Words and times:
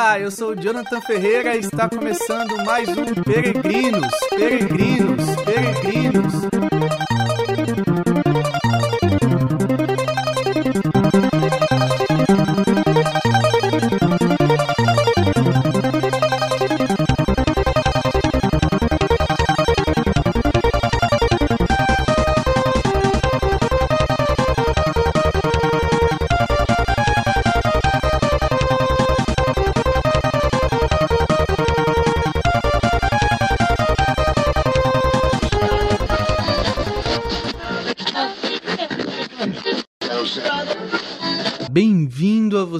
Olá, 0.00 0.20
eu 0.20 0.30
sou 0.30 0.50
o 0.50 0.54
Jonathan 0.54 1.00
Ferreira 1.00 1.56
e 1.56 1.58
está 1.58 1.88
começando 1.88 2.56
mais 2.64 2.88
um 2.88 3.04
Peregrinos, 3.24 4.12
Peregrinos, 4.30 5.24
Peregrinos. 5.44 6.67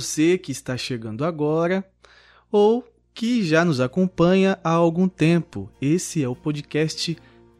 Você 0.08 0.38
que 0.38 0.50
está 0.50 0.74
chegando 0.76 1.22
agora 1.22 1.84
ou 2.50 2.82
que 3.12 3.44
já 3.44 3.62
nos 3.62 3.78
acompanha 3.78 4.58
há 4.64 4.70
algum 4.70 5.06
tempo. 5.06 5.70
Esse 5.82 6.22
é 6.22 6.28
o 6.28 6.34
podcast 6.34 7.16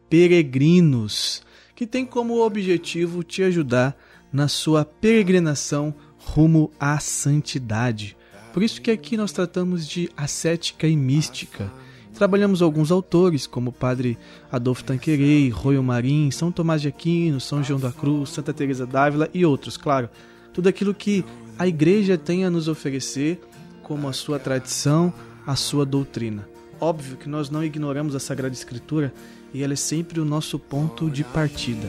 Peregrinos, 0.09 1.43
que 1.75 1.85
tem 1.85 2.05
como 2.05 2.43
objetivo 2.43 3.23
te 3.23 3.43
ajudar 3.43 3.95
na 4.33 4.47
sua 4.47 4.83
peregrinação 4.83 5.93
rumo 6.17 6.71
à 6.79 6.99
santidade. 6.99 8.17
Por 8.51 8.63
isso 8.63 8.81
que 8.81 8.89
aqui 8.89 9.15
nós 9.15 9.31
tratamos 9.31 9.87
de 9.87 10.09
ascética 10.17 10.87
e 10.87 10.97
mística. 10.97 11.71
Trabalhamos 12.15 12.63
alguns 12.63 12.91
autores, 12.91 13.45
como 13.45 13.69
o 13.69 13.73
padre 13.73 14.17
Adolfo 14.51 14.83
Tanquerei, 14.83 15.49
Royo 15.49 15.83
Marim, 15.83 16.31
São 16.31 16.51
Tomás 16.51 16.81
de 16.81 16.87
Aquino, 16.87 17.39
São 17.39 17.63
João 17.63 17.79
da 17.79 17.91
Cruz, 17.91 18.31
Santa 18.31 18.51
Teresa 18.51 18.87
d'Ávila 18.87 19.29
e 19.33 19.45
outros, 19.45 19.77
claro. 19.77 20.09
Tudo 20.51 20.67
aquilo 20.67 20.95
que 20.95 21.23
a 21.59 21.67
igreja 21.67 22.17
tem 22.17 22.45
a 22.45 22.49
nos 22.49 22.69
oferecer 22.69 23.37
como 23.83 24.07
a 24.07 24.13
sua 24.13 24.39
tradição, 24.39 25.13
a 25.45 25.57
sua 25.57 25.85
doutrina. 25.85 26.47
Óbvio 26.79 27.17
que 27.17 27.27
nós 27.27 27.49
não 27.49 27.61
ignoramos 27.61 28.15
a 28.15 28.19
Sagrada 28.19 28.53
Escritura 28.53 29.13
e 29.53 29.61
ela 29.61 29.73
é 29.73 29.75
sempre 29.75 30.21
o 30.21 30.25
nosso 30.25 30.57
ponto 30.57 31.09
de 31.09 31.21
partida. 31.21 31.85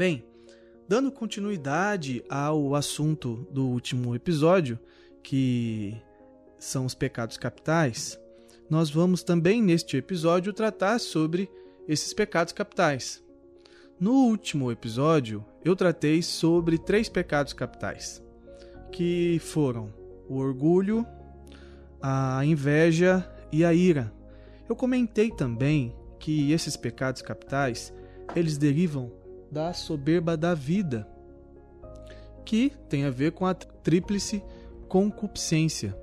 Bem, 0.00 0.24
dando 0.88 1.12
continuidade 1.12 2.24
ao 2.26 2.74
assunto 2.74 3.46
do 3.50 3.66
último 3.66 4.14
episódio, 4.14 4.78
que 5.22 5.94
são 6.58 6.86
os 6.86 6.94
pecados 6.94 7.36
capitais, 7.36 8.18
nós 8.70 8.88
vamos 8.88 9.22
também 9.22 9.62
neste 9.62 9.98
episódio 9.98 10.54
tratar 10.54 10.98
sobre 11.00 11.50
esses 11.86 12.14
pecados 12.14 12.54
capitais. 12.54 13.22
No 14.00 14.12
último 14.12 14.72
episódio, 14.72 15.44
eu 15.62 15.76
tratei 15.76 16.22
sobre 16.22 16.78
três 16.78 17.10
pecados 17.10 17.52
capitais, 17.52 18.22
que 18.90 19.38
foram 19.38 19.92
o 20.26 20.36
orgulho, 20.38 21.06
a 22.00 22.42
inveja 22.42 23.30
e 23.52 23.66
a 23.66 23.74
ira. 23.74 24.10
Eu 24.66 24.74
comentei 24.74 25.30
também 25.30 25.94
que 26.18 26.52
esses 26.52 26.74
pecados 26.74 27.20
capitais, 27.20 27.92
eles 28.34 28.56
derivam 28.56 29.19
da 29.50 29.72
soberba 29.72 30.36
da 30.36 30.54
vida, 30.54 31.06
que 32.44 32.72
tem 32.88 33.04
a 33.04 33.10
ver 33.10 33.32
com 33.32 33.46
a 33.46 33.54
tríplice 33.54 34.42
concupiscência, 34.88 35.96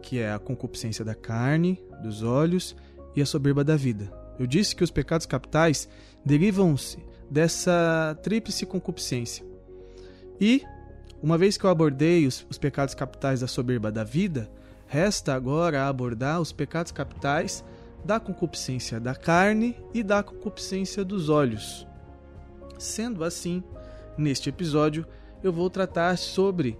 que 0.00 0.18
é 0.18 0.32
a 0.32 0.38
concupiscência 0.38 1.04
da 1.04 1.14
carne, 1.14 1.80
dos 2.02 2.22
olhos 2.22 2.74
e 3.14 3.22
a 3.22 3.26
soberba 3.26 3.62
da 3.62 3.76
vida. 3.76 4.12
Eu 4.38 4.46
disse 4.46 4.74
que 4.74 4.82
os 4.82 4.90
pecados 4.90 5.26
capitais 5.26 5.88
derivam-se 6.24 6.98
dessa 7.30 8.18
tríplice 8.22 8.66
concupiscência. 8.66 9.44
E, 10.40 10.62
uma 11.22 11.38
vez 11.38 11.56
que 11.56 11.64
eu 11.64 11.70
abordei 11.70 12.26
os, 12.26 12.44
os 12.50 12.58
pecados 12.58 12.94
capitais 12.94 13.40
da 13.40 13.46
soberba 13.46 13.92
da 13.92 14.02
vida, 14.02 14.50
resta 14.86 15.34
agora 15.34 15.86
abordar 15.86 16.40
os 16.40 16.52
pecados 16.52 16.92
capitais 16.92 17.64
da 18.04 18.18
concupiscência 18.18 18.98
da 18.98 19.14
carne 19.14 19.76
e 19.94 20.02
da 20.02 20.22
concupiscência 20.22 21.04
dos 21.04 21.28
olhos. 21.28 21.86
Sendo 22.82 23.22
assim, 23.22 23.62
neste 24.18 24.48
episódio 24.48 25.06
eu 25.40 25.52
vou 25.52 25.70
tratar 25.70 26.18
sobre 26.18 26.76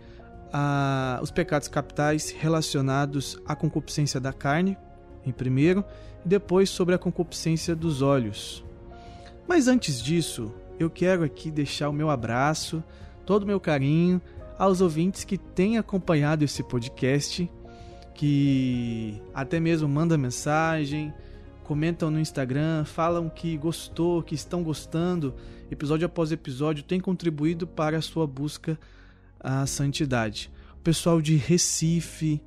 os 1.22 1.30
pecados 1.30 1.68
capitais 1.68 2.30
relacionados 2.30 3.40
à 3.46 3.54
concupiscência 3.54 4.20
da 4.20 4.32
carne, 4.32 4.76
em 5.24 5.30
primeiro, 5.30 5.84
e 6.24 6.28
depois 6.28 6.68
sobre 6.68 6.94
a 6.94 6.98
concupiscência 6.98 7.76
dos 7.76 8.02
olhos. 8.02 8.64
Mas 9.46 9.68
antes 9.68 10.02
disso, 10.02 10.52
eu 10.78 10.90
quero 10.90 11.22
aqui 11.22 11.52
deixar 11.52 11.88
o 11.88 11.92
meu 11.92 12.10
abraço, 12.10 12.82
todo 13.24 13.44
o 13.44 13.46
meu 13.46 13.60
carinho 13.60 14.20
aos 14.58 14.80
ouvintes 14.80 15.22
que 15.22 15.38
têm 15.38 15.78
acompanhado 15.78 16.44
esse 16.44 16.64
podcast, 16.64 17.48
que 18.12 19.22
até 19.32 19.60
mesmo 19.60 19.88
mandam 19.88 20.18
mensagem, 20.18 21.14
comentam 21.62 22.10
no 22.10 22.18
Instagram, 22.18 22.84
falam 22.84 23.28
que 23.28 23.56
gostou, 23.56 24.20
que 24.20 24.34
estão 24.34 24.64
gostando, 24.64 25.34
episódio 25.72 26.06
após 26.06 26.30
episódio, 26.32 26.84
tem 26.84 27.00
contribuído 27.00 27.66
para 27.66 27.96
a 27.96 28.02
sua 28.02 28.26
busca 28.26 28.78
à 29.40 29.66
santidade. 29.66 30.50
O 30.76 30.82
pessoal 30.82 31.20
de 31.20 31.36
Recife, 31.36 32.42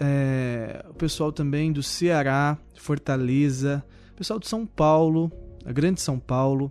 é, 0.00 0.84
o 0.90 0.94
pessoal 0.94 1.32
também 1.32 1.72
do 1.72 1.82
Ceará, 1.82 2.58
Fortaleza, 2.74 3.84
o 4.12 4.14
pessoal 4.14 4.38
de 4.38 4.48
São 4.48 4.66
Paulo, 4.66 5.30
a 5.64 5.72
Grande 5.72 6.00
São 6.00 6.18
Paulo, 6.18 6.70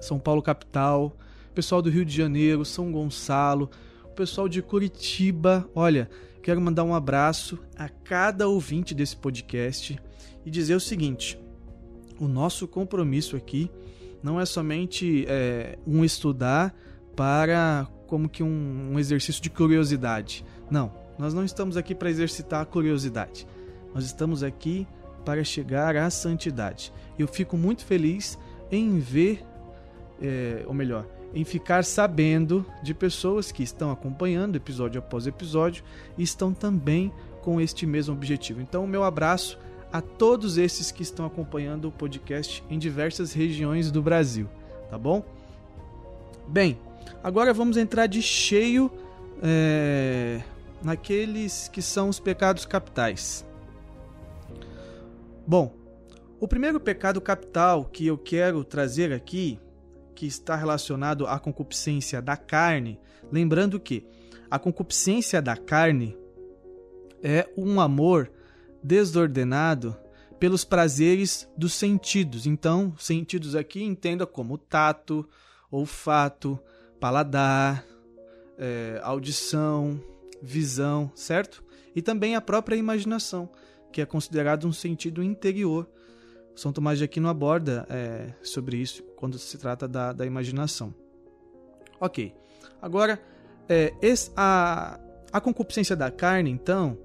São 0.00 0.18
Paulo 0.18 0.42
capital, 0.42 1.16
o 1.50 1.54
pessoal 1.54 1.82
do 1.82 1.90
Rio 1.90 2.04
de 2.04 2.16
Janeiro, 2.16 2.64
São 2.64 2.90
Gonçalo, 2.90 3.70
o 4.04 4.14
pessoal 4.14 4.48
de 4.48 4.62
Curitiba. 4.62 5.68
Olha, 5.74 6.08
quero 6.42 6.60
mandar 6.60 6.84
um 6.84 6.94
abraço 6.94 7.58
a 7.76 7.88
cada 7.88 8.48
ouvinte 8.48 8.94
desse 8.94 9.16
podcast 9.16 9.98
e 10.44 10.50
dizer 10.50 10.74
o 10.74 10.80
seguinte: 10.80 11.38
o 12.18 12.26
nosso 12.26 12.66
compromisso 12.66 13.36
aqui 13.36 13.70
não 14.22 14.40
é 14.40 14.46
somente 14.46 15.24
é, 15.28 15.78
um 15.86 16.04
estudar 16.04 16.74
para 17.16 17.86
como 18.06 18.28
que 18.28 18.42
um, 18.42 18.90
um 18.92 18.98
exercício 18.98 19.42
de 19.42 19.50
curiosidade. 19.50 20.44
Não, 20.70 20.92
nós 21.18 21.34
não 21.34 21.44
estamos 21.44 21.76
aqui 21.76 21.94
para 21.94 22.10
exercitar 22.10 22.62
a 22.62 22.66
curiosidade. 22.66 23.46
Nós 23.94 24.04
estamos 24.04 24.42
aqui 24.42 24.86
para 25.24 25.42
chegar 25.44 25.96
à 25.96 26.10
santidade. 26.10 26.92
Eu 27.18 27.28
fico 27.28 27.56
muito 27.56 27.84
feliz 27.84 28.38
em 28.70 28.98
ver, 28.98 29.44
é, 30.20 30.64
ou 30.66 30.74
melhor, 30.74 31.06
em 31.34 31.44
ficar 31.44 31.84
sabendo 31.84 32.66
de 32.82 32.92
pessoas 32.92 33.50
que 33.50 33.62
estão 33.62 33.90
acompanhando 33.90 34.56
episódio 34.56 34.98
após 34.98 35.26
episódio 35.26 35.82
e 36.16 36.22
estão 36.22 36.52
também 36.52 37.12
com 37.40 37.60
este 37.60 37.86
mesmo 37.86 38.14
objetivo. 38.14 38.60
Então, 38.60 38.84
o 38.84 38.88
meu 38.88 39.02
abraço 39.02 39.58
a 39.92 40.00
todos 40.00 40.56
esses 40.56 40.90
que 40.90 41.02
estão 41.02 41.26
acompanhando 41.26 41.88
o 41.88 41.92
podcast 41.92 42.64
em 42.70 42.78
diversas 42.78 43.32
regiões 43.32 43.90
do 43.90 44.00
Brasil, 44.00 44.48
tá 44.90 44.96
bom? 44.96 45.22
Bem, 46.48 46.78
agora 47.22 47.52
vamos 47.52 47.76
entrar 47.76 48.06
de 48.06 48.22
cheio 48.22 48.90
é, 49.42 50.40
naqueles 50.82 51.68
que 51.68 51.82
são 51.82 52.08
os 52.08 52.18
pecados 52.18 52.64
capitais. 52.64 53.44
Bom, 55.46 55.74
o 56.40 56.48
primeiro 56.48 56.80
pecado 56.80 57.20
capital 57.20 57.84
que 57.84 58.06
eu 58.06 58.16
quero 58.16 58.64
trazer 58.64 59.12
aqui, 59.12 59.60
que 60.14 60.26
está 60.26 60.56
relacionado 60.56 61.26
à 61.26 61.38
concupiscência 61.38 62.22
da 62.22 62.36
carne, 62.36 62.98
lembrando 63.30 63.78
que 63.78 64.06
a 64.50 64.58
concupiscência 64.58 65.42
da 65.42 65.56
carne 65.56 66.16
é 67.22 67.48
um 67.56 67.80
amor 67.80 68.30
desordenado 68.82 69.96
pelos 70.38 70.64
prazeres 70.64 71.48
dos 71.56 71.72
sentidos. 71.72 72.46
Então, 72.46 72.94
sentidos 72.98 73.54
aqui 73.54 73.82
entenda 73.82 74.26
como 74.26 74.58
tato, 74.58 75.28
olfato, 75.70 76.58
paladar, 76.98 77.84
é, 78.58 79.00
audição, 79.02 80.00
visão, 80.42 81.12
certo? 81.14 81.62
E 81.94 82.02
também 82.02 82.34
a 82.34 82.40
própria 82.40 82.76
imaginação. 82.76 83.48
que 83.92 84.00
é 84.00 84.06
considerado 84.06 84.66
um 84.66 84.72
sentido 84.72 85.22
interior. 85.22 85.86
São 86.56 86.72
Tomás 86.72 86.98
de 86.98 87.04
Aquino 87.04 87.28
aborda 87.28 87.86
é, 87.90 88.32
sobre 88.42 88.78
isso 88.78 89.02
quando 89.16 89.38
se 89.38 89.58
trata 89.58 89.86
da, 89.86 90.14
da 90.14 90.24
imaginação. 90.24 90.94
Ok. 92.00 92.34
Agora, 92.80 93.22
é, 93.68 93.94
esse, 94.00 94.32
a, 94.34 94.98
a 95.30 95.40
concupiscência 95.40 95.94
da 95.94 96.10
carne, 96.10 96.50
então, 96.50 96.98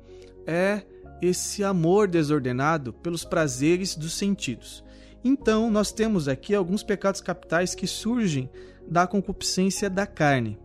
é 0.46 0.82
esse 1.22 1.64
amor 1.64 2.08
desordenado 2.08 2.94
pelos 2.94 3.24
prazeres 3.24 3.96
dos 3.96 4.14
sentidos. 4.14 4.84
Então, 5.24 5.70
nós 5.70 5.92
temos 5.92 6.28
aqui 6.28 6.54
alguns 6.54 6.84
pecados 6.84 7.22
capitais 7.22 7.76
que 7.76 7.88
surgem 7.88 8.50
da 8.88 9.06
concupiscência 9.06 9.90
da 9.90 10.06
carne. 10.06 10.58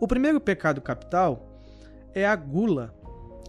O 0.00 0.08
primeiro 0.08 0.40
pecado 0.40 0.80
capital 0.80 1.60
é 2.14 2.26
a 2.26 2.34
gula. 2.34 2.94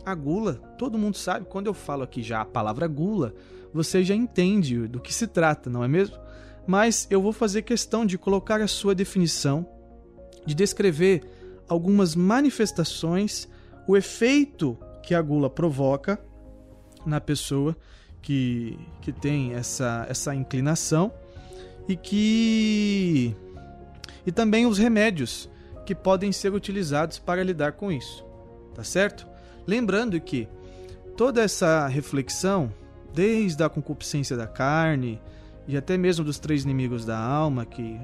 A 0.06 0.14
gula, 0.14 0.56
todo 0.78 0.98
mundo 0.98 1.18
sabe, 1.18 1.46
quando 1.46 1.68
eu 1.68 1.74
falo 1.74 2.04
aqui 2.04 2.22
já 2.22 2.42
a 2.42 2.46
palavra 2.46 2.88
gula, 2.88 3.34
você 3.74 4.04
já 4.04 4.16
entende 4.16 4.88
do 4.88 5.00
que 5.00 5.14
se 5.14 5.28
trata, 5.28 5.70
não 5.70 5.84
é 5.84 5.88
mesmo? 5.88 6.18
Mas 6.66 7.08
eu 7.10 7.22
vou 7.22 7.34
fazer 7.34 7.64
questão 7.64 8.06
de 8.06 8.18
colocar 8.18 8.62
a 8.62 8.68
sua 8.68 8.94
definição, 8.94 9.68
de 10.46 10.54
descrever 10.54 11.24
algumas 11.68 12.16
manifestações, 12.16 13.48
o 13.88 13.96
efeito 13.96 14.78
que 15.04 15.14
a 15.14 15.22
gula 15.22 15.50
provoca 15.50 16.20
na 17.10 17.20
pessoa 17.20 17.76
que, 18.22 18.78
que 19.02 19.12
tem 19.12 19.54
essa, 19.54 20.06
essa 20.10 20.34
inclinação 20.36 21.12
e 21.88 21.96
que 21.96 23.36
e 24.26 24.32
também 24.32 24.66
os 24.66 24.78
remédios 24.78 25.50
que 25.86 25.96
podem 25.96 26.32
ser 26.32 26.54
utilizados 26.54 27.18
para 27.18 27.44
lidar 27.44 27.72
com 27.72 27.92
isso, 27.92 28.24
tá 28.76 28.84
certo? 28.84 29.26
Lembrando 29.66 30.20
que 30.22 30.48
toda 31.18 31.42
essa 31.42 31.88
reflexão, 31.88 32.72
desde 33.14 33.64
a 33.64 33.70
concupiscência 33.70 34.38
da 34.38 34.46
carne 34.46 35.20
e 35.68 35.76
até 35.76 35.98
mesmo 35.98 36.24
dos 36.24 36.38
três 36.38 36.64
inimigos 36.64 37.06
da 37.06 37.18
alma, 37.18 37.66
que 37.66 38.00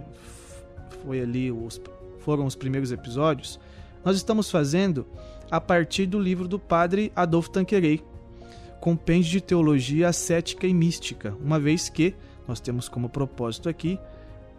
foi 1.03 1.21
ali 1.21 1.51
os, 1.51 1.79
foram 2.21 2.45
os 2.45 2.55
primeiros 2.55 2.91
episódios, 2.91 3.59
nós 4.03 4.15
estamos 4.17 4.49
fazendo 4.49 5.05
a 5.49 5.61
partir 5.61 6.07
do 6.07 6.19
livro 6.19 6.47
do 6.47 6.57
padre 6.57 7.11
Adolfo 7.15 7.51
Tanquerei, 7.51 8.03
Compêndio 8.79 9.31
de 9.31 9.41
Teologia 9.41 10.09
Ascética 10.09 10.67
e 10.67 10.73
Mística, 10.73 11.35
uma 11.41 11.59
vez 11.59 11.89
que 11.89 12.15
nós 12.47 12.59
temos 12.59 12.87
como 12.87 13.09
propósito 13.09 13.67
aqui 13.67 13.99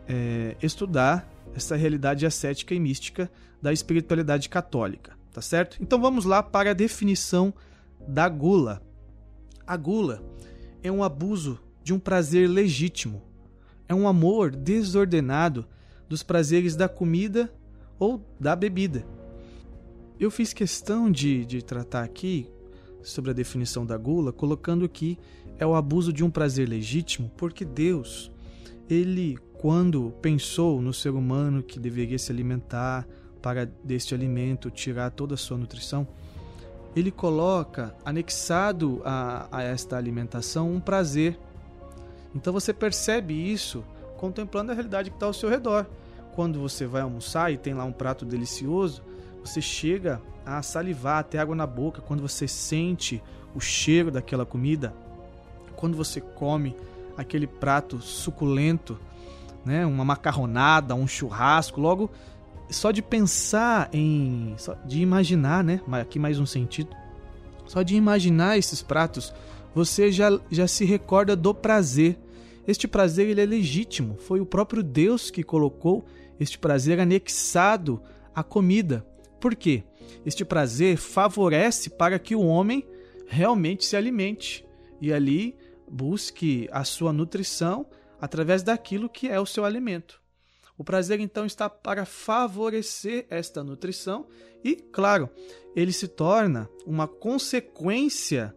é, 0.08 0.56
estudar 0.62 1.30
essa 1.54 1.76
realidade 1.76 2.26
ascética 2.26 2.74
e 2.74 2.80
mística 2.80 3.30
da 3.62 3.72
espiritualidade 3.72 4.48
católica, 4.48 5.16
tá 5.32 5.40
certo? 5.40 5.78
Então 5.80 6.00
vamos 6.00 6.24
lá 6.24 6.42
para 6.42 6.70
a 6.70 6.74
definição 6.74 7.52
da 8.06 8.28
gula. 8.28 8.82
A 9.66 9.76
gula 9.76 10.22
é 10.82 10.90
um 10.90 11.02
abuso 11.02 11.58
de 11.82 11.94
um 11.94 11.98
prazer 11.98 12.48
legítimo, 12.48 13.22
é 13.88 13.94
um 13.94 14.06
amor 14.06 14.50
desordenado 14.50 15.66
dos 16.08 16.22
prazeres 16.22 16.76
da 16.76 16.88
comida 16.88 17.52
ou 17.98 18.24
da 18.38 18.54
bebida. 18.54 19.04
Eu 20.18 20.30
fiz 20.30 20.52
questão 20.52 21.10
de, 21.10 21.44
de 21.44 21.62
tratar 21.62 22.02
aqui 22.02 22.48
sobre 23.06 23.30
a 23.30 23.34
definição 23.34 23.86
da 23.86 23.96
gula, 23.96 24.32
colocando 24.32 24.88
que 24.88 25.18
é 25.58 25.66
o 25.66 25.74
abuso 25.74 26.12
de 26.12 26.24
um 26.24 26.30
prazer 26.30 26.68
legítimo, 26.68 27.30
porque 27.36 27.64
Deus, 27.64 28.30
ele 28.88 29.38
quando 29.58 30.12
pensou 30.20 30.82
no 30.82 30.92
ser 30.92 31.10
humano 31.10 31.62
que 31.62 31.78
deveria 31.78 32.18
se 32.18 32.30
alimentar 32.30 33.06
para 33.40 33.64
deste 33.64 34.14
alimento 34.14 34.70
tirar 34.70 35.10
toda 35.10 35.34
a 35.34 35.38
sua 35.38 35.56
nutrição, 35.56 36.06
ele 36.94 37.10
coloca 37.10 37.94
anexado 38.04 39.00
a, 39.04 39.48
a 39.50 39.62
esta 39.62 39.96
alimentação 39.96 40.72
um 40.72 40.80
prazer. 40.80 41.38
Então 42.34 42.52
você 42.52 42.72
percebe 42.72 43.34
isso 43.34 43.84
contemplando 44.16 44.72
a 44.72 44.74
realidade 44.74 45.10
que 45.10 45.16
está 45.16 45.26
ao 45.26 45.32
seu 45.32 45.48
redor. 45.48 45.86
Quando 46.34 46.60
você 46.60 46.86
vai 46.86 47.02
almoçar 47.02 47.52
e 47.52 47.56
tem 47.56 47.74
lá 47.74 47.84
um 47.84 47.92
prato 47.92 48.24
delicioso, 48.24 49.02
você 49.46 49.62
chega 49.62 50.20
a 50.44 50.60
salivar, 50.62 51.18
até 51.18 51.38
água 51.38 51.54
na 51.54 51.66
boca, 51.66 52.02
quando 52.02 52.20
você 52.20 52.48
sente 52.48 53.22
o 53.54 53.60
cheiro 53.60 54.10
daquela 54.10 54.44
comida, 54.44 54.92
quando 55.76 55.96
você 55.96 56.20
come 56.20 56.76
aquele 57.16 57.46
prato 57.46 58.00
suculento, 58.00 58.98
né, 59.64 59.86
uma 59.86 60.04
macarronada, 60.04 60.94
um 60.94 61.06
churrasco, 61.06 61.80
logo 61.80 62.10
só 62.68 62.90
de 62.90 63.00
pensar 63.00 63.88
em, 63.92 64.54
só 64.58 64.74
de 64.84 65.00
imaginar, 65.00 65.62
né, 65.62 65.80
aqui 65.92 66.18
mais 66.18 66.38
um 66.38 66.46
sentido, 66.46 66.90
só 67.66 67.82
de 67.82 67.94
imaginar 67.94 68.58
esses 68.58 68.82
pratos, 68.82 69.32
você 69.74 70.10
já, 70.10 70.28
já 70.50 70.66
se 70.66 70.84
recorda 70.84 71.36
do 71.36 71.54
prazer. 71.54 72.18
Este 72.66 72.88
prazer 72.88 73.28
ele 73.28 73.40
é 73.40 73.46
legítimo, 73.46 74.16
foi 74.16 74.40
o 74.40 74.46
próprio 74.46 74.82
Deus 74.82 75.30
que 75.30 75.42
colocou 75.42 76.04
este 76.38 76.58
prazer 76.58 76.98
anexado 77.00 78.00
à 78.34 78.42
comida. 78.42 79.04
Por 79.46 79.54
quê? 79.54 79.84
Este 80.24 80.44
prazer 80.44 80.96
favorece 80.96 81.88
para 81.88 82.18
que 82.18 82.34
o 82.34 82.44
homem 82.44 82.84
realmente 83.28 83.84
se 83.84 83.96
alimente 83.96 84.66
e 85.00 85.12
ali 85.12 85.56
busque 85.88 86.68
a 86.72 86.82
sua 86.82 87.12
nutrição 87.12 87.86
através 88.20 88.64
daquilo 88.64 89.08
que 89.08 89.28
é 89.28 89.38
o 89.38 89.46
seu 89.46 89.64
alimento. 89.64 90.20
O 90.76 90.82
prazer 90.82 91.20
então 91.20 91.46
está 91.46 91.70
para 91.70 92.04
favorecer 92.04 93.24
esta 93.30 93.62
nutrição 93.62 94.26
e, 94.64 94.74
claro, 94.74 95.30
ele 95.76 95.92
se 95.92 96.08
torna 96.08 96.68
uma 96.84 97.06
consequência 97.06 98.52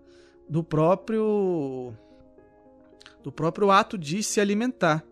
do 0.50 0.64
próprio 0.64 1.94
do 3.22 3.32
próprio 3.32 3.70
ato 3.70 3.96
de 3.96 4.24
se 4.24 4.42
alimentar. 4.42 5.06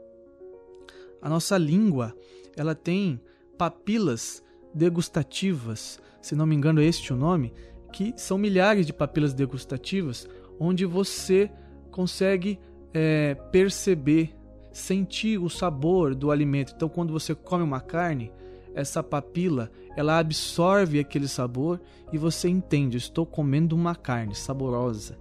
A 1.21 1.29
nossa 1.29 1.55
língua, 1.55 2.17
ela 2.55 2.73
tem 2.73 3.21
papilas 3.59 4.41
degustativas, 4.77 5.99
se 6.21 6.35
não 6.35 6.45
me 6.45 6.55
engano, 6.55 6.81
este 6.81 7.11
é 7.11 7.15
o 7.15 7.17
nome, 7.17 7.53
que 7.91 8.13
são 8.15 8.37
milhares 8.37 8.85
de 8.85 8.93
papilas 8.93 9.33
degustativas, 9.33 10.27
onde 10.59 10.85
você 10.85 11.49
consegue 11.91 12.59
é, 12.93 13.35
perceber, 13.51 14.35
sentir 14.71 15.39
o 15.39 15.49
sabor 15.49 16.13
do 16.13 16.31
alimento. 16.31 16.73
Então, 16.75 16.87
quando 16.87 17.11
você 17.11 17.33
come 17.33 17.63
uma 17.63 17.81
carne, 17.81 18.31
essa 18.75 19.01
papila 19.01 19.71
ela 19.95 20.19
absorve 20.19 20.99
aquele 20.99 21.27
sabor 21.27 21.81
e 22.13 22.17
você 22.17 22.47
entende: 22.47 22.97
estou 22.97 23.25
comendo 23.25 23.75
uma 23.75 23.95
carne 23.95 24.35
saborosa. 24.35 25.17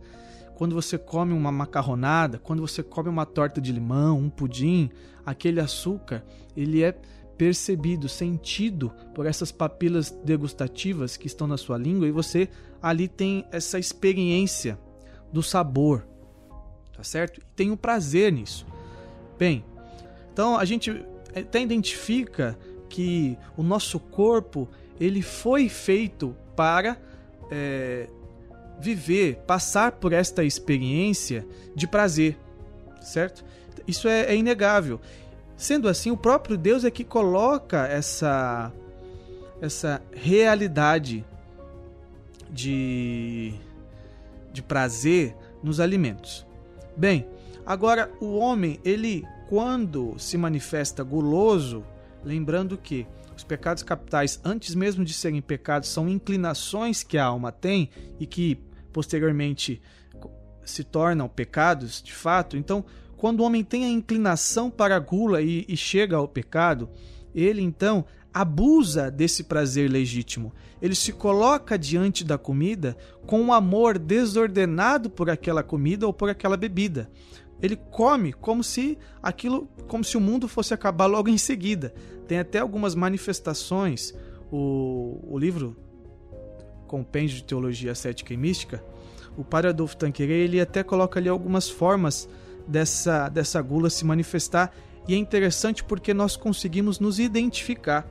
Quando 0.54 0.74
você 0.74 0.98
come 0.98 1.32
uma 1.32 1.50
macarronada, 1.50 2.38
quando 2.38 2.60
você 2.60 2.82
come 2.82 3.08
uma 3.08 3.26
torta 3.26 3.60
de 3.60 3.72
limão, 3.72 4.18
um 4.18 4.30
pudim, 4.30 4.90
aquele 5.24 5.60
açúcar, 5.60 6.24
ele 6.56 6.82
é 6.82 6.98
percebido, 7.36 8.08
sentido 8.08 8.92
por 9.14 9.26
essas 9.26 9.52
papilas 9.52 10.10
degustativas 10.24 11.16
que 11.16 11.26
estão 11.26 11.46
na 11.46 11.56
sua 11.56 11.78
língua 11.78 12.06
e 12.06 12.10
você 12.10 12.48
ali 12.82 13.08
tem 13.08 13.44
essa 13.50 13.78
experiência 13.78 14.78
do 15.32 15.42
sabor, 15.42 16.06
tá 16.94 17.02
certo? 17.02 17.40
E 17.40 17.44
tem 17.54 17.70
um 17.70 17.76
prazer 17.76 18.32
nisso. 18.32 18.66
Bem, 19.38 19.64
então 20.32 20.56
a 20.56 20.64
gente 20.64 21.04
até 21.34 21.60
identifica 21.60 22.58
que 22.88 23.36
o 23.56 23.62
nosso 23.62 23.98
corpo 23.98 24.68
ele 24.98 25.20
foi 25.20 25.68
feito 25.68 26.34
para 26.54 26.96
é, 27.50 28.08
viver, 28.80 29.36
passar 29.46 29.92
por 29.92 30.12
esta 30.12 30.44
experiência 30.44 31.46
de 31.74 31.86
prazer, 31.86 32.38
certo? 33.00 33.44
Isso 33.86 34.08
é, 34.08 34.32
é 34.32 34.36
inegável. 34.36 35.00
Sendo 35.56 35.88
assim, 35.88 36.10
o 36.10 36.16
próprio 36.16 36.56
Deus 36.56 36.84
é 36.84 36.90
que 36.90 37.04
coloca 37.04 37.86
essa 37.86 38.72
essa 39.60 40.02
realidade 40.12 41.24
de 42.50 43.54
de 44.52 44.62
prazer 44.62 45.34
nos 45.62 45.80
alimentos. 45.80 46.46
Bem, 46.96 47.26
agora 47.64 48.10
o 48.20 48.36
homem, 48.36 48.80
ele 48.84 49.24
quando 49.48 50.14
se 50.18 50.36
manifesta 50.36 51.02
guloso, 51.02 51.84
lembrando 52.24 52.76
que 52.76 53.06
os 53.36 53.44
pecados 53.44 53.82
capitais, 53.82 54.40
antes 54.44 54.74
mesmo 54.74 55.04
de 55.04 55.12
serem 55.12 55.42
pecados, 55.42 55.88
são 55.88 56.08
inclinações 56.08 57.02
que 57.02 57.18
a 57.18 57.24
alma 57.24 57.52
tem 57.52 57.90
e 58.18 58.26
que 58.26 58.58
posteriormente 58.92 59.80
se 60.64 60.82
tornam 60.82 61.28
pecados 61.28 62.02
de 62.02 62.12
fato. 62.12 62.56
Então, 62.56 62.84
quando 63.16 63.40
o 63.40 63.44
homem 63.44 63.64
tem 63.64 63.84
a 63.84 63.90
inclinação 63.90 64.70
para 64.70 64.96
a 64.96 65.00
gula 65.00 65.40
e, 65.40 65.64
e 65.68 65.76
chega 65.76 66.16
ao 66.16 66.28
pecado, 66.28 66.88
ele 67.34 67.62
então 67.62 68.04
abusa 68.32 69.10
desse 69.10 69.44
prazer 69.44 69.90
legítimo. 69.90 70.52
Ele 70.80 70.94
se 70.94 71.12
coloca 71.12 71.78
diante 71.78 72.22
da 72.22 72.36
comida 72.36 72.96
com 73.26 73.40
um 73.40 73.52
amor 73.52 73.98
desordenado 73.98 75.08
por 75.08 75.30
aquela 75.30 75.62
comida 75.62 76.06
ou 76.06 76.12
por 76.12 76.28
aquela 76.28 76.56
bebida. 76.56 77.10
Ele 77.62 77.76
come 77.76 78.34
como 78.34 78.62
se 78.62 78.98
aquilo, 79.22 79.66
como 79.88 80.04
se 80.04 80.18
o 80.18 80.20
mundo 80.20 80.46
fosse 80.46 80.74
acabar 80.74 81.06
logo 81.06 81.30
em 81.30 81.38
seguida. 81.38 81.94
Tem 82.28 82.38
até 82.38 82.58
algumas 82.58 82.94
manifestações. 82.94 84.14
O, 84.52 85.18
o 85.26 85.38
livro 85.38 85.74
Compêndio 86.86 87.36
de 87.36 87.44
Teologia 87.44 87.94
Cética 87.94 88.34
e 88.34 88.36
Mística, 88.36 88.84
o 89.36 89.42
Padre 89.42 89.70
Adolfo 89.70 89.96
Tanqueray 89.96 90.40
ele 90.40 90.60
até 90.60 90.82
coloca 90.82 91.18
ali 91.18 91.28
algumas 91.28 91.68
formas 91.68 92.28
dessa, 92.66 93.28
dessa 93.28 93.60
gula 93.62 93.90
se 93.90 94.04
manifestar 94.04 94.72
e 95.08 95.14
é 95.14 95.16
interessante 95.16 95.84
porque 95.84 96.12
nós 96.12 96.36
conseguimos 96.36 96.98
nos 96.98 97.18
identificar 97.18 98.06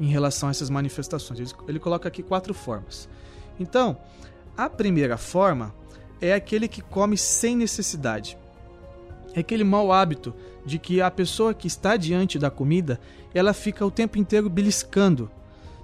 em 0.00 0.06
relação 0.06 0.48
a 0.48 0.50
essas 0.50 0.68
manifestações. 0.68 1.54
Ele, 1.68 1.78
coloca 1.78 2.08
aqui 2.08 2.22
quatro 2.22 2.52
formas. 2.52 3.08
Então, 3.60 3.96
a 4.56 4.68
primeira 4.68 5.16
forma 5.16 5.72
é 6.20 6.34
aquele 6.34 6.66
que 6.66 6.82
come 6.82 7.16
sem 7.16 7.56
necessidade. 7.56 8.36
É 9.34 9.40
aquele 9.40 9.62
mau 9.62 9.92
hábito 9.92 10.34
de 10.66 10.78
que 10.78 11.00
a 11.00 11.10
pessoa 11.10 11.54
que 11.54 11.66
está 11.66 11.96
diante 11.96 12.38
da 12.38 12.50
comida, 12.50 13.00
ela 13.32 13.52
fica 13.52 13.86
o 13.86 13.90
tempo 13.90 14.18
inteiro 14.18 14.50
beliscando, 14.50 15.30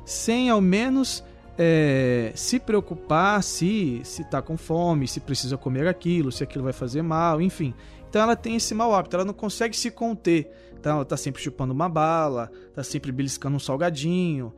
sem 0.05 0.51
ao 0.51 0.61
menos 0.61 1.23
é, 1.59 2.31
se 2.37 2.61
preocupar 2.61 3.43
se 3.43 4.01
se 4.05 4.23
está 4.23 4.41
com 4.41 4.57
fome, 4.57 5.09
se 5.09 5.19
precisa 5.19 5.59
comer 5.59 5.89
aquilo, 5.89 6.31
se 6.31 6.45
aquilo 6.45 6.63
vai 6.63 6.73
fazer 6.73 7.03
mal, 7.03 7.43
enfim. 7.43 7.75
Então 8.09 8.23
ela 8.23 8.37
tem 8.37 8.55
esse 8.55 8.75
mau 8.75 8.95
hábito, 8.95 9.17
ela 9.17 9.25
não 9.25 9.35
consegue 9.35 9.77
se 9.77 9.91
conter. 9.91 10.51
Então 10.79 10.93
ela 10.93 11.03
está 11.03 11.17
sempre 11.17 11.43
chupando 11.43 11.75
uma 11.75 11.89
bala, 11.89 12.51
está 12.69 12.85
sempre 12.85 13.11
beliscando 13.11 13.57
um 13.57 13.61
salgadinho, 13.61 14.55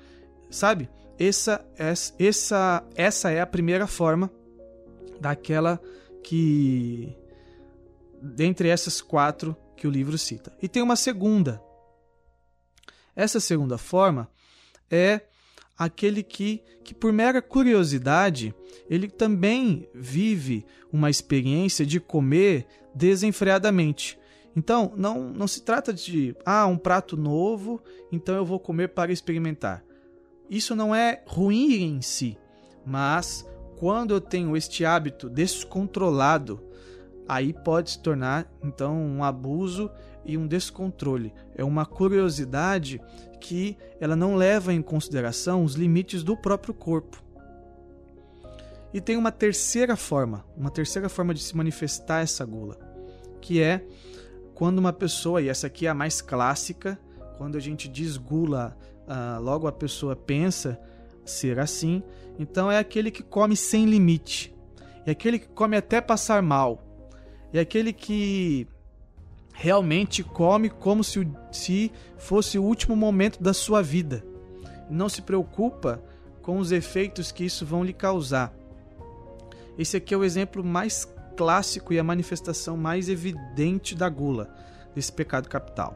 sabe? 0.50 0.90
Essa, 1.18 1.64
essa, 1.76 2.84
essa 2.94 3.30
é 3.30 3.40
a 3.40 3.46
primeira 3.46 3.86
forma 3.86 4.30
daquela 5.18 5.80
que 6.22 7.16
dentre 8.22 8.68
essas 8.68 9.00
quatro 9.00 9.56
que 9.74 9.86
o 9.86 9.90
livro 9.90 10.18
cita. 10.18 10.52
E 10.60 10.68
tem 10.68 10.82
uma 10.82 10.96
segunda. 10.96 11.62
Essa 13.16 13.40
segunda 13.40 13.78
forma 13.78 14.30
é 14.90 15.22
aquele 15.80 16.22
que, 16.22 16.62
que 16.84 16.92
por 16.92 17.10
mera 17.10 17.40
curiosidade, 17.40 18.54
ele 18.86 19.08
também 19.08 19.88
vive 19.94 20.66
uma 20.92 21.08
experiência 21.08 21.86
de 21.86 21.98
comer 21.98 22.66
desenfreadamente. 22.94 24.18
Então, 24.54 24.92
não, 24.94 25.32
não 25.32 25.48
se 25.48 25.62
trata 25.62 25.90
de, 25.90 26.36
ah, 26.44 26.66
um 26.66 26.76
prato 26.76 27.16
novo, 27.16 27.82
então 28.12 28.34
eu 28.36 28.44
vou 28.44 28.60
comer 28.60 28.88
para 28.88 29.10
experimentar. 29.10 29.82
Isso 30.50 30.76
não 30.76 30.94
é 30.94 31.22
ruim 31.26 31.96
em 31.96 32.02
si, 32.02 32.36
mas 32.84 33.48
quando 33.78 34.12
eu 34.12 34.20
tenho 34.20 34.54
este 34.54 34.84
hábito 34.84 35.30
descontrolado, 35.30 36.62
aí 37.26 37.54
pode 37.54 37.92
se 37.92 38.02
tornar 38.02 38.52
então 38.62 38.94
um 38.94 39.24
abuso 39.24 39.90
e 40.24 40.36
um 40.36 40.46
descontrole. 40.46 41.32
É 41.54 41.64
uma 41.64 41.86
curiosidade 41.86 43.00
que 43.40 43.76
ela 43.98 44.14
não 44.14 44.36
leva 44.36 44.72
em 44.72 44.82
consideração 44.82 45.64
os 45.64 45.74
limites 45.74 46.22
do 46.22 46.36
próprio 46.36 46.74
corpo. 46.74 47.22
E 48.92 49.00
tem 49.00 49.16
uma 49.16 49.30
terceira 49.30 49.96
forma, 49.96 50.44
uma 50.56 50.70
terceira 50.70 51.08
forma 51.08 51.32
de 51.32 51.40
se 51.40 51.56
manifestar 51.56 52.22
essa 52.22 52.44
gula, 52.44 52.76
que 53.40 53.62
é 53.62 53.84
quando 54.54 54.78
uma 54.78 54.92
pessoa, 54.92 55.40
e 55.40 55.48
essa 55.48 55.68
aqui 55.68 55.86
é 55.86 55.90
a 55.90 55.94
mais 55.94 56.20
clássica, 56.20 56.98
quando 57.38 57.56
a 57.56 57.60
gente 57.60 57.88
diz 57.88 58.16
gula, 58.16 58.76
uh, 59.06 59.40
logo 59.40 59.66
a 59.66 59.72
pessoa 59.72 60.14
pensa 60.16 60.78
ser 61.24 61.58
assim, 61.60 62.02
então 62.38 62.70
é 62.70 62.78
aquele 62.78 63.10
que 63.10 63.22
come 63.22 63.56
sem 63.56 63.86
limite, 63.86 64.54
é 65.06 65.12
aquele 65.12 65.38
que 65.38 65.48
come 65.48 65.76
até 65.76 66.00
passar 66.00 66.42
mal, 66.42 66.82
é 67.52 67.60
aquele 67.60 67.92
que 67.92 68.66
realmente 69.62 70.24
come 70.24 70.70
como 70.70 71.04
se, 71.04 71.28
se 71.52 71.92
fosse 72.16 72.58
o 72.58 72.62
último 72.62 72.96
momento 72.96 73.42
da 73.42 73.52
sua 73.52 73.82
vida. 73.82 74.24
Não 74.88 75.06
se 75.06 75.20
preocupa 75.20 76.02
com 76.40 76.56
os 76.56 76.72
efeitos 76.72 77.30
que 77.30 77.44
isso 77.44 77.66
vão 77.66 77.84
lhe 77.84 77.92
causar. 77.92 78.54
Esse 79.78 79.98
aqui 79.98 80.14
é 80.14 80.16
o 80.16 80.24
exemplo 80.24 80.64
mais 80.64 81.06
clássico 81.36 81.92
e 81.92 81.98
a 81.98 82.02
manifestação 82.02 82.74
mais 82.74 83.10
evidente 83.10 83.94
da 83.94 84.08
gula, 84.08 84.48
desse 84.94 85.12
pecado 85.12 85.46
capital. 85.46 85.94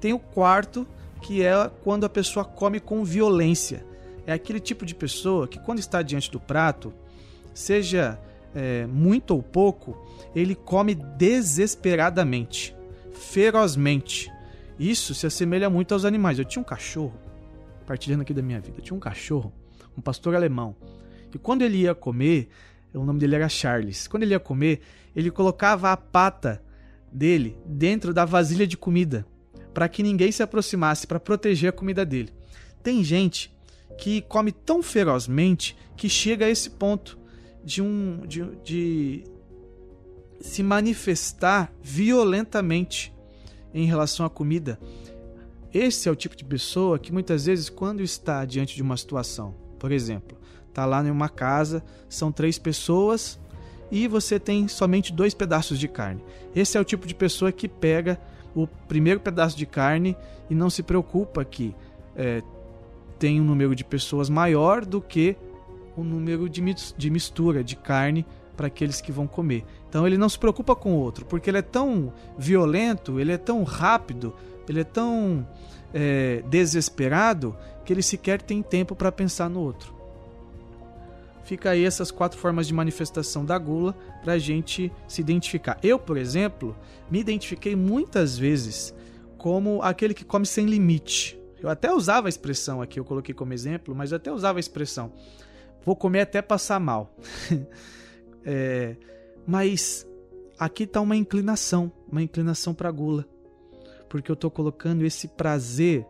Tem 0.00 0.12
o 0.12 0.18
quarto, 0.18 0.84
que 1.22 1.44
é 1.44 1.70
quando 1.84 2.02
a 2.06 2.08
pessoa 2.08 2.44
come 2.44 2.80
com 2.80 3.04
violência. 3.04 3.86
É 4.26 4.32
aquele 4.32 4.58
tipo 4.58 4.84
de 4.84 4.96
pessoa 4.96 5.46
que, 5.46 5.60
quando 5.60 5.78
está 5.78 6.02
diante 6.02 6.28
do 6.28 6.40
prato, 6.40 6.92
seja 7.54 8.18
é, 8.52 8.84
muito 8.84 9.30
ou 9.30 9.44
pouco, 9.44 9.96
ele 10.34 10.56
come 10.56 10.96
desesperadamente 10.96 12.75
ferozmente. 13.16 14.30
Isso 14.78 15.14
se 15.14 15.26
assemelha 15.26 15.70
muito 15.70 15.92
aos 15.92 16.04
animais. 16.04 16.38
Eu 16.38 16.44
tinha 16.44 16.60
um 16.60 16.64
cachorro, 16.64 17.14
partilhando 17.86 18.22
aqui 18.22 18.34
da 18.34 18.42
minha 18.42 18.60
vida, 18.60 18.78
eu 18.78 18.82
tinha 18.82 18.96
um 18.96 19.00
cachorro, 19.00 19.52
um 19.96 20.00
pastor 20.00 20.34
alemão. 20.34 20.76
E 21.34 21.38
quando 21.38 21.62
ele 21.62 21.78
ia 21.78 21.94
comer, 21.94 22.48
o 22.94 23.04
nome 23.04 23.18
dele 23.18 23.34
era 23.34 23.48
Charles. 23.48 24.06
Quando 24.08 24.22
ele 24.22 24.32
ia 24.32 24.40
comer, 24.40 24.80
ele 25.14 25.30
colocava 25.30 25.92
a 25.92 25.96
pata 25.96 26.62
dele 27.12 27.56
dentro 27.64 28.12
da 28.12 28.24
vasilha 28.24 28.66
de 28.66 28.76
comida, 28.76 29.26
para 29.72 29.88
que 29.88 30.02
ninguém 30.02 30.32
se 30.32 30.42
aproximasse, 30.42 31.06
para 31.06 31.20
proteger 31.20 31.70
a 31.70 31.72
comida 31.72 32.04
dele. 32.04 32.32
Tem 32.82 33.02
gente 33.02 33.54
que 33.98 34.20
come 34.22 34.52
tão 34.52 34.82
ferozmente 34.82 35.76
que 35.96 36.08
chega 36.08 36.46
a 36.46 36.50
esse 36.50 36.70
ponto 36.70 37.18
de 37.64 37.82
um 37.82 38.20
de, 38.26 38.44
de 38.62 39.24
se 40.40 40.62
manifestar 40.62 41.72
violentamente 41.82 43.14
em 43.72 43.86
relação 43.86 44.24
à 44.24 44.30
comida. 44.30 44.78
Esse 45.72 46.08
é 46.08 46.12
o 46.12 46.16
tipo 46.16 46.36
de 46.36 46.44
pessoa 46.44 46.98
que 46.98 47.12
muitas 47.12 47.46
vezes, 47.46 47.68
quando 47.68 48.02
está 48.02 48.44
diante 48.44 48.74
de 48.74 48.82
uma 48.82 48.96
situação, 48.96 49.54
por 49.78 49.92
exemplo, 49.92 50.38
está 50.68 50.86
lá 50.86 51.04
em 51.04 51.10
uma 51.10 51.28
casa, 51.28 51.84
são 52.08 52.32
três 52.32 52.58
pessoas 52.58 53.38
e 53.90 54.08
você 54.08 54.38
tem 54.38 54.68
somente 54.68 55.12
dois 55.12 55.34
pedaços 55.34 55.78
de 55.78 55.88
carne. 55.88 56.22
Esse 56.54 56.78
é 56.78 56.80
o 56.80 56.84
tipo 56.84 57.06
de 57.06 57.14
pessoa 57.14 57.52
que 57.52 57.68
pega 57.68 58.18
o 58.54 58.66
primeiro 58.66 59.20
pedaço 59.20 59.56
de 59.56 59.66
carne 59.66 60.16
e 60.48 60.54
não 60.54 60.70
se 60.70 60.82
preocupa 60.82 61.44
que 61.44 61.74
é, 62.14 62.42
tem 63.18 63.40
um 63.40 63.44
número 63.44 63.74
de 63.74 63.84
pessoas 63.84 64.30
maior 64.30 64.84
do 64.84 65.00
que 65.00 65.36
o 65.96 66.02
número 66.02 66.48
de 66.48 67.10
mistura 67.10 67.62
de 67.64 67.76
carne 67.76 68.26
para 68.56 68.66
aqueles 68.66 69.00
que 69.00 69.12
vão 69.12 69.26
comer. 69.26 69.64
Então 69.96 70.06
ele 70.06 70.18
não 70.18 70.28
se 70.28 70.38
preocupa 70.38 70.76
com 70.76 70.92
o 70.92 70.98
outro, 70.98 71.24
porque 71.24 71.48
ele 71.48 71.56
é 71.56 71.62
tão 71.62 72.12
violento, 72.36 73.18
ele 73.18 73.32
é 73.32 73.38
tão 73.38 73.62
rápido, 73.62 74.34
ele 74.68 74.80
é 74.80 74.84
tão 74.84 75.48
é, 75.94 76.42
desesperado 76.50 77.56
que 77.82 77.94
ele 77.94 78.02
sequer 78.02 78.42
tem 78.42 78.60
tempo 78.60 78.94
para 78.94 79.10
pensar 79.10 79.48
no 79.48 79.58
outro. 79.58 79.94
Fica 81.44 81.70
aí 81.70 81.82
essas 81.82 82.10
quatro 82.10 82.38
formas 82.38 82.66
de 82.66 82.74
manifestação 82.74 83.42
da 83.42 83.56
gula 83.56 83.96
para 84.22 84.34
a 84.34 84.38
gente 84.38 84.92
se 85.08 85.22
identificar. 85.22 85.78
Eu, 85.82 85.98
por 85.98 86.18
exemplo, 86.18 86.76
me 87.10 87.18
identifiquei 87.18 87.74
muitas 87.74 88.36
vezes 88.36 88.94
como 89.38 89.80
aquele 89.80 90.12
que 90.12 90.26
come 90.26 90.44
sem 90.44 90.66
limite. 90.66 91.40
Eu 91.58 91.70
até 91.70 91.90
usava 91.90 92.28
a 92.28 92.28
expressão 92.28 92.82
aqui, 92.82 93.00
eu 93.00 93.04
coloquei 93.06 93.34
como 93.34 93.54
exemplo, 93.54 93.94
mas 93.94 94.12
eu 94.12 94.16
até 94.16 94.30
usava 94.30 94.58
a 94.58 94.60
expressão: 94.60 95.10
vou 95.82 95.96
comer 95.96 96.20
até 96.20 96.42
passar 96.42 96.78
mal. 96.78 97.16
É, 98.48 98.94
mas 99.46 100.06
aqui 100.58 100.84
está 100.84 101.00
uma 101.00 101.16
inclinação, 101.16 101.92
uma 102.10 102.22
inclinação 102.22 102.74
para 102.74 102.88
a 102.88 102.92
gula. 102.92 103.26
Porque 104.08 104.30
eu 104.30 104.34
estou 104.34 104.50
colocando 104.50 105.04
esse 105.04 105.28
prazer 105.28 106.06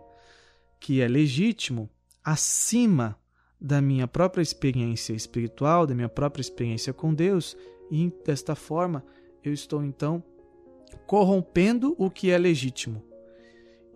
que 0.80 1.00
é 1.00 1.08
legítimo 1.08 1.88
acima 2.24 3.18
da 3.60 3.80
minha 3.80 4.06
própria 4.06 4.42
experiência 4.42 5.12
espiritual, 5.12 5.86
da 5.86 5.94
minha 5.94 6.08
própria 6.08 6.40
experiência 6.40 6.92
com 6.92 7.14
Deus, 7.14 7.56
e 7.90 8.12
desta 8.24 8.54
forma 8.54 9.04
eu 9.42 9.52
estou 9.52 9.82
então 9.84 10.22
corrompendo 11.06 11.94
o 11.98 12.10
que 12.10 12.30
é 12.30 12.38
legítimo 12.38 13.02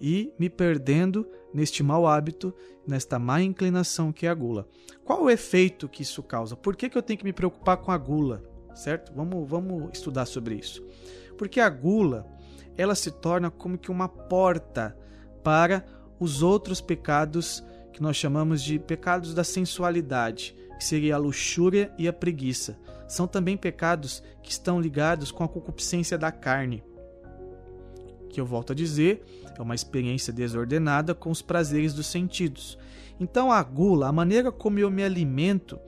e 0.01 0.33
me 0.39 0.49
perdendo 0.49 1.29
neste 1.53 1.83
mau 1.83 2.07
hábito, 2.07 2.55
nesta 2.87 3.19
má 3.19 3.43
inclinação 3.43 4.13
que 4.13 4.27
é 4.27 4.31
a 4.31 4.35
gula. 4.35 4.67
Qual 5.05 5.25
o 5.25 5.31
efeito 5.31 5.89
que 5.89 6.03
isso 6.03 6.23
causa? 6.23 6.57
Por 6.57 6.75
que, 6.75 6.89
que 6.89 6.97
eu 6.97 7.03
tenho 7.03 7.19
que 7.19 7.25
me 7.25 7.33
preocupar 7.33 7.77
com 7.77 7.93
a 7.93 7.99
gula? 7.99 8.43
Certo? 8.75 9.13
Vamos, 9.15 9.49
vamos 9.49 9.91
estudar 9.93 10.27
sobre 10.27 10.55
isso. 10.55 10.85
Porque 11.37 11.61
a 11.61 11.69
gula 11.69 12.27
ela 12.77 12.95
se 12.95 13.11
torna 13.11 13.51
como 13.51 13.79
que 13.79 13.91
uma 13.91 14.09
porta 14.09 14.97
para 15.43 15.85
os 16.19 16.43
outros 16.43 16.81
pecados 16.81 17.63
que 17.93 18.03
nós 18.03 18.17
chamamos 18.17 18.63
de 18.63 18.79
pecados 18.79 19.35
da 19.35 19.45
sensualidade, 19.45 20.57
que 20.79 20.85
seria 20.85 21.17
a 21.17 21.19
luxúria 21.19 21.93
e 21.99 22.07
a 22.09 22.13
preguiça. 22.13 22.79
São 23.09 23.27
também 23.27 23.57
pecados 23.57 24.23
que 24.43 24.51
estão 24.51 24.81
ligados 24.81 25.31
com 25.31 25.43
a 25.43 25.49
concupiscência 25.49 26.17
da 26.17 26.31
carne 26.31 26.83
que 28.31 28.41
eu 28.41 28.47
volto 28.47 28.73
a 28.73 28.75
dizer, 28.75 29.23
é 29.59 29.61
uma 29.61 29.75
experiência 29.75 30.33
desordenada 30.33 31.15
com 31.15 31.31
os 31.31 31.43
prazeres 31.43 31.93
dos 31.93 32.07
sentidos. 32.07 32.79
Então 33.21 33.53
a 33.53 33.63
gula, 33.63 34.09
a 34.09 34.13
maneira 34.13 34.51
como 34.51 34.79
eu 34.79 34.91
me 34.91 35.05
alimento, 35.05 35.79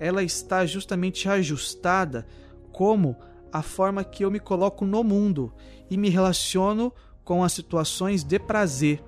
ela 0.00 0.22
está 0.22 0.64
justamente 0.64 1.28
ajustada 1.28 2.26
como 2.72 3.14
a 3.52 3.62
forma 3.62 4.02
que 4.02 4.24
eu 4.24 4.30
me 4.30 4.40
coloco 4.40 4.86
no 4.86 5.04
mundo 5.04 5.52
e 5.90 5.96
me 5.96 6.08
relaciono 6.08 6.92
com 7.24 7.44
as 7.44 7.52
situações 7.52 8.24
de 8.24 8.38
prazer. 8.38 9.02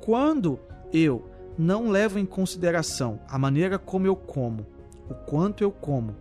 Quando 0.00 0.60
eu 0.92 1.28
não 1.58 1.90
levo 1.90 2.18
em 2.18 2.26
consideração 2.26 3.20
a 3.28 3.38
maneira 3.38 3.78
como 3.78 4.06
eu 4.06 4.14
como, 4.14 4.66
o 5.10 5.14
quanto 5.14 5.62
eu 5.64 5.70
como 5.70 6.16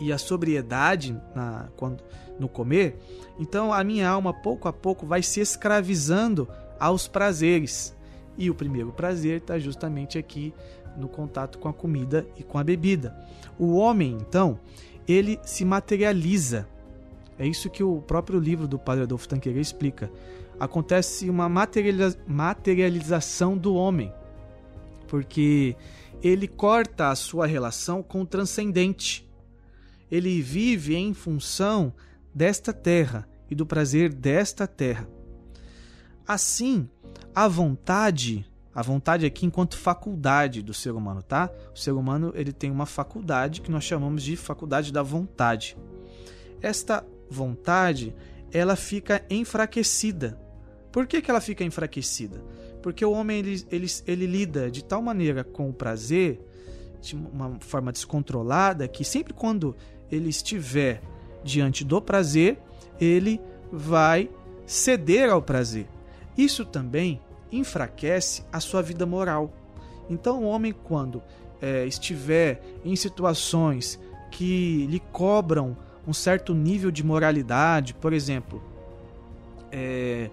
e 0.00 0.12
a 0.12 0.18
sobriedade 0.18 1.18
na, 1.34 1.68
quando, 1.76 2.02
no 2.38 2.48
comer, 2.48 2.98
então 3.38 3.72
a 3.72 3.82
minha 3.84 4.08
alma 4.08 4.32
pouco 4.32 4.68
a 4.68 4.72
pouco 4.72 5.06
vai 5.06 5.22
se 5.22 5.40
escravizando 5.40 6.48
aos 6.78 7.06
prazeres. 7.06 7.94
E 8.36 8.50
o 8.50 8.54
primeiro 8.54 8.92
prazer 8.92 9.38
está 9.38 9.58
justamente 9.58 10.18
aqui 10.18 10.52
no 10.96 11.08
contato 11.08 11.58
com 11.58 11.68
a 11.68 11.72
comida 11.72 12.26
e 12.36 12.42
com 12.42 12.58
a 12.58 12.64
bebida. 12.64 13.16
O 13.58 13.74
homem, 13.74 14.18
então, 14.20 14.58
ele 15.06 15.38
se 15.44 15.64
materializa. 15.64 16.68
É 17.38 17.46
isso 17.46 17.70
que 17.70 17.82
o 17.82 18.02
próprio 18.02 18.38
livro 18.38 18.68
do 18.68 18.78
Padre 18.78 19.04
Adolfo 19.04 19.28
Tanqueira 19.28 19.60
explica. 19.60 20.10
Acontece 20.60 21.28
uma 21.28 21.48
materialização 21.48 23.56
do 23.56 23.74
homem, 23.74 24.12
porque 25.08 25.74
ele 26.22 26.46
corta 26.46 27.08
a 27.08 27.16
sua 27.16 27.46
relação 27.46 28.02
com 28.02 28.22
o 28.22 28.26
transcendente. 28.26 29.28
Ele 30.10 30.40
vive 30.40 30.94
em 30.94 31.14
função 31.14 31.92
desta 32.34 32.72
terra 32.72 33.28
e 33.50 33.54
do 33.54 33.66
prazer 33.66 34.12
desta 34.12 34.66
terra. 34.66 35.08
Assim, 36.26 36.88
a 37.34 37.48
vontade, 37.48 38.46
a 38.74 38.82
vontade 38.82 39.24
aqui 39.26 39.46
enquanto 39.46 39.76
faculdade 39.76 40.62
do 40.62 40.74
ser 40.74 40.92
humano, 40.92 41.22
tá? 41.22 41.50
O 41.74 41.78
ser 41.78 41.92
humano 41.92 42.32
ele 42.34 42.52
tem 42.52 42.70
uma 42.70 42.86
faculdade 42.86 43.60
que 43.60 43.70
nós 43.70 43.84
chamamos 43.84 44.22
de 44.22 44.36
faculdade 44.36 44.92
da 44.92 45.02
vontade. 45.02 45.76
Esta 46.60 47.04
vontade, 47.30 48.14
ela 48.52 48.76
fica 48.76 49.24
enfraquecida. 49.30 50.38
Por 50.90 51.06
que, 51.06 51.22
que 51.22 51.30
ela 51.30 51.40
fica 51.40 51.64
enfraquecida? 51.64 52.44
Porque 52.82 53.04
o 53.04 53.12
homem 53.12 53.38
ele, 53.38 53.64
ele, 53.70 53.86
ele 54.06 54.26
lida 54.26 54.70
de 54.70 54.84
tal 54.84 55.00
maneira 55.00 55.42
com 55.42 55.70
o 55.70 55.72
prazer, 55.72 56.40
de 57.00 57.16
uma 57.16 57.56
forma 57.60 57.90
descontrolada, 57.90 58.86
que 58.86 59.04
sempre 59.04 59.32
quando 59.32 59.74
ele 60.10 60.28
estiver 60.28 61.02
diante 61.42 61.84
do 61.84 62.00
prazer, 62.00 62.58
ele 63.00 63.40
vai 63.72 64.30
ceder 64.66 65.30
ao 65.30 65.40
prazer. 65.42 65.88
Isso 66.36 66.64
também 66.64 67.20
enfraquece 67.50 68.44
a 68.52 68.60
sua 68.60 68.82
vida 68.82 69.04
moral. 69.04 69.52
Então, 70.08 70.42
o 70.42 70.46
homem, 70.46 70.72
quando 70.72 71.22
é, 71.60 71.86
estiver 71.86 72.62
em 72.84 72.96
situações 72.96 74.00
que 74.30 74.86
lhe 74.86 75.00
cobram 75.12 75.76
um 76.06 76.12
certo 76.12 76.54
nível 76.54 76.90
de 76.90 77.04
moralidade, 77.04 77.94
por 77.94 78.12
exemplo, 78.12 78.62
é, 79.70 80.30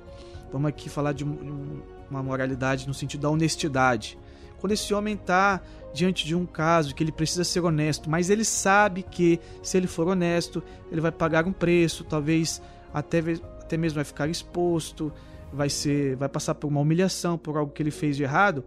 vamos 0.51 0.70
aqui 0.70 0.89
falar 0.89 1.13
de 1.13 1.24
uma 1.24 2.24
moralidade 2.24 2.88
no 2.88 2.94
sentido 2.94 3.22
da 3.22 3.29
honestidade. 3.29 4.18
Quando 4.60 4.74
esse 4.74 4.94
homem 4.94 5.13
está 5.13 5.62
diante 5.94 6.25
de 6.25 6.36
um 6.36 6.46
caso 6.46 6.94
que 6.94 7.03
ele 7.03 7.12
precisa 7.12 7.44
ser 7.44 7.62
honesto, 7.62 8.10
mas 8.10 8.29
ele 8.29 8.44
sabe 8.44 9.03
que 9.03 9.39
se 9.62 9.77
ele 9.77 9.88
for 9.88 10.08
honesto, 10.08 10.62
ele 10.91 11.01
vai 11.01 11.12
pagar 11.12 11.46
um 11.46 11.51
preço, 11.51 12.03
talvez 12.03 12.62
até, 12.94 13.20
até 13.62 13.77
mesmo 13.77 13.96
vai 13.96 14.03
ficar 14.03 14.27
exposto, 14.27 15.12
vai 15.51 15.70
ser, 15.70 16.15
vai 16.15 16.29
passar 16.29 16.56
por 16.56 16.68
uma 16.68 16.79
humilhação, 16.79 17.38
por 17.38 17.58
algo 17.58 17.72
que 17.72 17.82
ele 17.82 17.91
fez 17.91 18.15
de 18.15 18.24
errado. 18.24 18.63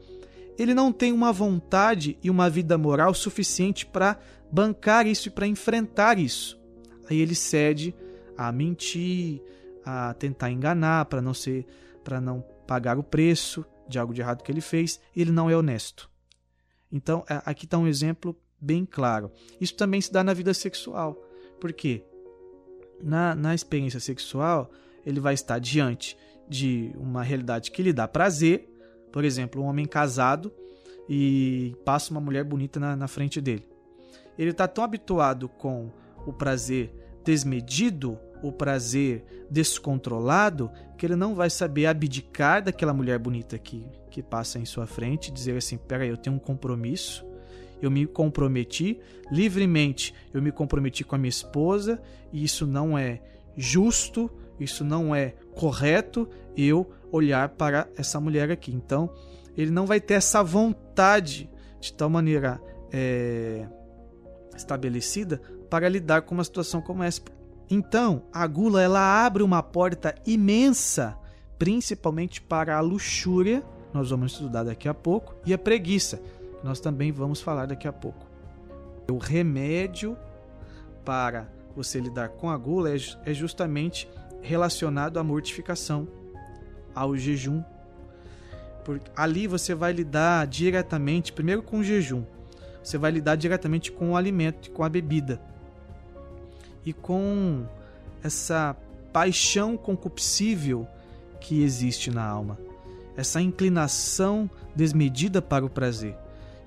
Ele 0.59 0.75
não 0.75 0.93
tem 0.93 1.13
uma 1.13 1.33
vontade 1.33 2.19
e 2.23 2.29
uma 2.29 2.51
vida 2.51 2.77
moral 2.77 3.15
suficiente 3.15 3.87
para 3.87 4.19
bancar 4.51 5.07
isso 5.07 5.29
e 5.29 5.31
para 5.31 5.47
enfrentar 5.47 6.19
isso. 6.19 6.61
Aí 7.09 7.19
ele 7.19 7.35
cede 7.35 7.95
a 8.37 8.53
mentir, 8.53 9.43
a 9.85 10.15
tentar 10.15 10.51
enganar 10.51 11.07
para 11.07 11.23
não 11.23 11.35
ser, 11.35 11.67
para 12.05 12.21
não 12.21 12.45
pagar 12.67 12.99
o 12.99 13.03
preço 13.03 13.65
de 13.89 13.99
algo 13.99 14.15
de 14.15 14.21
errado 14.21 14.43
que 14.43 14.53
ele 14.53 14.61
fez. 14.61 15.01
Ele 15.17 15.33
não 15.33 15.49
é 15.49 15.57
honesto. 15.57 16.11
Então, 16.91 17.25
aqui 17.27 17.65
está 17.65 17.79
um 17.79 17.87
exemplo 17.87 18.37
bem 18.61 18.85
claro. 18.85 19.33
Isso 19.61 19.75
também 19.75 20.01
se 20.01 20.13
dá 20.13 20.23
na 20.23 20.35
vida 20.35 20.53
sexual. 20.53 21.17
Por 21.59 21.73
quê? 21.73 22.05
Na, 23.03 23.35
na 23.35 23.55
experiência 23.55 23.99
sexual, 23.99 24.71
ele 25.05 25.19
vai 25.19 25.35
estar 25.35 25.59
diante 25.59 26.17
de 26.49 26.93
uma 26.97 27.23
realidade 27.23 27.71
que 27.71 27.83
lhe 27.83 27.93
dá 27.93 28.07
prazer, 28.07 28.69
por 29.13 29.25
exemplo, 29.25 29.63
um 29.63 29.67
homem 29.67 29.87
casado 29.87 30.53
e 31.09 31.75
passa 31.85 32.11
uma 32.11 32.21
mulher 32.21 32.45
bonita 32.45 32.81
na, 32.81 32.97
na 32.97 33.09
frente 33.09 33.41
dele. 33.41 33.67
Ele 34.39 34.51
está 34.51 34.67
tão 34.67 34.83
habituado 34.83 35.49
com 35.49 35.91
o 36.27 36.33
prazer 36.33 36.95
desmedido, 37.25 38.19
o 38.43 38.51
prazer 38.51 39.47
descontrolado, 39.51 40.71
que 40.97 41.07
ele 41.07 41.17
não 41.17 41.35
vai 41.35 41.51
saber 41.51 41.87
abdicar 41.87 42.63
daquela 42.63 42.95
mulher 42.95 43.19
bonita 43.19 43.59
que, 43.59 43.87
que 44.11 44.23
passa 44.23 44.59
em 44.59 44.65
sua 44.65 44.87
frente 44.87 45.31
dizer 45.31 45.57
assim: 45.57 45.77
peraí, 45.77 46.09
eu 46.09 46.17
tenho 46.17 46.37
um 46.37 46.39
compromisso, 46.39 47.25
eu 47.81 47.91
me 47.91 48.07
comprometi 48.07 49.01
livremente, 49.31 50.15
eu 50.33 50.41
me 50.41 50.51
comprometi 50.51 51.05
com 51.05 51.15
a 51.15 51.19
minha 51.19 51.29
esposa 51.29 52.01
e 52.33 52.43
isso 52.43 52.67
não 52.67 52.97
é 52.97 53.21
justo, 53.57 54.31
isso 54.63 54.85
não 54.85 55.15
é 55.15 55.35
correto 55.55 56.29
eu 56.57 56.91
olhar 57.11 57.49
para 57.51 57.89
essa 57.97 58.21
mulher 58.21 58.51
aqui. 58.51 58.73
Então, 58.73 59.11
ele 59.57 59.71
não 59.71 59.87
vai 59.87 60.01
ter 60.01 60.15
essa 60.15 60.43
vontade 60.43 61.51
de 61.81 61.93
tal 61.93 62.09
maneira 62.09 62.61
é, 62.93 63.67
estabelecida 64.57 65.41
para 65.69 65.89
lidar 65.89 66.23
com 66.23 66.35
uma 66.35 66.45
situação 66.45 66.81
como 66.81 67.03
essa. 67.03 67.21
Então, 67.71 68.25
a 68.33 68.47
gula 68.47 68.83
ela 68.83 69.25
abre 69.25 69.43
uma 69.43 69.63
porta 69.63 70.15
imensa, 70.27 71.17
principalmente 71.59 72.41
para 72.41 72.77
a 72.77 72.81
luxúria, 72.81 73.63
nós 73.93 74.11
vamos 74.11 74.33
estudar 74.33 74.65
daqui 74.65 74.89
a 74.89 74.95
pouco, 74.95 75.35
e 75.45 75.55
a 75.55 75.59
preguiça, 75.59 76.21
nós 76.63 76.81
também 76.81 77.11
vamos 77.11 77.41
falar 77.41 77.67
daqui 77.67 77.89
a 77.89 77.93
pouco. 77.93 78.27
O 79.11 79.19
remédio 79.19 80.17
para 81.05 81.49
você 81.75 81.99
lidar 81.99 82.31
com 82.31 82.51
a 82.51 82.57
gula 82.57 82.91
é, 82.91 82.97
é 83.25 83.35
justamente 83.35 84.09
relacionado 84.43 85.19
à 85.19 85.25
mortificação, 85.25 86.07
ao 86.95 87.17
jejum. 87.17 87.63
Porque 88.85 89.11
ali 89.17 89.47
você 89.47 89.75
vai 89.75 89.93
lidar 89.93 90.47
diretamente, 90.47 91.33
primeiro 91.33 91.63
com 91.63 91.79
o 91.79 91.85
jejum, 91.85 92.25
você 92.83 92.99
vai 92.99 93.13
lidar 93.13 93.37
diretamente 93.37 93.93
com 93.93 94.11
o 94.11 94.17
alimento, 94.17 94.71
com 94.73 94.83
a 94.83 94.89
bebida. 94.89 95.41
E 96.85 96.93
com 96.93 97.65
essa 98.23 98.77
paixão 99.13 99.77
concupiscível 99.77 100.87
que 101.41 101.63
existe 101.63 102.11
na 102.11 102.25
alma, 102.25 102.59
essa 103.17 103.41
inclinação 103.41 104.51
desmedida 104.75 105.41
para 105.41 105.65
o 105.65 105.71
prazer. 105.71 106.17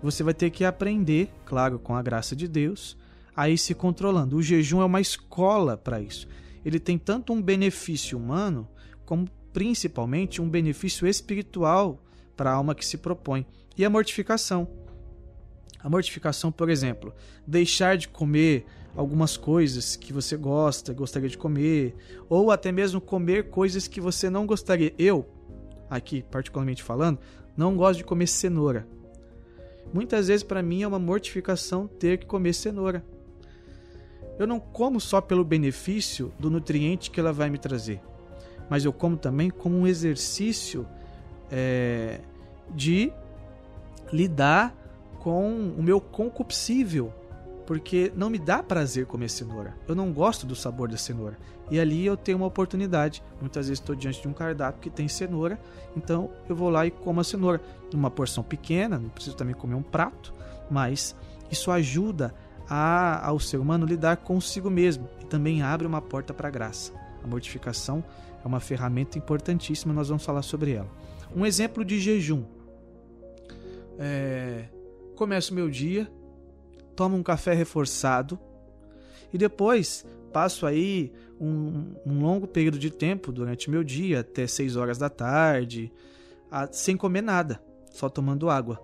Você 0.01 0.23
vai 0.23 0.33
ter 0.33 0.51
que 0.51 0.63
aprender, 0.63 1.29
claro, 1.45 1.79
com 1.79 1.95
a 1.95 2.01
graça 2.01 2.35
de 2.35 2.47
Deus, 2.47 2.95
a 3.35 3.49
ir 3.49 3.57
se 3.57 3.73
controlando. 3.73 4.37
O 4.37 4.43
jejum 4.43 4.81
é 4.81 4.85
uma 4.85 5.01
escola 5.01 5.75
para 5.75 5.99
isso 5.99 6.27
ele 6.65 6.79
tem 6.79 6.97
tanto 6.97 7.31
um 7.31 7.41
benefício 7.41 8.17
humano, 8.17 8.67
como 9.05 9.29
principalmente 9.53 10.41
um 10.41 10.49
benefício 10.49 11.07
espiritual 11.07 12.03
para 12.35 12.49
a 12.51 12.53
alma 12.55 12.73
que 12.73 12.85
se 12.85 12.97
propõe. 12.97 13.45
E 13.77 13.85
a 13.85 13.89
mortificação. 13.89 14.67
A 15.79 15.87
mortificação, 15.87 16.51
por 16.51 16.69
exemplo, 16.69 17.13
deixar 17.45 17.95
de 17.95 18.07
comer 18.09 18.65
algumas 18.95 19.37
coisas 19.37 19.95
que 19.95 20.11
você 20.11 20.35
gosta, 20.35 20.91
gostaria 20.91 21.29
de 21.29 21.37
comer, 21.37 21.95
ou 22.27 22.49
até 22.49 22.71
mesmo 22.71 22.99
comer 22.99 23.49
coisas 23.49 23.87
que 23.87 24.01
você 24.01 24.29
não 24.29 24.47
gostaria. 24.47 24.93
Eu, 24.97 25.29
aqui 25.87 26.23
particularmente 26.23 26.81
falando, 26.81 27.19
não 27.55 27.75
gosto 27.77 27.99
de 27.99 28.03
comer 28.03 28.27
cenoura. 28.27 28.87
Muitas 29.93 30.27
vezes 30.27 30.43
para 30.43 30.63
mim 30.63 30.81
é 30.81 30.87
uma 30.87 30.97
mortificação 30.97 31.87
ter 31.87 32.17
que 32.17 32.25
comer 32.25 32.53
cenoura. 32.53 33.05
Eu 34.37 34.45
não 34.45 34.59
como 34.59 34.99
só 34.99 35.21
pelo 35.21 35.43
benefício 35.43 36.31
do 36.37 36.49
nutriente 36.49 37.09
que 37.09 37.19
ela 37.19 37.31
vai 37.31 37.49
me 37.49 37.57
trazer, 37.57 38.01
mas 38.69 38.83
eu 38.83 38.91
como 38.91 39.15
também 39.15 39.49
como 39.49 39.77
um 39.77 39.87
exercício 39.87 40.85
é, 41.51 42.19
de 42.69 43.11
lidar 44.11 44.75
com 45.19 45.73
o 45.77 45.81
meu 45.81 45.99
concupiscível, 45.99 47.11
porque 47.65 48.11
não 48.15 48.29
me 48.29 48.37
dá 48.37 48.61
prazer 48.61 49.05
comer 49.05 49.29
cenoura. 49.29 49.75
Eu 49.87 49.95
não 49.95 50.11
gosto 50.11 50.45
do 50.45 50.55
sabor 50.55 50.87
da 50.87 50.97
cenoura. 50.97 51.37
E 51.71 51.79
ali 51.79 52.05
eu 52.05 52.15
tenho 52.15 52.37
uma 52.37 52.45
oportunidade. 52.45 53.23
Muitas 53.41 53.67
vezes 53.67 53.79
estou 53.79 53.95
diante 53.95 54.21
de 54.21 54.27
um 54.27 54.33
cardápio 54.33 54.81
que 54.81 54.89
tem 54.89 55.07
cenoura, 55.07 55.59
então 55.97 56.29
eu 56.47 56.55
vou 56.55 56.69
lá 56.69 56.85
e 56.85 56.91
como 56.91 57.21
a 57.21 57.23
cenoura 57.23 57.59
numa 57.91 58.11
porção 58.11 58.43
pequena, 58.43 58.99
não 58.99 59.09
preciso 59.09 59.35
também 59.35 59.55
comer 59.55 59.73
um 59.73 59.81
prato, 59.81 60.33
mas 60.69 61.15
isso 61.49 61.71
ajuda 61.71 62.33
a, 62.69 63.25
ao 63.25 63.39
ser 63.39 63.57
humano 63.57 63.85
lidar 63.85 64.17
consigo 64.17 64.69
mesmo 64.69 65.09
e 65.21 65.25
também 65.25 65.61
abre 65.61 65.85
uma 65.85 66.01
porta 66.01 66.33
para 66.33 66.47
a 66.47 66.51
graça. 66.51 66.93
A 67.23 67.27
mortificação 67.27 68.03
é 68.43 68.47
uma 68.47 68.59
ferramenta 68.59 69.17
importantíssima, 69.17 69.93
nós 69.93 70.09
vamos 70.09 70.23
falar 70.23 70.41
sobre 70.41 70.73
ela. 70.73 70.89
Um 71.35 71.45
exemplo 71.45 71.83
de 71.83 71.99
jejum. 71.99 72.43
É, 73.97 74.65
começo 75.15 75.53
meu 75.53 75.69
dia, 75.69 76.11
tomo 76.95 77.15
um 77.15 77.23
café 77.23 77.53
reforçado 77.53 78.39
e 79.33 79.37
depois 79.37 80.05
passo 80.31 80.65
aí 80.65 81.13
um, 81.39 81.93
um 82.05 82.19
longo 82.19 82.47
período 82.47 82.77
de 82.77 82.89
tempo 82.89 83.31
durante 83.31 83.69
meu 83.69 83.83
dia, 83.83 84.21
até 84.21 84.45
6 84.47 84.75
horas 84.75 84.97
da 84.97 85.09
tarde, 85.09 85.91
a, 86.51 86.67
sem 86.71 86.95
comer 86.95 87.21
nada. 87.21 87.61
só 87.91 88.09
tomando 88.09 88.49
água. 88.49 88.81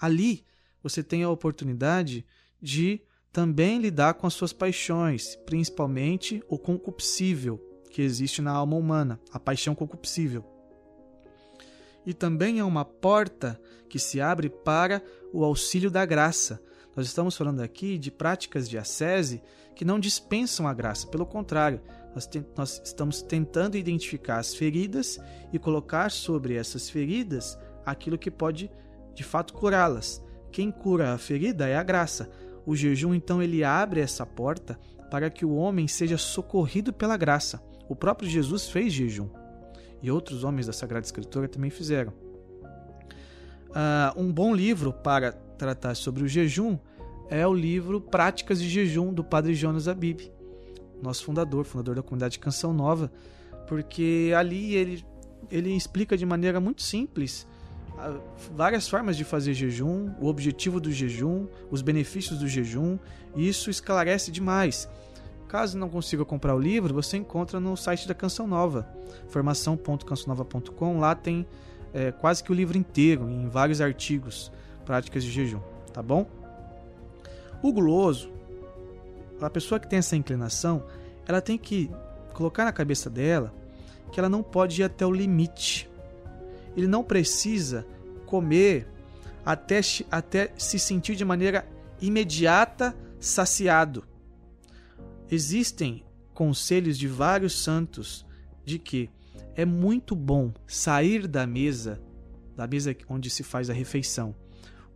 Ali 0.00 0.44
você 0.82 1.02
tem 1.02 1.22
a 1.22 1.30
oportunidade 1.30 2.24
de 2.62 3.02
também 3.32 3.78
lidar 3.78 4.14
com 4.14 4.26
as 4.26 4.34
suas 4.34 4.52
paixões, 4.52 5.36
principalmente 5.46 6.42
o 6.48 6.58
concupiscível 6.58 7.58
que 7.90 8.02
existe 8.02 8.40
na 8.40 8.52
alma 8.52 8.76
humana, 8.76 9.20
a 9.32 9.40
paixão 9.40 9.74
concupiscível. 9.74 10.44
E 12.06 12.14
também 12.14 12.58
é 12.58 12.64
uma 12.64 12.84
porta 12.84 13.60
que 13.88 13.98
se 13.98 14.20
abre 14.20 14.48
para 14.48 15.02
o 15.32 15.44
auxílio 15.44 15.90
da 15.90 16.04
graça. 16.04 16.62
Nós 16.96 17.06
estamos 17.06 17.36
falando 17.36 17.60
aqui 17.60 17.98
de 17.98 18.10
práticas 18.10 18.68
de 18.68 18.76
ascese 18.78 19.42
que 19.74 19.84
não 19.84 19.98
dispensam 19.98 20.66
a 20.66 20.74
graça, 20.74 21.06
pelo 21.06 21.24
contrário, 21.24 21.80
nós, 22.14 22.26
te 22.26 22.44
nós 22.56 22.80
estamos 22.84 23.22
tentando 23.22 23.76
identificar 23.76 24.38
as 24.38 24.54
feridas 24.54 25.18
e 25.52 25.58
colocar 25.58 26.10
sobre 26.10 26.56
essas 26.56 26.90
feridas 26.90 27.58
aquilo 27.86 28.18
que 28.18 28.30
pode 28.30 28.70
de 29.14 29.24
fato 29.24 29.54
curá-las. 29.54 30.22
Quem 30.50 30.70
cura 30.70 31.14
a 31.14 31.18
ferida 31.18 31.66
é 31.66 31.76
a 31.76 31.82
graça. 31.82 32.30
O 32.64 32.76
jejum, 32.76 33.14
então, 33.14 33.42
ele 33.42 33.64
abre 33.64 34.00
essa 34.00 34.24
porta 34.24 34.78
para 35.10 35.28
que 35.30 35.44
o 35.44 35.54
homem 35.54 35.88
seja 35.88 36.16
socorrido 36.16 36.92
pela 36.92 37.16
graça. 37.16 37.62
O 37.88 37.96
próprio 37.96 38.28
Jesus 38.28 38.68
fez 38.68 38.92
jejum 38.92 39.28
e 40.02 40.10
outros 40.10 40.42
homens 40.42 40.66
da 40.66 40.72
Sagrada 40.72 41.06
Escritura 41.06 41.48
também 41.48 41.70
fizeram. 41.70 42.12
Uh, 43.70 44.20
um 44.20 44.32
bom 44.32 44.54
livro 44.54 44.92
para 44.92 45.32
tratar 45.32 45.94
sobre 45.94 46.24
o 46.24 46.28
jejum 46.28 46.78
é 47.30 47.46
o 47.46 47.54
livro 47.54 48.00
Práticas 48.00 48.60
de 48.60 48.68
Jejum 48.68 49.14
do 49.14 49.24
Padre 49.24 49.54
Jonas 49.54 49.88
Abib, 49.88 50.30
nosso 51.00 51.24
fundador, 51.24 51.64
fundador 51.64 51.94
da 51.94 52.02
comunidade 52.02 52.38
Canção 52.38 52.74
Nova, 52.74 53.10
porque 53.66 54.32
ali 54.36 54.74
ele, 54.74 55.04
ele 55.50 55.74
explica 55.74 56.16
de 56.16 56.26
maneira 56.26 56.60
muito 56.60 56.82
simples 56.82 57.46
várias 58.54 58.88
formas 58.88 59.16
de 59.16 59.24
fazer 59.24 59.54
jejum, 59.54 60.12
o 60.20 60.26
objetivo 60.26 60.80
do 60.80 60.90
jejum, 60.90 61.46
os 61.70 61.82
benefícios 61.82 62.38
do 62.38 62.48
jejum, 62.48 62.98
e 63.34 63.48
isso 63.48 63.70
esclarece 63.70 64.30
demais. 64.30 64.88
Caso 65.48 65.76
não 65.76 65.88
consiga 65.88 66.24
comprar 66.24 66.54
o 66.54 66.58
livro, 66.58 66.94
você 66.94 67.16
encontra 67.18 67.60
no 67.60 67.76
site 67.76 68.08
da 68.08 68.14
Canção 68.14 68.46
Nova, 68.46 68.88
formação.cançãonova.com. 69.28 70.98
Lá 70.98 71.14
tem 71.14 71.46
é, 71.92 72.10
quase 72.10 72.42
que 72.42 72.50
o 72.50 72.54
livro 72.54 72.78
inteiro, 72.78 73.28
em 73.28 73.46
vários 73.48 73.80
artigos, 73.80 74.50
práticas 74.84 75.22
de 75.22 75.30
jejum, 75.30 75.60
tá 75.92 76.02
bom? 76.02 76.26
O 77.62 77.72
guloso, 77.72 78.32
a 79.40 79.50
pessoa 79.50 79.78
que 79.78 79.86
tem 79.86 79.98
essa 79.98 80.16
inclinação, 80.16 80.84
ela 81.26 81.40
tem 81.40 81.58
que 81.58 81.90
colocar 82.32 82.64
na 82.64 82.72
cabeça 82.72 83.10
dela 83.10 83.52
que 84.10 84.18
ela 84.18 84.28
não 84.28 84.42
pode 84.42 84.80
ir 84.80 84.84
até 84.84 85.06
o 85.06 85.12
limite 85.12 85.91
ele 86.76 86.86
não 86.86 87.02
precisa 87.02 87.86
comer 88.26 88.86
até, 89.44 89.80
até 90.10 90.52
se 90.56 90.78
sentir 90.78 91.16
de 91.16 91.24
maneira 91.24 91.66
imediata 92.00 92.96
saciado. 93.20 94.04
Existem 95.30 96.04
conselhos 96.34 96.98
de 96.98 97.06
vários 97.06 97.62
santos 97.62 98.26
de 98.64 98.78
que 98.78 99.10
é 99.54 99.64
muito 99.64 100.14
bom 100.14 100.52
sair 100.66 101.26
da 101.26 101.46
mesa, 101.46 102.00
da 102.56 102.66
mesa 102.66 102.96
onde 103.08 103.28
se 103.28 103.42
faz 103.42 103.68
a 103.68 103.72
refeição, 103.72 104.34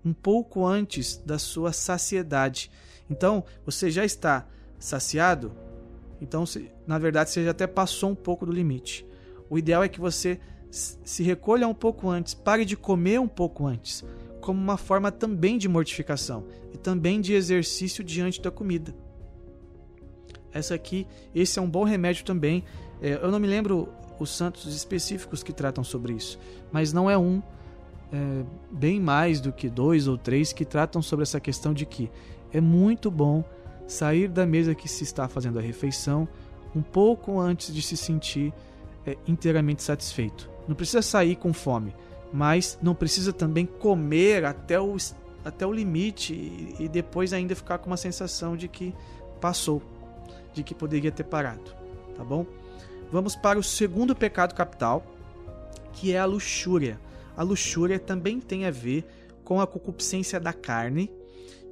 um 0.04 0.12
pouco 0.12 0.64
antes 0.64 1.16
da 1.18 1.38
sua 1.38 1.72
saciedade. 1.72 2.70
Então, 3.10 3.44
você 3.64 3.90
já 3.90 4.04
está 4.04 4.46
saciado, 4.78 5.52
então 6.20 6.44
na 6.86 6.98
verdade 6.98 7.30
você 7.30 7.44
já 7.44 7.50
até 7.50 7.66
passou 7.66 8.10
um 8.10 8.14
pouco 8.14 8.46
do 8.46 8.52
limite. 8.52 9.06
O 9.48 9.58
ideal 9.58 9.82
é 9.82 9.88
que 9.88 10.00
você 10.00 10.40
se 10.70 11.22
recolha 11.22 11.66
um 11.66 11.74
pouco 11.74 12.08
antes, 12.08 12.34
pare 12.34 12.64
de 12.64 12.76
comer 12.76 13.20
um 13.20 13.28
pouco 13.28 13.66
antes, 13.66 14.04
como 14.40 14.60
uma 14.60 14.76
forma 14.76 15.10
também 15.10 15.58
de 15.58 15.68
mortificação 15.68 16.44
e 16.72 16.78
também 16.78 17.20
de 17.20 17.32
exercício 17.32 18.04
diante 18.04 18.40
da 18.40 18.50
comida. 18.50 18.94
Essa 20.52 20.74
aqui, 20.74 21.06
esse 21.34 21.58
é 21.58 21.62
um 21.62 21.68
bom 21.68 21.84
remédio 21.84 22.24
também. 22.24 22.64
É, 23.00 23.14
eu 23.22 23.30
não 23.30 23.38
me 23.38 23.46
lembro 23.46 23.88
os 24.18 24.30
santos 24.30 24.74
específicos 24.74 25.42
que 25.42 25.52
tratam 25.52 25.84
sobre 25.84 26.14
isso, 26.14 26.38
mas 26.72 26.92
não 26.92 27.10
é 27.10 27.18
um, 27.18 27.42
é, 28.12 28.44
bem 28.70 29.00
mais 29.00 29.40
do 29.40 29.52
que 29.52 29.68
dois 29.68 30.06
ou 30.08 30.16
três 30.16 30.52
que 30.52 30.64
tratam 30.64 31.02
sobre 31.02 31.24
essa 31.24 31.40
questão 31.40 31.74
de 31.74 31.84
que 31.84 32.10
é 32.52 32.60
muito 32.60 33.10
bom 33.10 33.44
sair 33.86 34.28
da 34.28 34.46
mesa 34.46 34.74
que 34.74 34.88
se 34.88 35.04
está 35.04 35.28
fazendo 35.28 35.58
a 35.58 35.62
refeição 35.62 36.26
um 36.74 36.82
pouco 36.82 37.38
antes 37.38 37.72
de 37.74 37.82
se 37.82 37.96
sentir 37.96 38.52
é, 39.06 39.16
inteiramente 39.26 39.82
satisfeito. 39.82 40.55
Não 40.66 40.74
precisa 40.74 41.02
sair 41.02 41.36
com 41.36 41.52
fome, 41.52 41.94
mas 42.32 42.78
não 42.82 42.94
precisa 42.94 43.32
também 43.32 43.66
comer 43.66 44.44
até 44.44 44.80
o, 44.80 44.96
até 45.44 45.66
o 45.66 45.72
limite 45.72 46.34
e, 46.78 46.88
depois 46.88 47.32
ainda 47.32 47.54
ficar 47.54 47.78
com 47.78 47.86
uma 47.86 47.96
sensação 47.96 48.56
de 48.56 48.68
que 48.68 48.94
passou, 49.40 49.82
de 50.52 50.62
que 50.62 50.74
poderia 50.74 51.12
ter 51.12 51.24
parado, 51.24 51.74
tá 52.14 52.24
bom? 52.24 52.46
Vamos 53.10 53.36
para 53.36 53.58
o 53.58 53.62
segundo 53.62 54.16
pecado 54.16 54.54
capital, 54.54 55.04
que 55.92 56.12
é 56.12 56.18
a 56.18 56.24
luxúria. 56.24 56.98
A 57.36 57.42
luxúria 57.42 57.98
também 57.98 58.40
tem 58.40 58.66
a 58.66 58.70
ver 58.70 59.04
com 59.44 59.60
a 59.60 59.66
concupiscência 59.66 60.40
da 60.40 60.52
carne, 60.52 61.10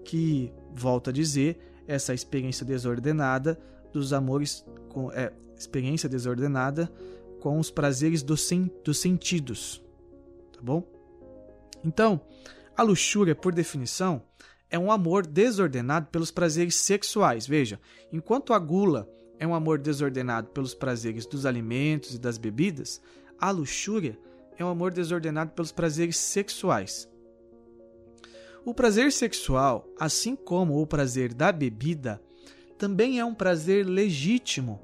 que, 0.04 0.52
volto 0.72 1.10
a 1.10 1.12
dizer, 1.12 1.58
essa 1.88 2.14
experiência 2.14 2.64
desordenada 2.64 3.58
dos 3.92 4.12
amores, 4.12 4.64
é, 5.12 5.32
experiência 5.56 6.08
desordenada 6.08 6.90
com 7.44 7.58
os 7.58 7.70
prazeres 7.70 8.22
dos, 8.22 8.40
sen 8.40 8.70
dos 8.82 8.96
sentidos. 8.96 9.84
Tá 10.50 10.62
bom? 10.62 10.82
Então, 11.84 12.18
a 12.74 12.82
luxúria, 12.82 13.34
por 13.34 13.52
definição, 13.54 14.22
é 14.70 14.78
um 14.78 14.90
amor 14.90 15.26
desordenado 15.26 16.06
pelos 16.06 16.30
prazeres 16.30 16.74
sexuais. 16.74 17.46
Veja, 17.46 17.78
enquanto 18.10 18.54
a 18.54 18.58
gula 18.58 19.06
é 19.38 19.46
um 19.46 19.54
amor 19.54 19.78
desordenado 19.78 20.48
pelos 20.52 20.74
prazeres 20.74 21.26
dos 21.26 21.44
alimentos 21.44 22.14
e 22.14 22.18
das 22.18 22.38
bebidas, 22.38 22.98
a 23.38 23.50
luxúria 23.50 24.18
é 24.56 24.64
um 24.64 24.68
amor 24.68 24.90
desordenado 24.90 25.50
pelos 25.52 25.70
prazeres 25.70 26.16
sexuais. 26.16 27.06
O 28.64 28.72
prazer 28.72 29.12
sexual, 29.12 29.86
assim 30.00 30.34
como 30.34 30.80
o 30.80 30.86
prazer 30.86 31.34
da 31.34 31.52
bebida, 31.52 32.22
também 32.78 33.18
é 33.20 33.24
um 33.24 33.34
prazer 33.34 33.84
legítimo. 33.84 34.80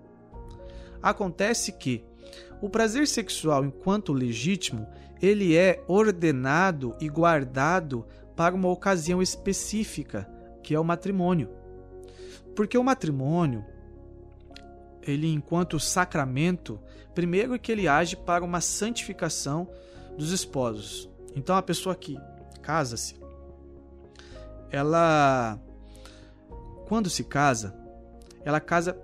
Acontece 1.02 1.72
que 1.72 2.04
o 2.60 2.68
prazer 2.68 3.08
sexual, 3.08 3.64
enquanto 3.64 4.12
legítimo, 4.12 4.86
ele 5.20 5.56
é 5.56 5.82
ordenado 5.86 6.94
e 7.00 7.08
guardado 7.08 8.06
para 8.36 8.54
uma 8.54 8.68
ocasião 8.68 9.20
específica, 9.20 10.28
que 10.62 10.74
é 10.74 10.80
o 10.80 10.84
matrimônio. 10.84 11.48
Porque 12.54 12.76
o 12.76 12.84
matrimônio, 12.84 13.64
ele 15.02 15.32
enquanto 15.32 15.80
sacramento, 15.80 16.80
primeiro 17.14 17.54
é 17.54 17.58
que 17.58 17.72
ele 17.72 17.88
age 17.88 18.16
para 18.16 18.44
uma 18.44 18.60
santificação 18.60 19.68
dos 20.16 20.32
esposos. 20.32 21.08
Então 21.34 21.56
a 21.56 21.62
pessoa 21.62 21.94
que 21.94 22.18
casa-se, 22.62 23.20
ela 24.70 25.58
quando 26.86 27.08
se 27.08 27.24
casa, 27.24 27.74
ela 28.44 28.60
casa 28.60 29.00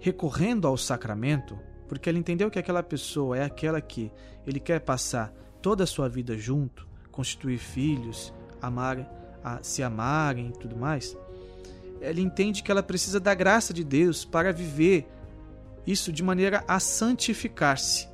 recorrendo 0.00 0.66
ao 0.66 0.76
sacramento 0.76 1.58
porque 1.88 2.08
ele 2.08 2.18
entendeu 2.18 2.50
que 2.50 2.58
aquela 2.58 2.82
pessoa 2.82 3.36
é 3.36 3.44
aquela 3.44 3.80
que 3.80 4.10
ele 4.46 4.60
quer 4.60 4.80
passar 4.80 5.32
toda 5.62 5.84
a 5.84 5.86
sua 5.86 6.08
vida 6.08 6.36
junto, 6.36 6.86
constituir 7.10 7.58
filhos, 7.58 8.32
amar, 8.60 8.98
a, 9.42 9.62
se 9.62 9.82
amarem 9.82 10.48
e 10.48 10.52
tudo 10.52 10.76
mais. 10.76 11.16
Ele 12.00 12.20
entende 12.20 12.62
que 12.62 12.70
ela 12.70 12.82
precisa 12.82 13.18
da 13.18 13.34
graça 13.34 13.72
de 13.72 13.82
Deus 13.82 14.24
para 14.24 14.52
viver 14.52 15.08
isso 15.86 16.12
de 16.12 16.22
maneira 16.22 16.64
a 16.66 16.78
santificar-se. 16.80 18.08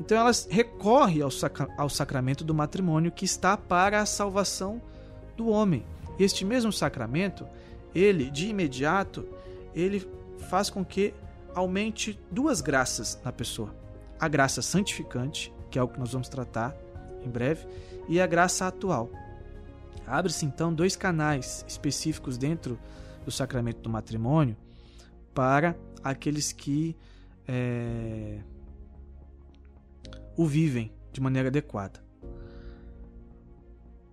Então 0.00 0.18
ela 0.18 0.30
recorre 0.48 1.22
ao, 1.22 1.30
sacra 1.30 1.68
ao 1.76 1.88
sacramento 1.88 2.44
do 2.44 2.54
matrimônio 2.54 3.10
que 3.10 3.24
está 3.24 3.56
para 3.56 4.00
a 4.00 4.06
salvação 4.06 4.80
do 5.36 5.48
homem. 5.48 5.84
Este 6.18 6.44
mesmo 6.44 6.72
sacramento, 6.72 7.46
ele 7.94 8.30
de 8.30 8.48
imediato, 8.48 9.26
ele 9.74 10.06
faz 10.48 10.70
com 10.70 10.84
que 10.84 11.14
aumente 11.54 12.18
duas 12.30 12.60
graças 12.60 13.20
na 13.24 13.32
pessoa: 13.32 13.74
a 14.18 14.28
graça 14.28 14.62
santificante, 14.62 15.52
que 15.70 15.78
é 15.78 15.82
o 15.82 15.88
que 15.88 15.98
nós 15.98 16.12
vamos 16.12 16.28
tratar 16.28 16.76
em 17.24 17.30
breve, 17.30 17.66
e 18.08 18.20
a 18.20 18.26
graça 18.26 18.66
atual. 18.66 19.10
Abre-se 20.06 20.46
então 20.46 20.72
dois 20.72 20.96
canais 20.96 21.64
específicos 21.68 22.38
dentro 22.38 22.78
do 23.24 23.30
sacramento 23.30 23.80
do 23.82 23.90
matrimônio 23.90 24.56
para 25.34 25.76
aqueles 26.02 26.50
que 26.50 26.96
é, 27.46 28.40
o 30.36 30.46
vivem 30.46 30.92
de 31.12 31.20
maneira 31.20 31.48
adequada. 31.48 32.02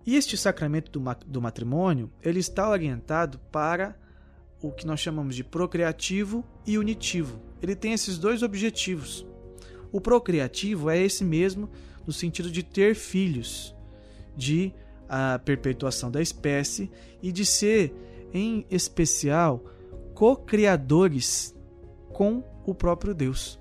E 0.04 0.14
este 0.14 0.36
sacramento 0.36 1.00
do, 1.00 1.40
matrimônio 1.40 2.12
ele 2.22 2.38
está 2.38 2.68
orientado 2.68 3.38
para 3.50 3.98
o 4.60 4.72
que 4.72 4.86
nós 4.86 5.00
chamamos 5.00 5.36
de 5.36 5.44
procriativo 5.44 6.44
e 6.66 6.78
unitivo. 6.78 7.40
Ele 7.62 7.74
tem 7.74 7.92
esses 7.92 8.18
dois 8.18 8.42
objetivos. 8.42 9.26
O 9.92 10.00
procriativo 10.00 10.90
é 10.90 10.98
esse 10.98 11.24
mesmo 11.24 11.68
no 12.06 12.12
sentido 12.12 12.50
de 12.50 12.62
ter 12.62 12.94
filhos, 12.94 13.74
de 14.36 14.72
a 15.08 15.38
perpetuação 15.38 16.10
da 16.10 16.20
espécie 16.20 16.90
e 17.22 17.30
de 17.30 17.46
ser, 17.46 17.94
em 18.32 18.66
especial, 18.70 19.64
co-criadores 20.14 21.54
com 22.12 22.42
o 22.64 22.74
próprio 22.74 23.14
Deus. 23.14 23.58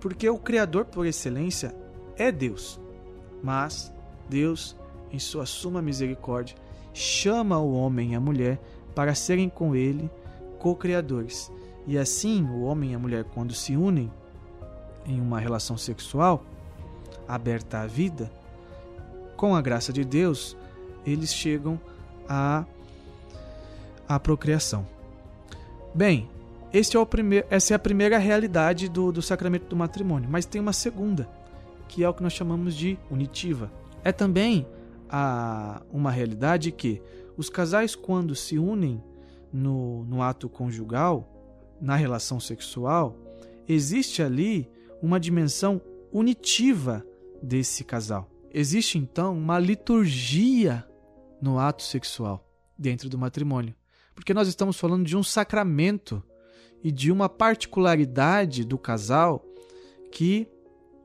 Porque 0.00 0.28
o 0.28 0.38
Criador 0.38 0.84
por 0.84 1.06
excelência 1.06 1.74
é 2.16 2.30
Deus, 2.30 2.80
mas 3.42 3.92
Deus, 4.28 4.76
em 5.10 5.18
sua 5.18 5.46
suma 5.46 5.80
misericórdia, 5.80 6.56
chama 6.92 7.58
o 7.58 7.72
homem 7.72 8.12
e 8.12 8.14
a 8.14 8.20
mulher 8.20 8.60
para 8.94 9.14
serem 9.14 9.48
com 9.48 9.74
ele 9.74 10.10
co-criadores. 10.58 11.50
E 11.86 11.98
assim, 11.98 12.44
o 12.44 12.62
homem 12.62 12.92
e 12.92 12.94
a 12.94 12.98
mulher, 12.98 13.24
quando 13.24 13.54
se 13.54 13.76
unem 13.76 14.10
em 15.04 15.20
uma 15.20 15.40
relação 15.40 15.76
sexual 15.76 16.44
aberta 17.26 17.80
à 17.80 17.86
vida, 17.86 18.30
com 19.36 19.56
a 19.56 19.60
graça 19.60 19.92
de 19.92 20.04
Deus, 20.04 20.56
eles 21.04 21.34
chegam 21.34 21.80
à, 22.28 22.64
à 24.08 24.20
procriação. 24.20 24.86
Bem, 25.94 26.28
este 26.72 26.96
é 26.96 27.00
o 27.00 27.04
primeiro, 27.04 27.46
essa 27.50 27.74
é 27.74 27.76
a 27.76 27.78
primeira 27.78 28.18
realidade 28.18 28.88
do, 28.88 29.10
do 29.10 29.20
sacramento 29.20 29.66
do 29.66 29.76
matrimônio, 29.76 30.28
mas 30.30 30.46
tem 30.46 30.60
uma 30.60 30.72
segunda, 30.72 31.28
que 31.88 32.04
é 32.04 32.08
o 32.08 32.14
que 32.14 32.22
nós 32.22 32.32
chamamos 32.32 32.74
de 32.74 32.96
unitiva. 33.10 33.70
É 34.04 34.12
também 34.12 34.66
a, 35.10 35.82
uma 35.92 36.10
realidade 36.10 36.70
que 36.72 37.02
os 37.36 37.48
casais, 37.48 37.94
quando 37.94 38.34
se 38.34 38.58
unem 38.58 39.02
no, 39.52 40.04
no 40.04 40.22
ato 40.22 40.48
conjugal, 40.48 41.28
na 41.80 41.96
relação 41.96 42.38
sexual, 42.38 43.18
existe 43.68 44.22
ali 44.22 44.70
uma 45.02 45.18
dimensão 45.18 45.80
unitiva 46.12 47.04
desse 47.42 47.82
casal. 47.82 48.30
Existe 48.52 48.98
então 48.98 49.36
uma 49.36 49.58
liturgia 49.58 50.86
no 51.40 51.58
ato 51.58 51.82
sexual 51.82 52.48
dentro 52.78 53.08
do 53.08 53.18
matrimônio, 53.18 53.74
porque 54.14 54.34
nós 54.34 54.46
estamos 54.46 54.76
falando 54.76 55.04
de 55.04 55.16
um 55.16 55.22
sacramento 55.22 56.22
e 56.84 56.92
de 56.92 57.10
uma 57.10 57.28
particularidade 57.28 58.64
do 58.64 58.76
casal 58.76 59.44
que, 60.10 60.46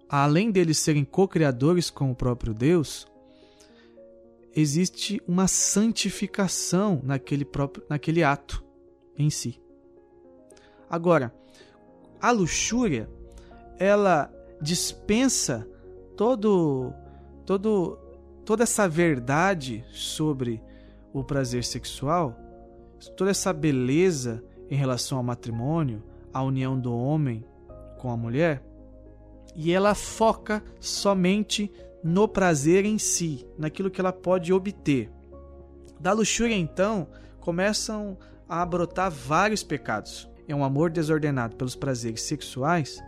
além 0.09 0.51
deles 0.51 0.77
serem 0.77 1.05
co-criadores 1.05 1.89
com 1.89 2.11
o 2.11 2.15
próprio 2.15 2.53
Deus, 2.53 3.07
existe 4.59 5.21
uma 5.27 5.47
santificação 5.47 6.99
naquele 7.03 7.45
próprio 7.45 7.85
naquele 7.87 8.23
ato 8.23 8.63
em 9.15 9.29
si. 9.29 9.61
Agora, 10.89 11.31
a 12.19 12.31
luxúria 12.31 13.07
ela 13.77 14.33
dispensa 14.59 15.67
todo 16.15 16.91
todo, 17.45 17.99
toda 18.43 18.63
essa 18.63 18.89
verdade 18.89 19.85
sobre 19.91 20.59
o 21.13 21.23
prazer 21.23 21.63
sexual, 21.63 22.35
toda 23.15 23.29
essa 23.29 23.53
beleza 23.53 24.43
em 24.71 24.75
relação 24.75 25.19
ao 25.19 25.23
matrimônio, 25.23 26.03
a 26.33 26.41
união 26.41 26.79
do 26.79 26.93
homem 26.95 27.45
com 27.99 28.09
a 28.09 28.17
mulher, 28.17 28.63
e 29.55 29.71
ela 29.71 29.93
foca 29.93 30.63
somente 30.79 31.71
no 32.07 32.25
prazer 32.25 32.85
em 32.85 32.97
si, 32.97 33.45
naquilo 33.57 33.91
que 33.91 33.99
ela 33.99 34.13
pode 34.13 34.53
obter. 34.53 35.11
Da 35.99 36.13
luxúria, 36.13 36.55
então, 36.55 37.07
começam 37.41 38.17
a 38.47 38.65
brotar 38.65 39.11
vários 39.11 39.61
pecados. 39.61 40.29
É 40.47 40.55
um 40.55 40.63
amor 40.63 40.89
desordenado 40.89 41.57
pelos 41.57 41.75
prazeres 41.75 42.21
sexuais. 42.21 43.03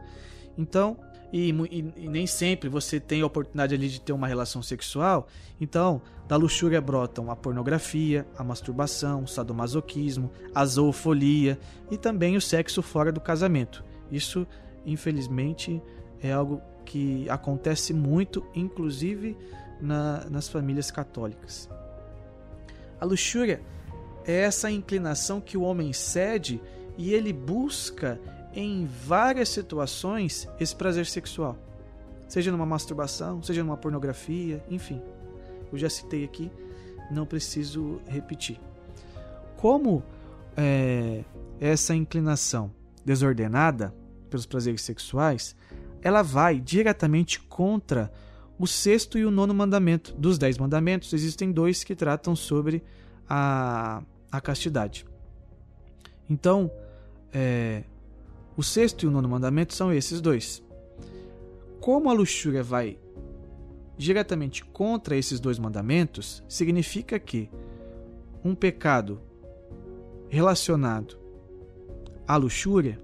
Então, 0.57 0.97
e, 1.31 1.49
e, 1.49 1.93
e, 1.95 2.09
nem 2.09 2.27
sempre 2.27 2.67
você 2.67 2.99
tem 2.99 3.21
a 3.21 3.25
oportunidade 3.25 3.73
ali 3.73 3.88
de 3.88 4.01
ter 4.01 4.12
uma 4.12 4.27
relação 4.27 4.62
sexual. 4.62 5.27
Então, 5.62 6.01
da 6.27 6.35
luxúria 6.35 6.81
brotam 6.81 7.31
a 7.31 7.38
pornografia, 7.38 8.27
a 8.38 8.43
masturbação, 8.43 9.23
o 9.23 9.27
sadomasoquismo, 9.27 10.29
a 10.53 10.65
zoofolia 10.65 11.57
e 11.89 11.97
também 11.97 12.35
o 12.35 12.41
sexo 12.41 12.81
fora 12.81 13.13
do 13.13 13.21
casamento. 13.21 13.81
Isso, 14.12 14.45
infelizmente, 14.85 15.81
é 16.21 16.33
algo 16.33 16.62
que 16.89 17.30
acontece 17.30 17.93
muito, 17.93 18.43
inclusive 18.56 19.38
na, 19.80 20.25
nas 20.28 20.49
famílias 20.49 20.89
católicas. 20.89 21.69
A 22.99 23.06
luxúria 23.06 23.62
é 24.25 24.41
essa 24.41 24.71
inclinação 24.71 25.39
que 25.39 25.56
o 25.56 25.62
homem 25.62 25.93
cede 25.93 26.60
e 26.97 27.13
ele 27.13 27.32
busca 27.32 28.19
em 28.56 28.88
várias 28.88 29.49
situações 29.49 30.49
esse 30.60 30.75
prazer 30.75 31.06
sexual. 31.06 31.56
Seja 32.28 32.52
numa 32.52 32.65
masturbação, 32.65 33.43
seja 33.43 33.63
numa 33.63 33.78
pornografia, 33.78 34.63
enfim. 34.67 34.99
Eu 35.71 35.78
já 35.78 35.91
citei 35.91 36.23
aqui, 36.23 36.52
não 37.12 37.23
preciso 37.23 38.02
repetir. 38.08 38.60
Como 39.58 40.02
é, 40.58 41.23
essa 41.60 41.93
inclinação 41.93 42.71
desordenada 43.06 43.93
pelos 44.28 44.47
prazeres 44.47 44.82
sexuais, 44.82 45.56
ela 46.01 46.21
vai 46.21 46.59
diretamente 46.59 47.39
contra 47.41 48.12
o 48.57 48.67
sexto 48.67 49.17
e 49.17 49.25
o 49.25 49.31
nono 49.31 49.53
mandamento. 49.53 50.13
Dos 50.13 50.38
dez 50.38 50.57
mandamentos, 50.57 51.13
existem 51.13 51.51
dois 51.51 51.83
que 51.83 51.95
tratam 51.95 52.35
sobre 52.35 52.83
a, 53.27 54.03
a 54.31 54.41
castidade. 54.41 55.05
Então, 56.29 56.69
é, 57.33 57.83
o 58.55 58.63
sexto 58.63 59.03
e 59.03 59.07
o 59.07 59.12
nono 59.12 59.29
mandamento 59.29 59.73
são 59.73 59.93
esses 59.93 60.19
dois. 60.19 60.63
Como 61.79 62.09
a 62.09 62.13
luxúria 62.13 62.62
vai 62.62 62.97
diretamente 63.97 64.63
contra 64.63 65.15
esses 65.15 65.39
dois 65.39 65.59
mandamentos, 65.59 66.43
significa 66.47 67.19
que 67.19 67.49
um 68.43 68.55
pecado 68.55 69.21
relacionado 70.29 71.17
à 72.27 72.38
luxúria, 72.38 73.01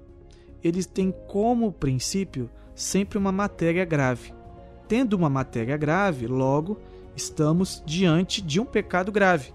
eles 0.64 0.86
têm 0.86 1.12
como 1.28 1.72
princípio 1.72 2.50
sempre 2.76 3.18
uma 3.18 3.32
matéria 3.32 3.86
grave. 3.86 4.34
Tendo 4.88 5.14
uma 5.14 5.30
matéria 5.30 5.78
grave, 5.78 6.28
logo 6.28 6.78
estamos 7.16 7.82
diante 7.86 8.42
de 8.42 8.60
um 8.60 8.66
pecado 8.66 9.12
grave. 9.12 9.54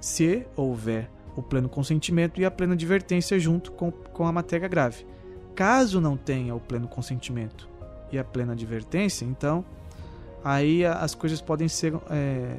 Se 0.00 0.46
houver 0.56 1.10
o 1.36 1.42
pleno 1.42 1.68
consentimento 1.68 2.40
e 2.40 2.44
a 2.44 2.50
plena 2.50 2.72
advertência 2.72 3.38
junto 3.38 3.70
com, 3.70 3.92
com 3.92 4.26
a 4.26 4.32
matéria 4.32 4.66
grave. 4.66 5.06
Caso 5.54 6.00
não 6.00 6.16
tenha 6.16 6.54
o 6.54 6.60
pleno 6.60 6.88
consentimento 6.88 7.68
e 8.10 8.18
a 8.18 8.24
plena 8.24 8.54
advertência, 8.54 9.24
então 9.24 9.64
aí 10.42 10.84
as 10.84 11.14
coisas 11.14 11.40
podem 11.40 11.68
ser, 11.68 11.94
é, 12.10 12.56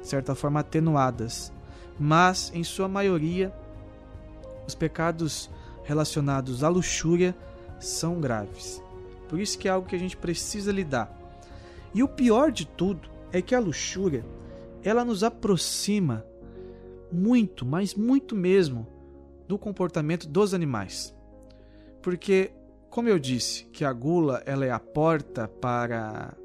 de 0.00 0.06
certa 0.06 0.34
forma, 0.34 0.60
atenuadas. 0.60 1.52
Mas, 1.98 2.50
em 2.54 2.62
sua 2.62 2.88
maioria, 2.88 3.52
os 4.66 4.74
pecados 4.74 5.50
relacionados 5.84 6.64
à 6.64 6.68
luxúria 6.68 7.34
são 7.78 8.20
graves. 8.20 8.82
Por 9.28 9.40
isso 9.40 9.58
que 9.58 9.68
é 9.68 9.70
algo 9.70 9.88
que 9.88 9.96
a 9.96 9.98
gente 9.98 10.16
precisa 10.16 10.72
lidar. 10.72 11.12
E 11.94 12.02
o 12.02 12.08
pior 12.08 12.50
de 12.52 12.66
tudo 12.66 13.08
é 13.32 13.42
que 13.42 13.54
a 13.54 13.60
luxúria, 13.60 14.24
ela 14.82 15.04
nos 15.04 15.24
aproxima 15.24 16.24
muito, 17.10 17.64
mas 17.64 17.94
muito 17.94 18.34
mesmo, 18.36 18.86
do 19.48 19.58
comportamento 19.58 20.28
dos 20.28 20.54
animais. 20.54 21.14
Porque, 22.02 22.52
como 22.90 23.08
eu 23.08 23.18
disse, 23.18 23.64
que 23.66 23.84
a 23.84 23.92
gula 23.92 24.42
ela 24.46 24.64
é 24.64 24.70
a 24.70 24.78
porta 24.78 25.48
para 25.48 26.36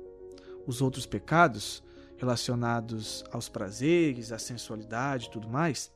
os 0.66 0.82
outros 0.82 1.06
pecados 1.06 1.84
relacionados 2.18 3.24
aos 3.32 3.50
prazeres, 3.50 4.32
à 4.32 4.38
sensualidade 4.38 5.26
e 5.26 5.32
tudo 5.32 5.48
mais, 5.50 5.92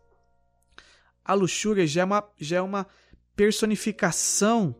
a 1.23 1.33
luxúria 1.33 1.85
já 1.85 2.01
é 2.01 2.05
uma, 2.05 2.23
já 2.37 2.57
é 2.57 2.61
uma 2.61 2.87
personificação 3.35 4.75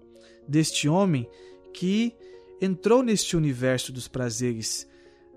deste 0.48 0.88
homem 0.88 1.30
que 1.74 2.16
entrou 2.62 3.04
neste 3.04 3.36
universo 3.36 3.92
dos 3.92 4.08
prazeres 4.08 4.88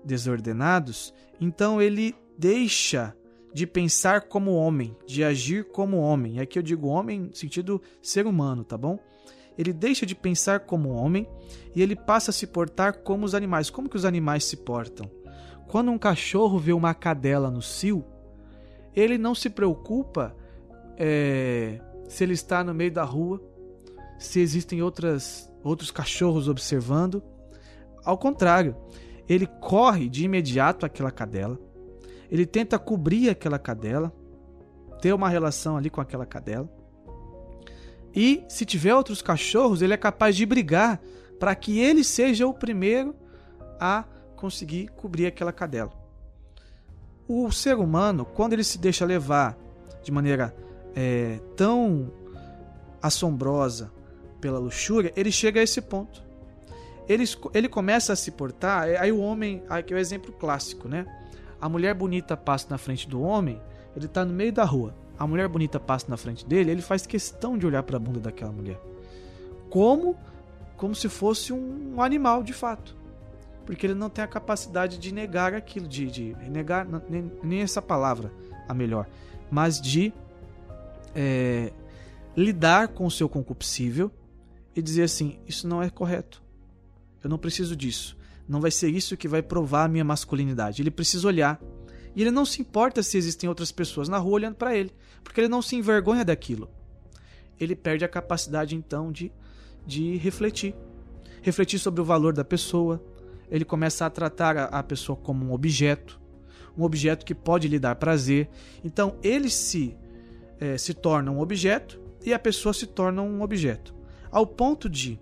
desordenados, 0.03 1.13
então 1.39 1.81
ele 1.81 2.15
deixa 2.37 3.15
de 3.53 3.65
pensar 3.65 4.21
como 4.21 4.53
homem, 4.53 4.95
de 5.05 5.23
agir 5.23 5.65
como 5.65 5.97
homem. 5.97 6.35
E 6.35 6.39
aqui 6.39 6.57
eu 6.57 6.63
digo 6.63 6.87
homem 6.87 7.19
no 7.21 7.35
sentido 7.35 7.81
ser 8.01 8.25
humano, 8.25 8.63
tá 8.63 8.77
bom? 8.77 8.99
Ele 9.57 9.73
deixa 9.73 10.05
de 10.05 10.15
pensar 10.15 10.61
como 10.61 10.89
homem 10.89 11.27
e 11.75 11.81
ele 11.81 11.95
passa 11.95 12.31
a 12.31 12.33
se 12.33 12.47
portar 12.47 12.99
como 12.99 13.25
os 13.25 13.35
animais. 13.35 13.69
Como 13.69 13.89
que 13.89 13.97
os 13.97 14.05
animais 14.05 14.45
se 14.45 14.55
portam? 14.55 15.09
Quando 15.67 15.91
um 15.91 15.97
cachorro 15.97 16.57
vê 16.57 16.71
uma 16.71 16.93
cadela 16.93 17.51
no 17.51 17.61
cio, 17.61 18.05
ele 18.95 19.17
não 19.17 19.35
se 19.35 19.49
preocupa 19.49 20.35
é, 20.97 21.79
se 22.07 22.23
ele 22.23 22.33
está 22.33 22.63
no 22.63 22.73
meio 22.73 22.91
da 22.91 23.03
rua, 23.03 23.41
se 24.19 24.39
existem 24.39 24.81
outras, 24.81 25.51
outros 25.63 25.89
cachorros 25.89 26.47
observando. 26.47 27.23
Ao 28.03 28.17
contrário, 28.17 28.75
ele 29.27 29.47
corre 29.47 30.09
de 30.09 30.25
imediato 30.25 30.85
àquela 30.85 31.09
cadela, 31.09 31.57
ele 32.29 32.45
tenta 32.45 32.77
cobrir 32.77 33.29
aquela 33.29 33.57
cadela, 33.57 34.13
ter 35.01 35.13
uma 35.13 35.29
relação 35.29 35.77
ali 35.77 35.89
com 35.89 36.01
aquela 36.01 36.25
cadela. 36.25 36.69
E 38.13 38.43
se 38.49 38.65
tiver 38.65 38.93
outros 38.93 39.21
cachorros, 39.21 39.81
ele 39.81 39.93
é 39.93 39.97
capaz 39.97 40.35
de 40.35 40.45
brigar 40.45 41.01
para 41.39 41.55
que 41.55 41.79
ele 41.79 42.03
seja 42.03 42.45
o 42.45 42.53
primeiro 42.53 43.15
a 43.79 44.03
conseguir 44.35 44.89
cobrir 44.89 45.27
aquela 45.27 45.53
cadela. 45.53 45.91
O 47.27 47.51
ser 47.51 47.77
humano, 47.77 48.25
quando 48.25 48.53
ele 48.53 48.63
se 48.63 48.77
deixa 48.77 49.05
levar 49.05 49.57
de 50.03 50.11
maneira 50.11 50.55
é, 50.95 51.39
tão 51.55 52.11
assombrosa 53.01 53.91
pela 54.39 54.59
luxúria, 54.59 55.11
ele 55.15 55.31
chega 55.31 55.59
a 55.59 55.63
esse 55.63 55.81
ponto. 55.81 56.23
Ele, 57.07 57.23
ele 57.53 57.67
começa 57.67 58.13
a 58.13 58.15
se 58.15 58.31
portar, 58.31 58.87
é, 58.87 58.97
aí 58.97 59.11
o 59.11 59.19
homem, 59.19 59.63
aqui 59.67 59.93
é 59.93 59.97
o 59.97 59.99
exemplo 59.99 60.31
clássico, 60.31 60.87
né? 60.87 61.05
A 61.59 61.67
mulher 61.67 61.93
bonita 61.93 62.37
passa 62.37 62.67
na 62.69 62.77
frente 62.77 63.09
do 63.09 63.21
homem, 63.21 63.61
ele 63.95 64.05
está 64.05 64.23
no 64.23 64.33
meio 64.33 64.53
da 64.53 64.63
rua. 64.63 64.95
A 65.17 65.27
mulher 65.27 65.47
bonita 65.49 65.79
passa 65.79 66.05
na 66.07 66.15
frente 66.15 66.45
dele, 66.45 66.71
ele 66.71 66.81
faz 66.81 67.05
questão 67.05 67.57
de 67.57 67.65
olhar 67.65 67.83
para 67.83 67.97
a 67.97 67.99
bunda 67.99 68.19
daquela 68.19 68.51
mulher. 68.51 68.79
Como 69.69 70.15
como 70.79 70.95
se 70.95 71.09
fosse 71.09 71.51
um 71.51 72.01
animal 72.01 72.41
de 72.41 72.53
fato. 72.53 72.95
Porque 73.65 73.85
ele 73.85 73.93
não 73.93 74.09
tem 74.09 74.23
a 74.23 74.27
capacidade 74.27 74.97
de 74.97 75.13
negar 75.13 75.53
aquilo, 75.53 75.87
de, 75.87 76.09
de 76.09 76.35
negar, 76.49 76.87
nem, 77.09 77.29
nem 77.43 77.61
essa 77.61 77.81
palavra 77.81 78.31
a 78.67 78.73
melhor, 78.73 79.05
mas 79.51 79.79
de 79.79 80.13
é, 81.13 81.71
lidar 82.35 82.87
com 82.87 83.05
o 83.05 83.11
seu 83.11 83.27
concupiscível 83.27 84.09
e 84.79 84.81
dizer 84.81 85.03
assim: 85.03 85.39
Isso 85.47 85.67
não 85.67 85.83
é 85.83 85.89
correto. 85.89 86.41
Eu 87.23 87.29
não 87.29 87.37
preciso 87.37 87.75
disso. 87.75 88.17
Não 88.47 88.59
vai 88.59 88.71
ser 88.71 88.89
isso 88.89 89.17
que 89.17 89.27
vai 89.27 89.43
provar 89.43 89.83
a 89.83 89.87
minha 89.87 90.03
masculinidade. 90.03 90.81
Ele 90.81 90.89
precisa 90.89 91.27
olhar. 91.27 91.61
E 92.15 92.21
ele 92.21 92.31
não 92.31 92.45
se 92.45 92.61
importa 92.61 93.03
se 93.03 93.17
existem 93.17 93.47
outras 93.47 93.71
pessoas 93.71 94.09
na 94.09 94.17
rua 94.17 94.33
olhando 94.33 94.55
para 94.55 94.75
ele, 94.75 94.91
porque 95.23 95.39
ele 95.39 95.47
não 95.47 95.61
se 95.61 95.75
envergonha 95.75 96.25
daquilo. 96.25 96.69
Ele 97.59 97.75
perde 97.75 98.03
a 98.03 98.07
capacidade 98.07 98.75
então 98.75 99.11
de, 99.11 99.31
de 99.85 100.17
refletir. 100.17 100.73
Refletir 101.41 101.77
sobre 101.77 102.01
o 102.01 102.05
valor 102.05 102.33
da 102.33 102.43
pessoa. 102.43 103.03
Ele 103.51 103.65
começa 103.65 104.05
a 104.05 104.09
tratar 104.09 104.57
a, 104.57 104.81
pessoa 104.81 105.15
como 105.15 105.45
um 105.45 105.53
objeto, 105.53 106.19
um 106.77 106.83
objeto 106.83 107.25
que 107.25 107.35
pode 107.35 107.67
lhe 107.67 107.77
dar 107.77 107.95
prazer. 107.95 108.49
Então 108.83 109.17
ele 109.21 109.49
se, 109.49 109.95
é, 110.59 110.77
se 110.77 110.93
torna 110.93 111.31
um 111.31 111.39
objeto 111.39 111.99
e 112.25 112.33
a 112.33 112.39
pessoa 112.39 112.73
se 112.73 112.87
torna 112.87 113.21
um 113.21 113.41
objeto. 113.41 113.98
Ao 114.31 114.45
ponto 114.45 114.89
de 114.89 115.19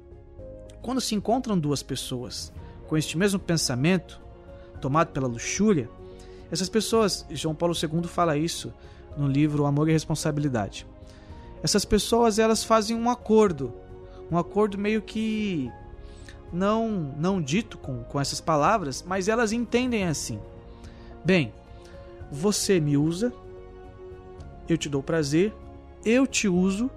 quando 0.81 1.01
se 1.01 1.15
encontram 1.15 1.57
duas 1.57 1.81
pessoas 1.81 2.51
com 2.87 2.97
este 2.97 3.17
mesmo 3.17 3.39
pensamento, 3.39 4.21
tomado 4.81 5.11
pela 5.11 5.27
luxúria, 5.27 5.89
essas 6.51 6.69
pessoas, 6.69 7.25
João 7.29 7.55
Paulo 7.55 7.75
II 7.75 8.03
fala 8.03 8.37
isso 8.37 8.73
no 9.17 9.27
livro 9.27 9.65
Amor 9.65 9.89
e 9.89 9.91
Responsabilidade. 9.91 10.85
Essas 11.63 11.83
pessoas 11.83 12.39
elas 12.39 12.63
fazem 12.63 12.95
um 12.95 13.09
acordo, 13.09 13.73
um 14.31 14.37
acordo 14.37 14.77
meio 14.77 15.01
que 15.01 15.71
não 16.51 17.13
não 17.17 17.41
dito 17.41 17.77
com, 17.77 18.03
com 18.03 18.19
essas 18.19 18.39
palavras, 18.39 19.03
mas 19.05 19.27
elas 19.27 19.51
entendem 19.51 20.05
assim. 20.05 20.39
Bem, 21.25 21.51
você 22.31 22.79
me 22.79 22.95
usa, 22.95 23.33
eu 24.69 24.77
te 24.77 24.87
dou 24.87 25.01
prazer, 25.03 25.53
eu 26.05 26.25
te 26.25 26.47
uso 26.47 26.89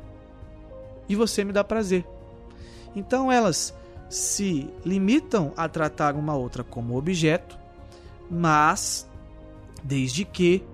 e 1.11 1.16
você 1.16 1.42
me 1.42 1.53
dá 1.53 1.64
prazer. 1.64 2.07
Então 2.94 3.33
elas 3.33 3.75
se 4.09 4.70
limitam 4.85 5.53
a 5.57 5.68
tratar 5.68 6.14
uma 6.14 6.37
outra 6.37 6.62
como 6.62 6.96
objeto, 6.96 7.59
mas 8.31 9.11
desde 9.83 10.25
que 10.25 10.64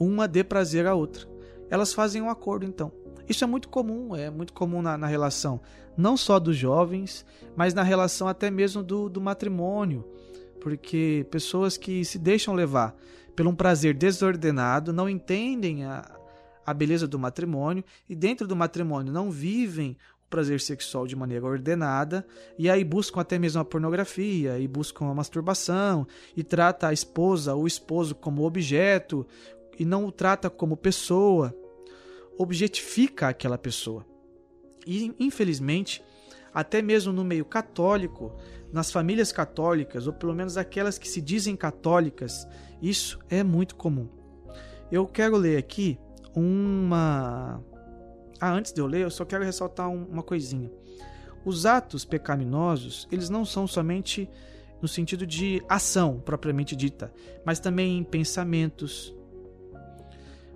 uma 0.00 0.26
dê 0.26 0.42
prazer 0.42 0.86
à 0.86 0.94
outra. 0.94 1.28
Elas 1.68 1.92
fazem 1.92 2.22
um 2.22 2.30
acordo 2.30 2.64
então. 2.64 2.90
Isso 3.28 3.44
é 3.44 3.46
muito 3.46 3.68
comum, 3.68 4.16
é 4.16 4.30
muito 4.30 4.54
comum 4.54 4.80
na, 4.80 4.96
na 4.96 5.06
relação, 5.06 5.60
não 5.94 6.16
só 6.16 6.38
dos 6.38 6.56
jovens, 6.56 7.26
mas 7.54 7.74
na 7.74 7.82
relação 7.82 8.28
até 8.28 8.50
mesmo 8.50 8.82
do, 8.82 9.10
do 9.10 9.20
matrimônio. 9.20 10.08
Porque 10.58 11.26
pessoas 11.30 11.76
que 11.76 12.02
se 12.02 12.18
deixam 12.18 12.54
levar 12.54 12.96
por 13.36 13.46
um 13.46 13.54
prazer 13.54 13.92
desordenado 13.92 14.90
não 14.90 15.06
entendem 15.06 15.84
a, 15.84 16.17
a 16.68 16.74
beleza 16.74 17.08
do 17.08 17.18
matrimônio 17.18 17.82
e 18.06 18.14
dentro 18.14 18.46
do 18.46 18.54
matrimônio 18.54 19.10
não 19.10 19.30
vivem 19.30 19.96
prazer 20.28 20.60
sexual 20.60 21.06
de 21.06 21.16
maneira 21.16 21.46
ordenada 21.46 22.26
e 22.58 22.68
aí 22.68 22.84
buscam 22.84 23.22
até 23.22 23.38
mesmo 23.38 23.62
a 23.62 23.64
pornografia 23.64 24.58
e 24.58 24.68
buscam 24.68 25.06
a 25.06 25.14
masturbação 25.14 26.06
e 26.36 26.44
trata 26.44 26.88
a 26.88 26.92
esposa 26.92 27.54
ou 27.54 27.62
o 27.62 27.66
esposo 27.66 28.14
como 28.14 28.44
objeto 28.44 29.26
e 29.78 29.84
não 29.86 30.04
o 30.04 30.12
trata 30.12 30.50
como 30.50 30.76
pessoa, 30.76 31.56
objetifica 32.36 33.28
aquela 33.28 33.56
pessoa. 33.56 34.04
E 34.86 35.14
infelizmente, 35.18 36.04
até 36.52 36.82
mesmo 36.82 37.14
no 37.14 37.24
meio 37.24 37.46
católico, 37.46 38.36
nas 38.70 38.92
famílias 38.92 39.32
católicas, 39.32 40.06
ou 40.06 40.12
pelo 40.12 40.34
menos 40.34 40.58
aquelas 40.58 40.98
que 40.98 41.08
se 41.08 41.22
dizem 41.22 41.56
católicas, 41.56 42.46
isso 42.82 43.18
é 43.30 43.42
muito 43.42 43.74
comum. 43.74 44.06
Eu 44.92 45.06
quero 45.06 45.36
ler 45.36 45.56
aqui 45.56 45.98
uma 46.38 47.62
ah, 48.40 48.52
antes 48.52 48.72
de 48.72 48.80
eu 48.80 48.86
ler, 48.86 49.02
eu 49.02 49.10
só 49.10 49.24
quero 49.24 49.44
ressaltar 49.44 49.90
uma 49.90 50.22
coisinha. 50.22 50.70
Os 51.44 51.66
atos 51.66 52.04
pecaminosos, 52.04 53.08
eles 53.10 53.28
não 53.28 53.44
são 53.44 53.66
somente 53.66 54.28
no 54.80 54.86
sentido 54.86 55.26
de 55.26 55.62
ação 55.68 56.20
propriamente 56.20 56.76
dita, 56.76 57.12
mas 57.44 57.58
também 57.58 57.98
em 57.98 58.04
pensamentos. 58.04 59.14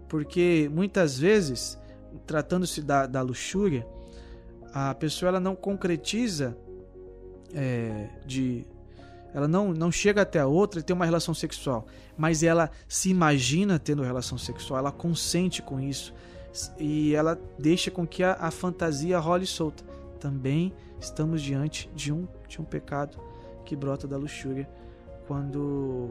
Porque 0.09 0.71
muitas 0.73 1.19
vezes, 1.19 1.79
tratando-se 2.25 2.83
da, 2.83 3.07
da 3.07 3.21
luxúria, 3.21 3.87
a 4.73 4.95
pessoa 4.95 5.31
ela 5.31 5.41
não 5.41 5.57
concretiza 5.57 6.57
é, 7.53 8.11
de 8.25 8.65
ela 9.35 9.49
não, 9.49 9.73
não 9.73 9.91
chega 9.91 10.23
até 10.23 10.41
a 10.41 10.47
outra 10.47 10.81
e 10.81 10.83
tem 10.83 10.95
uma 10.95 11.05
relação 11.05 11.35
sexual, 11.35 11.87
mas 12.17 12.43
ela 12.43 12.71
se 12.87 13.11
imagina 13.11 13.79
tendo 13.79 14.03
relação 14.03 14.37
sexual, 14.37 14.79
ela 14.79 14.93
consente 14.93 15.63
com 15.63 15.81
isso, 15.81 16.15
e 16.79 17.15
ela 17.15 17.41
deixa 17.59 17.91
com 17.91 18.07
que 18.07 18.23
a, 18.23 18.35
a 18.35 18.51
fantasia 18.51 19.19
role 19.19 19.47
solta. 19.47 19.83
Também 20.21 20.73
estamos 21.01 21.41
diante 21.41 21.91
de 21.95 22.13
um, 22.13 22.29
de 22.47 22.61
um 22.61 22.65
pecado 22.65 23.19
que 23.65 23.75
brota 23.75 24.07
da 24.07 24.17
luxúria 24.17 24.69
quando, 25.27 26.11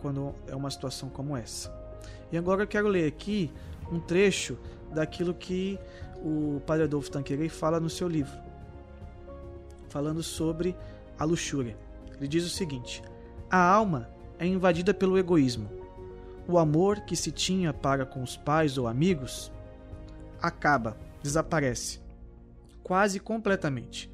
quando 0.00 0.34
é 0.46 0.54
uma 0.54 0.70
situação 0.70 1.08
como 1.08 1.36
essa. 1.36 1.74
E 2.30 2.38
agora 2.38 2.62
eu 2.62 2.66
quero 2.66 2.88
ler 2.88 3.06
aqui 3.06 3.52
um 3.90 4.00
trecho 4.00 4.56
daquilo 4.92 5.34
que 5.34 5.78
o 6.22 6.60
Padre 6.66 6.84
Adolfo 6.84 7.10
Tanqueray 7.10 7.48
fala 7.48 7.78
no 7.78 7.90
seu 7.90 8.08
livro, 8.08 8.36
falando 9.88 10.22
sobre 10.22 10.74
a 11.18 11.24
luxúria. 11.24 11.76
Ele 12.16 12.28
diz 12.28 12.44
o 12.44 12.50
seguinte: 12.50 13.02
a 13.50 13.58
alma 13.58 14.10
é 14.38 14.46
invadida 14.46 14.92
pelo 14.92 15.18
egoísmo 15.18 15.76
o 16.48 16.58
amor 16.58 17.00
que 17.00 17.16
se 17.16 17.32
tinha 17.32 17.72
para 17.72 18.06
com 18.06 18.22
os 18.22 18.36
pais 18.36 18.78
ou 18.78 18.86
amigos 18.86 19.52
acaba, 20.40 20.96
desaparece, 21.22 22.00
quase 22.82 23.18
completamente. 23.18 24.10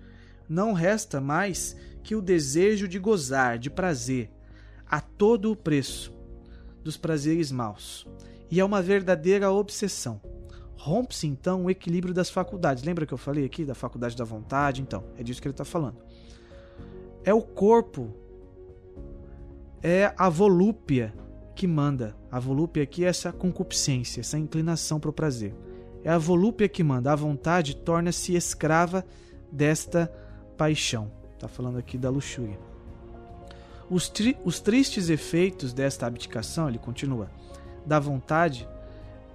Não 0.48 0.72
resta 0.72 1.20
mais 1.20 1.76
que 2.02 2.16
o 2.16 2.22
desejo 2.22 2.88
de 2.88 2.98
gozar 2.98 3.58
de 3.58 3.68
prazer 3.68 4.30
a 4.86 5.00
todo 5.00 5.52
o 5.52 5.56
preço 5.56 6.12
dos 6.82 6.96
prazeres 6.96 7.52
maus. 7.52 8.06
E 8.50 8.60
é 8.60 8.64
uma 8.64 8.82
verdadeira 8.82 9.50
obsessão. 9.50 10.20
Rompe-se 10.76 11.26
então 11.26 11.64
o 11.64 11.70
equilíbrio 11.70 12.12
das 12.12 12.28
faculdades. 12.28 12.82
Lembra 12.82 13.06
que 13.06 13.14
eu 13.14 13.18
falei 13.18 13.44
aqui 13.44 13.64
da 13.64 13.74
faculdade 13.74 14.16
da 14.16 14.24
vontade? 14.24 14.82
Então, 14.82 15.04
é 15.16 15.22
disso 15.22 15.40
que 15.40 15.46
ele 15.46 15.52
está 15.52 15.64
falando. 15.64 15.98
É 17.24 17.32
o 17.32 17.42
corpo, 17.42 18.11
é 19.82 20.12
a 20.16 20.28
volúpia 20.28 21.14
que 21.54 21.66
manda. 21.66 22.16
A 22.30 22.40
volúpia 22.40 22.82
aqui 22.82 23.04
é 23.04 23.08
essa 23.08 23.32
concupiscência, 23.32 24.20
essa 24.20 24.38
inclinação 24.38 24.98
para 24.98 25.11
o 25.11 25.12
prazer. 25.12 25.54
É 26.02 26.11
a 26.11 26.18
volúpia 26.18 26.68
que 26.68 26.82
manda. 26.82 27.12
A 27.12 27.16
vontade 27.16 27.76
torna-se 27.76 28.35
escrava 28.35 29.04
desta 29.50 30.12
paixão. 30.56 31.11
Está 31.35 31.46
falando 31.46 31.79
aqui 31.79 31.96
da 31.96 32.10
luxúria. 32.10 32.58
Os, 33.90 34.08
tri 34.08 34.37
os 34.44 34.58
tristes 34.58 35.08
efeitos 35.08 35.73
desta 35.73 36.06
abdicação, 36.06 36.68
ele 36.68 36.79
continua, 36.79 37.31
da 37.85 38.00
vontade, 38.00 38.66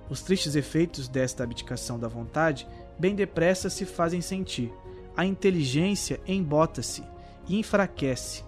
os 0.10 0.22
tristes 0.22 0.56
efeitos 0.56 1.08
desta 1.08 1.44
abdicação 1.44 2.00
da 2.00 2.08
vontade, 2.08 2.68
bem 2.98 3.14
depressa 3.14 3.70
se 3.70 3.86
fazem 3.86 4.20
sentir. 4.20 4.74
A 5.16 5.26
inteligência 5.26 6.20
embota-se 6.28 7.04
e 7.48 7.60
enfraquece, 7.60 8.44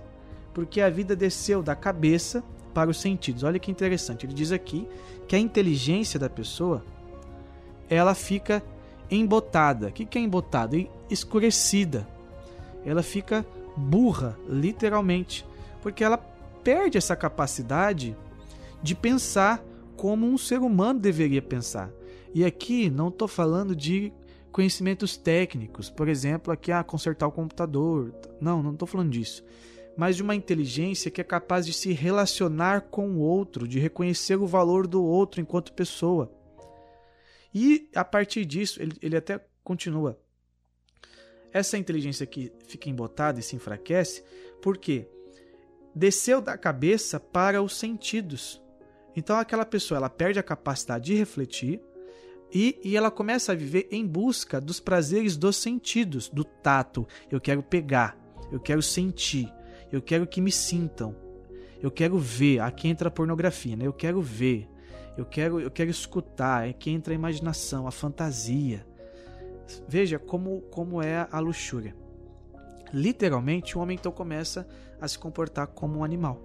porque 0.53 0.81
a 0.81 0.89
vida 0.89 1.15
desceu 1.15 1.61
da 1.61 1.75
cabeça 1.75 2.43
para 2.73 2.89
os 2.89 2.99
sentidos. 2.99 3.43
Olha 3.43 3.59
que 3.59 3.71
interessante. 3.71 4.25
Ele 4.25 4.33
diz 4.33 4.51
aqui 4.51 4.87
que 5.27 5.35
a 5.35 5.39
inteligência 5.39 6.19
da 6.19 6.29
pessoa 6.29 6.83
ela 7.89 8.13
fica 8.13 8.63
embotada. 9.09 9.87
O 9.87 9.91
que 9.91 10.17
é 10.17 10.21
embotada? 10.21 10.77
Escurecida. 11.09 12.07
Ela 12.85 13.03
fica 13.03 13.45
burra, 13.75 14.37
literalmente, 14.47 15.45
porque 15.81 16.03
ela 16.03 16.17
perde 16.63 16.97
essa 16.97 17.15
capacidade 17.15 18.15
de 18.81 18.95
pensar 18.95 19.63
como 19.97 20.27
um 20.27 20.37
ser 20.37 20.59
humano 20.59 20.99
deveria 20.99 21.41
pensar. 21.41 21.89
E 22.33 22.45
aqui 22.45 22.89
não 22.89 23.09
estou 23.09 23.27
falando 23.27 23.75
de 23.75 24.13
conhecimentos 24.51 25.15
técnicos, 25.15 25.89
por 25.89 26.07
exemplo, 26.07 26.51
aqui 26.51 26.71
a 26.71 26.79
ah, 26.79 26.83
consertar 26.83 27.27
o 27.27 27.31
computador. 27.31 28.13
Não, 28.41 28.61
não 28.63 28.73
estou 28.73 28.87
falando 28.87 29.11
disso. 29.11 29.43
Mas 29.95 30.15
de 30.15 30.23
uma 30.23 30.35
inteligência 30.35 31.11
que 31.11 31.21
é 31.21 31.23
capaz 31.23 31.65
de 31.65 31.73
se 31.73 31.91
relacionar 31.91 32.81
com 32.89 33.09
o 33.11 33.19
outro, 33.19 33.67
de 33.67 33.79
reconhecer 33.79 34.35
o 34.35 34.47
valor 34.47 34.87
do 34.87 35.03
outro 35.03 35.41
enquanto 35.41 35.73
pessoa. 35.73 36.31
E 37.53 37.89
a 37.95 38.05
partir 38.05 38.45
disso, 38.45 38.81
ele, 38.81 38.93
ele 39.01 39.17
até 39.17 39.43
continua. 39.63 40.19
Essa 41.51 41.77
inteligência 41.77 42.25
que 42.25 42.51
fica 42.67 42.89
embotada 42.89 43.39
e 43.39 43.43
se 43.43 43.55
enfraquece, 43.55 44.23
porque 44.61 45.07
desceu 45.93 46.41
da 46.41 46.57
cabeça 46.57 47.19
para 47.19 47.61
os 47.61 47.75
sentidos. 47.75 48.61
Então 49.15 49.37
aquela 49.37 49.65
pessoa 49.65 49.97
ela 49.97 50.09
perde 50.09 50.39
a 50.39 50.43
capacidade 50.43 51.05
de 51.05 51.15
refletir 51.15 51.81
e, 52.53 52.79
e 52.83 52.97
ela 52.97 53.11
começa 53.11 53.51
a 53.51 53.55
viver 53.55 53.87
em 53.91 54.05
busca 54.05 54.59
dos 54.59 54.79
prazeres 54.79 55.37
dos 55.37 55.55
sentidos, 55.55 56.29
do 56.29 56.43
tato. 56.43 57.07
Eu 57.29 57.39
quero 57.39 57.61
pegar, 57.61 58.17
eu 58.51 58.59
quero 58.59 58.81
sentir, 58.81 59.51
eu 59.91 60.01
quero 60.01 60.25
que 60.25 60.41
me 60.41 60.51
sintam, 60.51 61.15
eu 61.81 61.91
quero 61.91 62.17
ver. 62.17 62.59
Aqui 62.59 62.87
entra 62.87 63.07
a 63.07 63.11
pornografia, 63.11 63.75
né? 63.75 63.85
Eu 63.85 63.93
quero 63.93 64.21
ver, 64.21 64.67
eu 65.15 65.25
quero, 65.25 65.59
eu 65.59 65.69
quero 65.69 65.89
escutar. 65.89 66.67
Aqui 66.67 66.89
entra 66.89 67.13
a 67.13 67.15
imaginação, 67.15 67.87
a 67.87 67.91
fantasia. 67.91 68.85
Veja 69.87 70.17
como, 70.17 70.61
como 70.71 71.01
é 71.01 71.27
a 71.31 71.39
luxúria. 71.39 71.95
Literalmente, 72.91 73.77
o 73.77 73.81
homem 73.81 73.95
então 73.99 74.11
começa 74.11 74.67
a 74.99 75.07
se 75.07 75.19
comportar 75.19 75.67
como 75.67 75.99
um 75.99 76.03
animal. 76.03 76.41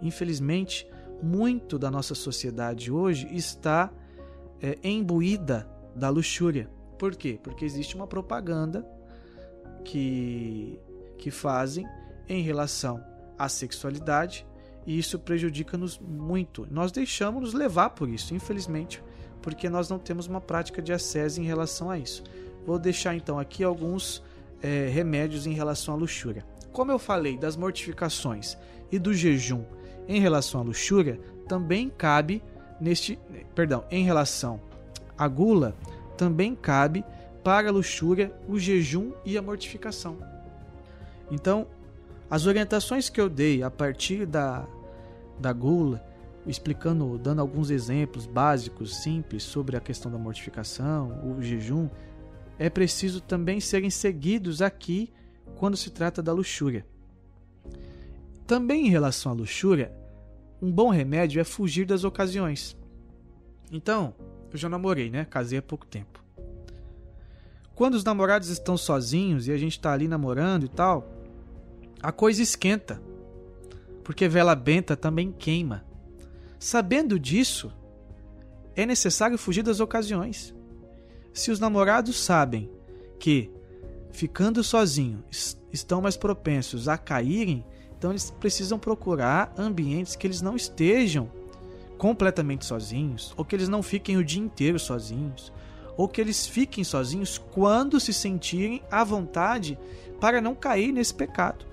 Infelizmente, 0.00 0.86
muito 1.20 1.78
da 1.78 1.90
nossa 1.90 2.14
sociedade 2.14 2.90
hoje 2.90 3.28
está 3.32 3.92
é, 4.62 4.78
da 5.94 6.08
luxúria. 6.08 6.70
Por 6.98 7.16
quê? 7.16 7.38
Porque 7.42 7.64
existe 7.64 7.96
uma 7.96 8.06
propaganda 8.06 8.86
que, 9.84 10.78
que 11.18 11.30
fazem 11.30 11.86
em 12.28 12.42
relação 12.42 13.04
à 13.38 13.48
sexualidade 13.48 14.46
e 14.86 14.98
isso 14.98 15.18
prejudica-nos 15.18 15.98
muito. 15.98 16.66
Nós 16.70 16.92
deixamos 16.92 17.42
nos 17.42 17.54
levar 17.54 17.90
por 17.90 18.08
isso, 18.08 18.34
infelizmente, 18.34 19.02
porque 19.40 19.68
nós 19.68 19.88
não 19.88 19.98
temos 19.98 20.26
uma 20.26 20.40
prática 20.40 20.80
de 20.80 20.92
ascese 20.92 21.40
em 21.40 21.44
relação 21.44 21.90
a 21.90 21.98
isso. 21.98 22.22
Vou 22.64 22.78
deixar 22.78 23.14
então 23.16 23.38
aqui 23.38 23.64
alguns 23.64 24.22
é, 24.62 24.88
remédios 24.88 25.46
em 25.46 25.52
relação 25.52 25.94
à 25.94 25.96
luxúria. 25.96 26.46
Como 26.72 26.90
eu 26.90 26.98
falei 26.98 27.36
das 27.36 27.56
mortificações 27.56 28.56
e 28.90 28.98
do 28.98 29.12
jejum 29.12 29.64
em 30.08 30.20
relação 30.20 30.60
à 30.60 30.64
luxúria, 30.64 31.20
também 31.48 31.90
cabe 31.90 32.42
neste, 32.82 33.18
perdão, 33.54 33.84
em 33.90 34.04
relação 34.04 34.60
à 35.16 35.28
gula, 35.28 35.74
também 36.16 36.54
cabe 36.54 37.04
para 37.44 37.68
a 37.68 37.72
luxúria 37.72 38.32
o 38.48 38.58
jejum 38.58 39.12
e 39.24 39.38
a 39.38 39.42
mortificação. 39.42 40.18
Então, 41.30 41.66
as 42.28 42.46
orientações 42.46 43.08
que 43.08 43.20
eu 43.20 43.28
dei 43.28 43.62
a 43.62 43.70
partir 43.70 44.26
da, 44.26 44.66
da 45.38 45.52
gula, 45.52 46.04
explicando, 46.46 47.16
dando 47.18 47.40
alguns 47.40 47.70
exemplos 47.70 48.26
básicos, 48.26 48.96
simples 48.96 49.44
sobre 49.44 49.76
a 49.76 49.80
questão 49.80 50.10
da 50.10 50.18
mortificação, 50.18 51.20
o 51.24 51.40
jejum, 51.40 51.88
é 52.58 52.68
preciso 52.68 53.20
também 53.20 53.60
serem 53.60 53.90
seguidos 53.90 54.60
aqui 54.60 55.12
quando 55.56 55.76
se 55.76 55.90
trata 55.90 56.20
da 56.20 56.32
luxúria. 56.32 56.84
Também 58.46 58.86
em 58.86 58.90
relação 58.90 59.32
à 59.32 59.34
luxúria, 59.34 59.92
um 60.62 60.70
bom 60.70 60.90
remédio 60.90 61.40
é 61.40 61.44
fugir 61.44 61.84
das 61.84 62.04
ocasiões. 62.04 62.76
Então, 63.72 64.14
eu 64.52 64.56
já 64.56 64.68
namorei, 64.68 65.10
né? 65.10 65.24
Casei 65.24 65.58
há 65.58 65.62
pouco 65.62 65.84
tempo. 65.84 66.22
Quando 67.74 67.94
os 67.94 68.04
namorados 68.04 68.48
estão 68.48 68.76
sozinhos 68.76 69.48
e 69.48 69.52
a 69.52 69.58
gente 69.58 69.72
está 69.72 69.92
ali 69.92 70.06
namorando 70.06 70.64
e 70.64 70.68
tal, 70.68 71.10
a 72.00 72.12
coisa 72.12 72.40
esquenta. 72.40 73.02
Porque 74.04 74.28
vela 74.28 74.54
benta 74.54 74.96
também 74.96 75.32
queima. 75.32 75.84
Sabendo 76.60 77.18
disso, 77.18 77.72
é 78.76 78.86
necessário 78.86 79.36
fugir 79.36 79.64
das 79.64 79.80
ocasiões. 79.80 80.54
Se 81.32 81.50
os 81.50 81.58
namorados 81.58 82.20
sabem 82.20 82.70
que 83.18 83.50
ficando 84.12 84.62
sozinhos, 84.62 85.58
estão 85.72 86.00
mais 86.00 86.16
propensos 86.16 86.86
a 86.86 86.96
caírem, 86.96 87.64
então 88.02 88.10
eles 88.10 88.32
precisam 88.32 88.80
procurar 88.80 89.54
ambientes 89.56 90.16
que 90.16 90.26
eles 90.26 90.42
não 90.42 90.56
estejam 90.56 91.30
completamente 91.96 92.64
sozinhos, 92.64 93.32
ou 93.36 93.44
que 93.44 93.54
eles 93.54 93.68
não 93.68 93.80
fiquem 93.80 94.16
o 94.16 94.24
dia 94.24 94.42
inteiro 94.42 94.76
sozinhos, 94.76 95.52
ou 95.96 96.08
que 96.08 96.20
eles 96.20 96.44
fiquem 96.44 96.82
sozinhos 96.82 97.38
quando 97.38 98.00
se 98.00 98.12
sentirem 98.12 98.82
à 98.90 99.04
vontade 99.04 99.78
para 100.20 100.40
não 100.40 100.52
cair 100.52 100.90
nesse 100.90 101.14
pecado. 101.14 101.64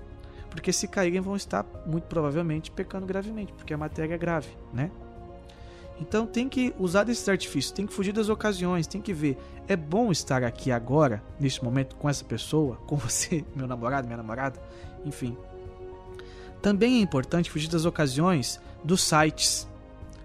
Porque 0.50 0.72
se 0.72 0.86
caírem 0.86 1.20
vão 1.20 1.34
estar 1.34 1.66
muito 1.84 2.04
provavelmente 2.04 2.70
pecando 2.70 3.06
gravemente, 3.06 3.52
porque 3.52 3.74
a 3.74 3.78
matéria 3.78 4.14
é 4.14 4.18
grave, 4.18 4.50
né? 4.72 4.88
Então 6.00 6.28
tem 6.28 6.48
que 6.48 6.72
usar 6.78 7.02
desses 7.02 7.28
artifícios, 7.28 7.72
tem 7.72 7.88
que 7.88 7.92
fugir 7.92 8.12
das 8.12 8.28
ocasiões, 8.28 8.86
tem 8.86 9.02
que 9.02 9.12
ver. 9.12 9.36
É 9.66 9.74
bom 9.74 10.12
estar 10.12 10.44
aqui 10.44 10.70
agora, 10.70 11.24
neste 11.40 11.64
momento, 11.64 11.96
com 11.96 12.08
essa 12.08 12.24
pessoa, 12.24 12.76
com 12.86 12.94
você, 12.94 13.44
meu 13.52 13.66
namorado, 13.66 14.06
minha 14.06 14.16
namorada, 14.16 14.62
enfim. 15.04 15.36
Também 16.62 16.98
é 16.98 17.00
importante 17.00 17.50
fugir 17.50 17.68
das 17.68 17.84
ocasiões 17.84 18.60
dos 18.84 19.02
sites. 19.02 19.66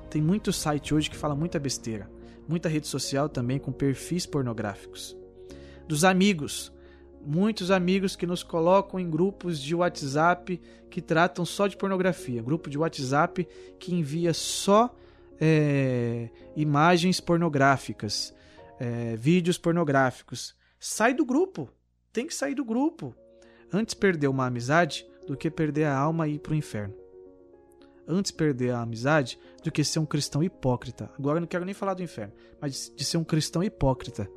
Tem 0.10 0.22
muito 0.22 0.52
site 0.52 0.94
hoje 0.94 1.10
que 1.10 1.16
fala 1.16 1.36
muita 1.36 1.60
besteira. 1.60 2.10
Muita 2.48 2.70
rede 2.70 2.88
social 2.88 3.30
também 3.30 3.58
com 3.58 3.72
perfis 3.72 4.26
pornográficos. 4.26 5.16
Dos 5.88 6.04
amigos. 6.04 6.74
Muitos 7.26 7.72
amigos 7.72 8.16
que 8.16 8.28
nos 8.28 8.44
colocam 8.44 9.00
em 9.00 9.10
grupos 9.10 9.60
de 9.60 9.74
WhatsApp 9.74 10.62
que 10.90 11.02
tratam 11.02 11.46
só 11.46 11.68
de 11.68 11.78
pornografia. 11.78 12.42
Grupo 12.42 12.70
de 12.70 12.78
WhatsApp 12.78 13.48
que 13.80 13.96
envia 13.96 14.34
só 14.34 14.94
é, 15.40 16.30
imagens 16.56 17.20
pornográficas, 17.20 18.34
é, 18.80 19.16
vídeos 19.16 19.58
pornográficos. 19.58 20.56
Sai 20.80 21.14
do 21.14 21.26
grupo. 21.26 21.70
Tem 22.14 22.28
que 22.28 22.36
sair 22.36 22.56
do 22.56 22.64
grupo. 22.64 23.16
Antes 23.74 23.94
perder 23.94 24.28
uma 24.28 24.46
amizade 24.46 25.06
do 25.28 25.36
que 25.36 25.50
perder 25.50 25.86
a 25.86 25.98
alma 25.98 26.28
e 26.28 26.36
ir 26.36 26.40
para 26.40 26.54
o 26.54 26.56
inferno. 26.56 26.94
Antes 28.08 28.32
perder 28.32 28.72
a 28.72 28.82
amizade 28.82 29.40
do 29.64 29.72
que 29.72 29.84
ser 29.84 30.00
um 30.00 30.06
cristão 30.06 30.44
hipócrita. 30.44 31.10
Agora 31.18 31.38
eu 31.38 31.42
não 31.42 31.48
quero 31.48 31.66
nem 31.66 31.74
falar 31.74 31.96
do 31.96 32.04
inferno, 32.04 32.34
mas 32.62 32.92
de 32.96 33.04
ser 33.04 33.18
um 33.18 33.24
cristão 33.24 33.64
hipócrita 33.64 34.30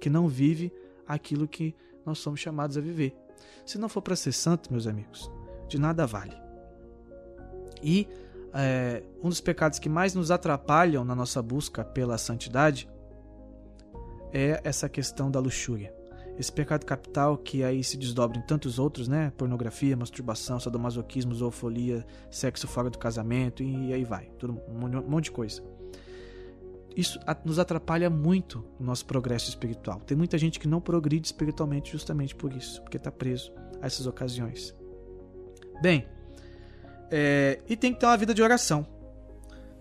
que 0.00 0.10
não 0.10 0.26
vive 0.26 0.72
aquilo 1.06 1.46
que 1.46 1.74
nós 2.04 2.18
somos 2.18 2.40
chamados 2.40 2.76
a 2.76 2.80
viver. 2.80 3.14
Se 3.64 3.78
não 3.78 3.88
for 3.88 4.02
para 4.02 4.16
ser 4.16 4.32
santo, 4.32 4.72
meus 4.72 4.86
amigos, 4.86 5.30
de 5.68 5.78
nada 5.78 6.06
vale. 6.06 6.34
E 7.82 8.08
é, 8.52 9.02
um 9.22 9.28
dos 9.28 9.40
pecados 9.40 9.78
que 9.78 9.88
mais 9.88 10.14
nos 10.14 10.30
atrapalham 10.30 11.04
na 11.04 11.14
nossa 11.14 11.40
busca 11.40 11.84
pela 11.84 12.18
santidade 12.18 12.88
é 14.32 14.60
essa 14.64 14.88
questão 14.88 15.30
da 15.30 15.38
luxúria. 15.38 15.94
Esse 16.40 16.50
pecado 16.50 16.86
capital 16.86 17.36
que 17.36 17.62
aí 17.62 17.84
se 17.84 17.98
desdobra 17.98 18.38
em 18.38 18.40
tantos 18.40 18.78
outros, 18.78 19.06
né? 19.06 19.30
Pornografia, 19.36 19.94
masturbação, 19.94 20.58
sadomasoquismo, 20.58 21.34
zoofolia, 21.34 22.02
sexo 22.30 22.66
fora 22.66 22.88
do 22.88 22.96
casamento 22.96 23.62
e 23.62 23.92
aí 23.92 24.04
vai. 24.04 24.30
Tudo, 24.38 24.58
um 24.66 25.02
monte 25.06 25.24
de 25.24 25.32
coisa. 25.32 25.62
Isso 26.96 27.20
nos 27.44 27.58
atrapalha 27.58 28.08
muito 28.08 28.64
o 28.78 28.82
nosso 28.82 29.04
progresso 29.04 29.50
espiritual. 29.50 30.00
Tem 30.00 30.16
muita 30.16 30.38
gente 30.38 30.58
que 30.58 30.66
não 30.66 30.80
progride 30.80 31.26
espiritualmente 31.26 31.92
justamente 31.92 32.34
por 32.34 32.54
isso, 32.54 32.80
porque 32.80 32.96
está 32.96 33.12
preso 33.12 33.52
a 33.82 33.86
essas 33.86 34.06
ocasiões. 34.06 34.74
Bem, 35.82 36.08
é, 37.10 37.60
e 37.68 37.76
tem 37.76 37.92
que 37.92 38.00
ter 38.00 38.06
uma 38.06 38.16
vida 38.16 38.32
de 38.32 38.42
oração. 38.42 38.86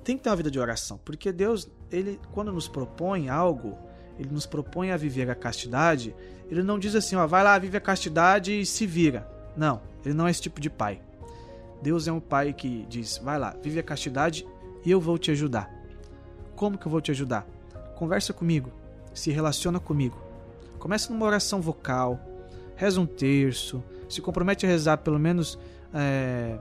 Tem 0.04 0.18
que 0.18 0.24
ter 0.24 0.30
uma 0.30 0.36
vida 0.36 0.52
de 0.52 0.60
oração, 0.60 1.00
porque 1.06 1.32
Deus, 1.32 1.72
ele 1.90 2.20
quando 2.34 2.52
nos 2.52 2.68
propõe 2.68 3.30
algo, 3.30 3.78
ele 4.20 4.30
nos 4.30 4.46
propõe 4.46 4.92
a 4.92 4.98
viver 4.98 5.30
a 5.30 5.36
castidade, 5.36 6.14
ele 6.50 6.64
não 6.64 6.80
diz 6.80 6.96
assim, 6.96 7.16
ó, 7.16 7.28
vai 7.28 7.44
lá, 7.44 7.58
vive 7.58 7.78
a 7.78 7.82
castidade 7.82 8.62
e 8.62 8.66
se 8.66 8.86
vira. 8.86 9.30
Não, 9.56 9.82
ele 10.04 10.14
não 10.14 10.28
é 10.28 10.32
esse 10.32 10.42
tipo 10.42 10.60
de 10.60 10.70
pai. 10.70 11.02
Deus 11.82 12.08
é 12.08 12.12
um 12.12 12.20
pai 12.20 12.54
que 12.54 12.86
diz, 12.90 13.20
vai 13.20 13.38
lá, 13.38 13.56
vive 13.62 13.80
a 13.80 13.84
castidade 13.84 14.46
e 14.84 14.92
eu 14.92 15.00
vou 15.00 15.18
te 15.18 15.32
ajudar. 15.32 15.70
Como 16.56 16.78
que 16.78 16.86
eu 16.86 16.92
vou 16.92 17.02
te 17.02 17.12
ajudar? 17.12 17.48
Conversa 17.96 18.34
comigo, 18.34 18.72
se 19.14 19.32
relaciona 19.32 19.80
comigo. 19.80 20.18
Começa 20.80 21.14
numa 21.14 21.26
oração 21.26 21.62
vocal, 21.62 22.20
reza 22.76 23.00
um 23.00 23.06
terço, 23.06 23.84
se 24.10 24.22
compromete 24.22 24.66
a 24.66 24.70
rezar 24.70 24.98
pelo 24.98 25.20
menos 25.20 25.60
é, 25.94 26.58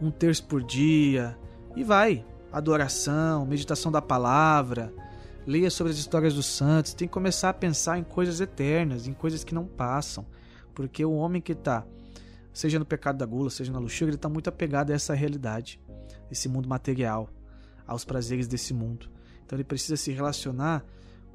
um 0.00 0.10
terço 0.10 0.44
por 0.44 0.62
dia 0.62 1.36
e 1.74 1.82
vai. 1.82 2.24
Adoração, 2.52 3.44
meditação 3.46 3.90
da 3.90 4.00
palavra, 4.00 4.92
leia 5.46 5.70
sobre 5.70 5.92
as 5.92 5.98
histórias 5.98 6.34
dos 6.34 6.46
santos. 6.46 6.94
Tem 6.94 7.08
que 7.08 7.14
começar 7.14 7.50
a 7.50 7.54
pensar 7.54 7.98
em 7.98 8.04
coisas 8.04 8.40
eternas, 8.40 9.06
em 9.06 9.12
coisas 9.12 9.44
que 9.44 9.54
não 9.54 9.66
passam. 9.66 10.26
Porque 10.74 11.04
o 11.04 11.12
homem 11.12 11.40
que 11.40 11.52
está, 11.52 11.86
seja 12.52 12.78
no 12.78 12.84
pecado 12.84 13.18
da 13.18 13.26
gula, 13.26 13.50
seja 13.50 13.72
na 13.72 13.78
luxúria, 13.78 14.10
ele 14.10 14.16
está 14.16 14.28
muito 14.28 14.48
apegado 14.48 14.90
a 14.90 14.94
essa 14.94 15.14
realidade, 15.14 15.80
esse 16.30 16.48
mundo 16.48 16.68
material, 16.68 17.28
aos 17.86 18.04
prazeres 18.04 18.48
desse 18.48 18.74
mundo. 18.74 19.10
Então 19.44 19.56
ele 19.56 19.64
precisa 19.64 19.96
se 19.96 20.10
relacionar 20.10 20.84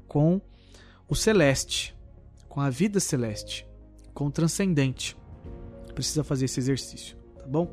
com 0.06 0.40
o 1.08 1.14
celeste, 1.14 1.96
com 2.48 2.60
a 2.60 2.68
vida 2.68 3.00
celeste, 3.00 3.66
com 4.12 4.26
o 4.26 4.30
transcendente. 4.30 5.16
Precisa 5.94 6.24
fazer 6.24 6.46
esse 6.46 6.60
exercício, 6.60 7.16
tá 7.38 7.46
bom? 7.46 7.72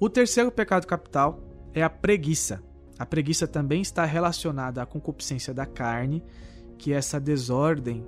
O 0.00 0.08
terceiro 0.08 0.50
pecado 0.50 0.86
capital 0.86 1.38
é 1.72 1.82
a 1.82 1.90
preguiça. 1.90 2.62
A 3.02 3.04
preguiça 3.04 3.48
também 3.48 3.82
está 3.82 4.04
relacionada 4.04 4.80
à 4.80 4.86
concupiscência 4.86 5.52
da 5.52 5.66
carne, 5.66 6.22
que 6.78 6.92
é 6.92 6.96
essa 6.96 7.18
desordem 7.18 8.06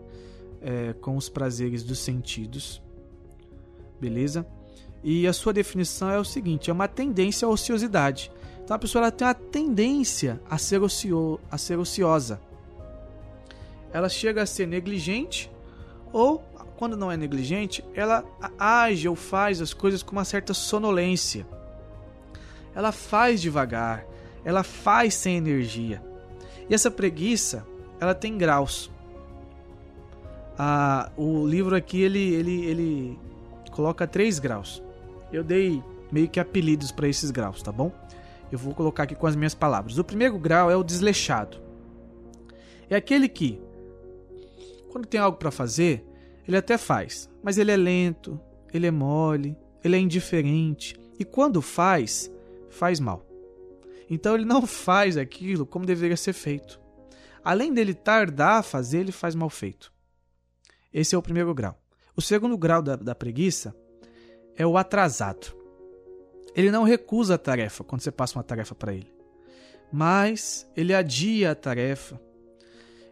é, 0.62 0.92
com 0.92 1.16
os 1.16 1.28
prazeres 1.28 1.82
dos 1.82 1.98
sentidos. 1.98 2.80
Beleza? 4.00 4.46
E 5.02 5.26
a 5.26 5.32
sua 5.32 5.52
definição 5.52 6.08
é 6.10 6.18
o 6.20 6.24
seguinte: 6.24 6.70
é 6.70 6.72
uma 6.72 6.86
tendência 6.86 7.44
à 7.44 7.50
ociosidade. 7.50 8.30
Então 8.62 8.76
a 8.76 8.78
pessoa 8.78 9.02
ela 9.02 9.10
tem 9.10 9.26
uma 9.26 9.34
tendência 9.34 10.40
a 10.48 10.58
ser, 10.58 10.80
ocio, 10.80 11.40
a 11.50 11.58
ser 11.58 11.76
ociosa. 11.76 12.40
Ela 13.92 14.08
chega 14.08 14.42
a 14.42 14.46
ser 14.46 14.68
negligente 14.68 15.50
ou, 16.12 16.38
quando 16.76 16.96
não 16.96 17.10
é 17.10 17.16
negligente, 17.16 17.84
ela 17.94 18.24
age 18.56 19.08
ou 19.08 19.16
faz 19.16 19.60
as 19.60 19.74
coisas 19.74 20.04
com 20.04 20.12
uma 20.12 20.24
certa 20.24 20.54
sonolência. 20.54 21.44
Ela 22.76 22.92
faz 22.92 23.40
devagar, 23.42 24.06
ela 24.44 24.62
faz 24.62 25.14
sem 25.14 25.36
energia. 25.36 26.02
E 26.68 26.74
essa 26.74 26.90
preguiça, 26.90 27.66
ela 28.00 28.14
tem 28.14 28.36
graus. 28.36 28.90
Ah, 30.58 31.10
o 31.16 31.46
livro 31.46 31.74
aqui 31.74 32.00
ele, 32.00 32.34
ele, 32.34 32.64
ele 32.66 33.18
coloca 33.70 34.06
três 34.06 34.38
graus. 34.38 34.82
Eu 35.32 35.42
dei 35.42 35.82
meio 36.12 36.28
que 36.28 36.38
apelidos 36.38 36.92
para 36.92 37.08
esses 37.08 37.30
graus, 37.30 37.62
tá 37.62 37.72
bom? 37.72 37.90
Eu 38.52 38.58
vou 38.58 38.74
colocar 38.74 39.02
aqui 39.02 39.14
com 39.14 39.26
as 39.26 39.34
minhas 39.34 39.54
palavras. 39.54 39.98
O 39.98 40.04
primeiro 40.04 40.38
grau 40.38 40.70
é 40.70 40.76
o 40.76 40.84
desleixado. 40.84 41.58
É 42.88 42.94
aquele 42.94 43.28
que, 43.28 43.60
quando 44.90 45.06
tem 45.06 45.18
algo 45.18 45.38
para 45.38 45.50
fazer, 45.50 46.04
ele 46.46 46.56
até 46.56 46.76
faz, 46.76 47.28
mas 47.42 47.58
ele 47.58 47.72
é 47.72 47.76
lento, 47.76 48.38
ele 48.72 48.86
é 48.86 48.90
mole, 48.90 49.56
ele 49.82 49.96
é 49.96 49.98
indiferente 49.98 50.94
e 51.18 51.24
quando 51.24 51.62
faz, 51.62 52.30
faz 52.68 53.00
mal. 53.00 53.23
Então 54.08 54.34
ele 54.34 54.44
não 54.44 54.66
faz 54.66 55.16
aquilo 55.16 55.66
como 55.66 55.86
deveria 55.86 56.16
ser 56.16 56.32
feito. 56.32 56.80
Além 57.42 57.72
dele 57.72 57.94
tardar 57.94 58.58
a 58.60 58.62
fazer, 58.62 59.00
ele 59.00 59.12
faz 59.12 59.34
mal 59.34 59.50
feito. 59.50 59.92
Esse 60.92 61.14
é 61.14 61.18
o 61.18 61.22
primeiro 61.22 61.52
grau. 61.54 61.78
O 62.16 62.22
segundo 62.22 62.56
grau 62.56 62.80
da, 62.80 62.96
da 62.96 63.14
preguiça 63.14 63.74
é 64.56 64.66
o 64.66 64.78
atrasado. 64.78 65.54
Ele 66.54 66.70
não 66.70 66.84
recusa 66.84 67.34
a 67.34 67.38
tarefa 67.38 67.82
quando 67.82 68.00
você 68.00 68.12
passa 68.12 68.38
uma 68.38 68.44
tarefa 68.44 68.74
para 68.74 68.94
ele, 68.94 69.12
mas 69.92 70.70
ele 70.76 70.94
adia 70.94 71.50
a 71.50 71.54
tarefa. 71.54 72.20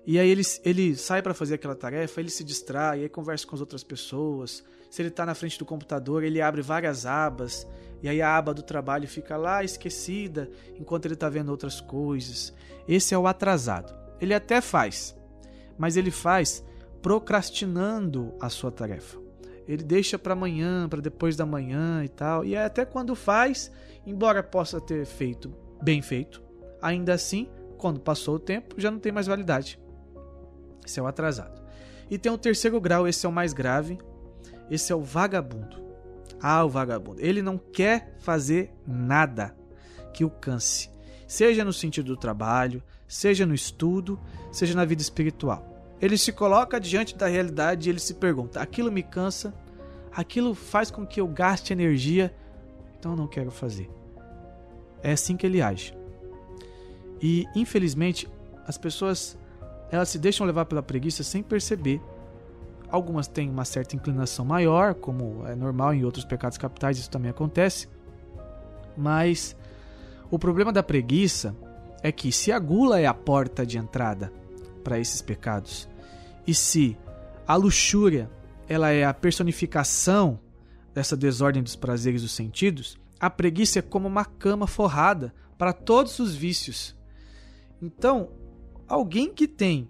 E 0.06 0.18
aí 0.18 0.28
ele, 0.28 0.42
ele 0.64 0.96
sai 0.96 1.22
para 1.22 1.34
fazer 1.34 1.54
aquela 1.54 1.74
tarefa, 1.74 2.20
ele 2.20 2.30
se 2.30 2.44
distrai, 2.44 3.02
aí 3.02 3.08
conversa 3.08 3.46
com 3.46 3.54
as 3.54 3.60
outras 3.60 3.82
pessoas. 3.82 4.64
Se 4.90 5.02
ele 5.02 5.08
está 5.08 5.26
na 5.26 5.34
frente 5.34 5.58
do 5.58 5.64
computador, 5.64 6.22
ele 6.22 6.40
abre 6.40 6.62
várias 6.62 7.04
abas, 7.06 7.66
e 8.02 8.08
aí 8.08 8.20
a 8.20 8.36
aba 8.36 8.52
do 8.52 8.62
trabalho 8.62 9.06
fica 9.06 9.36
lá 9.36 9.62
esquecida 9.62 10.50
enquanto 10.78 11.06
ele 11.06 11.14
está 11.14 11.28
vendo 11.28 11.50
outras 11.50 11.80
coisas. 11.80 12.52
Esse 12.86 13.14
é 13.14 13.18
o 13.18 13.26
atrasado. 13.26 13.94
Ele 14.20 14.34
até 14.34 14.60
faz, 14.60 15.16
mas 15.78 15.96
ele 15.96 16.10
faz 16.10 16.64
procrastinando 17.00 18.34
a 18.40 18.48
sua 18.48 18.72
tarefa. 18.72 19.18
Ele 19.66 19.84
deixa 19.84 20.18
para 20.18 20.32
amanhã, 20.32 20.88
para 20.88 21.00
depois 21.00 21.36
da 21.36 21.46
manhã 21.46 22.04
e 22.04 22.08
tal. 22.08 22.44
E 22.44 22.56
até 22.56 22.84
quando 22.84 23.14
faz, 23.14 23.70
embora 24.04 24.42
possa 24.42 24.80
ter 24.80 25.06
feito 25.06 25.54
bem 25.80 26.02
feito, 26.02 26.42
ainda 26.80 27.14
assim, 27.14 27.48
quando 27.78 28.00
passou 28.00 28.36
o 28.36 28.40
tempo, 28.40 28.74
já 28.78 28.90
não 28.90 28.98
tem 28.98 29.12
mais 29.12 29.26
validade. 29.28 29.78
Esse 30.84 30.98
é 30.98 31.02
o 31.02 31.06
atrasado. 31.06 31.62
E 32.10 32.18
tem 32.18 32.30
o 32.30 32.38
terceiro 32.38 32.80
grau, 32.80 33.06
esse 33.06 33.24
é 33.24 33.28
o 33.28 33.32
mais 33.32 33.52
grave. 33.52 33.98
Esse 34.70 34.92
é 34.92 34.96
o 34.96 35.02
vagabundo. 35.02 35.91
Ah, 36.40 36.64
o 36.64 36.68
vagabundo. 36.68 37.20
Ele 37.20 37.42
não 37.42 37.58
quer 37.58 38.16
fazer 38.18 38.72
nada 38.86 39.56
que 40.12 40.24
o 40.24 40.30
canse. 40.30 40.90
Seja 41.26 41.64
no 41.64 41.72
sentido 41.72 42.06
do 42.06 42.16
trabalho, 42.16 42.82
seja 43.08 43.46
no 43.46 43.54
estudo, 43.54 44.20
seja 44.50 44.74
na 44.74 44.84
vida 44.84 45.02
espiritual. 45.02 45.68
Ele 46.00 46.18
se 46.18 46.32
coloca 46.32 46.80
diante 46.80 47.16
da 47.16 47.26
realidade 47.26 47.88
e 47.88 47.92
ele 47.92 48.00
se 48.00 48.14
pergunta: 48.14 48.60
aquilo 48.60 48.90
me 48.90 49.02
cansa, 49.02 49.54
aquilo 50.10 50.54
faz 50.54 50.90
com 50.90 51.06
que 51.06 51.20
eu 51.20 51.28
gaste 51.28 51.72
energia, 51.72 52.34
então 52.98 53.12
eu 53.12 53.16
não 53.16 53.28
quero 53.28 53.50
fazer. 53.50 53.88
É 55.02 55.12
assim 55.12 55.36
que 55.36 55.46
ele 55.46 55.62
age. 55.62 55.96
E 57.20 57.46
infelizmente 57.54 58.28
as 58.66 58.76
pessoas 58.76 59.38
elas 59.90 60.08
se 60.08 60.18
deixam 60.18 60.46
levar 60.46 60.64
pela 60.64 60.82
preguiça 60.82 61.22
sem 61.22 61.42
perceber. 61.42 62.00
Algumas 62.92 63.26
têm 63.26 63.48
uma 63.48 63.64
certa 63.64 63.96
inclinação 63.96 64.44
maior, 64.44 64.94
como 64.94 65.46
é 65.46 65.56
normal 65.56 65.94
em 65.94 66.04
outros 66.04 66.26
pecados 66.26 66.58
capitais, 66.58 66.98
isso 66.98 67.08
também 67.08 67.30
acontece. 67.30 67.88
Mas 68.94 69.56
o 70.30 70.38
problema 70.38 70.70
da 70.70 70.82
preguiça 70.82 71.56
é 72.02 72.12
que 72.12 72.30
se 72.30 72.52
a 72.52 72.58
gula 72.58 73.00
é 73.00 73.06
a 73.06 73.14
porta 73.14 73.64
de 73.64 73.78
entrada 73.78 74.30
para 74.84 74.98
esses 74.98 75.22
pecados, 75.22 75.88
e 76.46 76.52
se 76.52 76.94
a 77.46 77.56
luxúria 77.56 78.30
ela 78.68 78.90
é 78.90 79.04
a 79.04 79.14
personificação 79.14 80.38
dessa 80.92 81.16
desordem 81.16 81.62
dos 81.62 81.74
prazeres 81.74 82.20
dos 82.20 82.32
sentidos, 82.32 82.98
a 83.18 83.30
preguiça 83.30 83.78
é 83.78 83.82
como 83.82 84.06
uma 84.06 84.26
cama 84.26 84.66
forrada 84.66 85.32
para 85.56 85.72
todos 85.72 86.18
os 86.18 86.34
vícios. 86.34 86.94
Então, 87.80 88.28
alguém 88.86 89.32
que 89.32 89.48
tem 89.48 89.88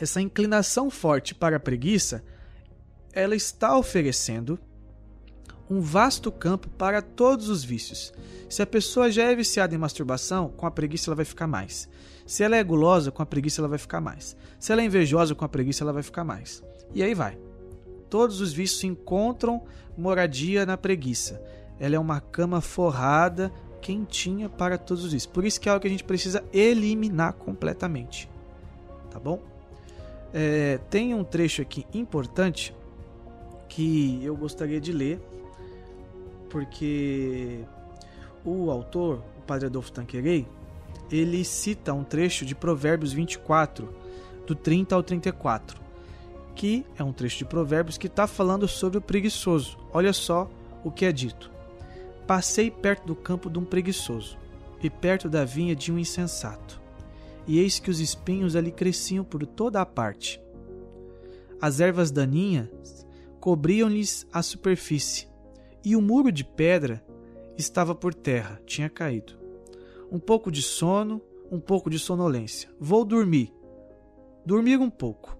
essa 0.00 0.20
inclinação 0.20 0.90
forte 0.90 1.34
para 1.34 1.56
a 1.56 1.60
preguiça, 1.60 2.24
ela 3.12 3.36
está 3.36 3.76
oferecendo 3.76 4.58
um 5.68 5.80
vasto 5.80 6.32
campo 6.32 6.68
para 6.70 7.02
todos 7.02 7.48
os 7.48 7.62
vícios. 7.62 8.12
Se 8.48 8.62
a 8.62 8.66
pessoa 8.66 9.10
já 9.10 9.24
é 9.24 9.36
viciada 9.36 9.74
em 9.74 9.78
masturbação, 9.78 10.48
com 10.48 10.66
a 10.66 10.70
preguiça 10.70 11.10
ela 11.10 11.16
vai 11.16 11.24
ficar 11.24 11.46
mais. 11.46 11.88
Se 12.26 12.42
ela 12.42 12.56
é 12.56 12.64
gulosa, 12.64 13.10
com 13.10 13.22
a 13.22 13.26
preguiça 13.26 13.60
ela 13.60 13.68
vai 13.68 13.78
ficar 13.78 14.00
mais. 14.00 14.36
Se 14.58 14.72
ela 14.72 14.80
é 14.80 14.84
invejosa, 14.84 15.34
com 15.34 15.44
a 15.44 15.48
preguiça 15.48 15.84
ela 15.84 15.92
vai 15.92 16.02
ficar 16.02 16.24
mais. 16.24 16.62
E 16.94 17.02
aí 17.02 17.14
vai. 17.14 17.38
Todos 18.08 18.40
os 18.40 18.52
vícios 18.52 18.82
encontram 18.82 19.62
moradia 19.96 20.64
na 20.64 20.76
preguiça. 20.76 21.40
Ela 21.78 21.96
é 21.96 21.98
uma 21.98 22.20
cama 22.20 22.60
forrada, 22.60 23.52
quentinha 23.80 24.48
para 24.48 24.78
todos 24.78 25.04
os 25.04 25.12
vícios. 25.12 25.32
Por 25.32 25.44
isso 25.44 25.60
que 25.60 25.68
é 25.68 25.72
algo 25.72 25.82
que 25.82 25.88
a 25.88 25.90
gente 25.90 26.04
precisa 26.04 26.42
eliminar 26.52 27.34
completamente. 27.34 28.28
Tá 29.10 29.20
bom? 29.20 29.49
É, 30.32 30.78
tem 30.88 31.14
um 31.14 31.24
trecho 31.24 31.62
aqui 31.62 31.86
importante 31.92 32.74
que 33.68 34.20
eu 34.24 34.36
gostaria 34.36 34.80
de 34.80 34.92
ler, 34.92 35.20
porque 36.48 37.60
o 38.44 38.70
autor, 38.70 39.22
o 39.38 39.42
padre 39.42 39.66
Adolfo 39.66 39.92
Tanquerei, 39.92 40.46
ele 41.10 41.44
cita 41.44 41.92
um 41.92 42.04
trecho 42.04 42.44
de 42.44 42.54
Provérbios 42.54 43.12
24, 43.12 43.92
do 44.46 44.54
30 44.54 44.94
ao 44.94 45.02
34, 45.02 45.80
que 46.54 46.84
é 46.96 47.04
um 47.04 47.12
trecho 47.12 47.38
de 47.38 47.44
Provérbios 47.44 47.98
que 47.98 48.06
está 48.06 48.26
falando 48.26 48.66
sobre 48.66 48.98
o 48.98 49.02
preguiçoso. 49.02 49.78
Olha 49.92 50.12
só 50.12 50.50
o 50.84 50.90
que 50.90 51.04
é 51.04 51.12
dito. 51.12 51.50
Passei 52.26 52.70
perto 52.70 53.06
do 53.06 53.16
campo 53.16 53.50
de 53.50 53.58
um 53.58 53.64
preguiçoso 53.64 54.36
e 54.82 54.88
perto 54.88 55.28
da 55.28 55.44
vinha 55.44 55.74
de 55.74 55.92
um 55.92 55.98
insensato. 55.98 56.79
E 57.50 57.58
eis 57.58 57.80
que 57.80 57.90
os 57.90 57.98
espinhos 57.98 58.54
ali 58.54 58.70
cresciam 58.70 59.24
por 59.24 59.44
toda 59.44 59.80
a 59.80 59.84
parte. 59.84 60.40
As 61.60 61.80
ervas 61.80 62.12
daninhas 62.12 63.04
cobriam-lhes 63.40 64.24
a 64.32 64.40
superfície, 64.40 65.28
e 65.84 65.96
o 65.96 66.00
muro 66.00 66.30
de 66.30 66.44
pedra 66.44 67.04
estava 67.58 67.92
por 67.92 68.14
terra, 68.14 68.62
tinha 68.64 68.88
caído 68.88 69.40
um 70.10 70.18
pouco 70.18 70.50
de 70.50 70.62
sono, 70.62 71.22
um 71.50 71.60
pouco 71.60 71.88
de 71.88 71.98
sonolência. 71.98 72.68
Vou 72.78 73.04
dormir. 73.04 73.52
Dormir 74.44 74.78
um 74.78 74.90
pouco. 74.90 75.36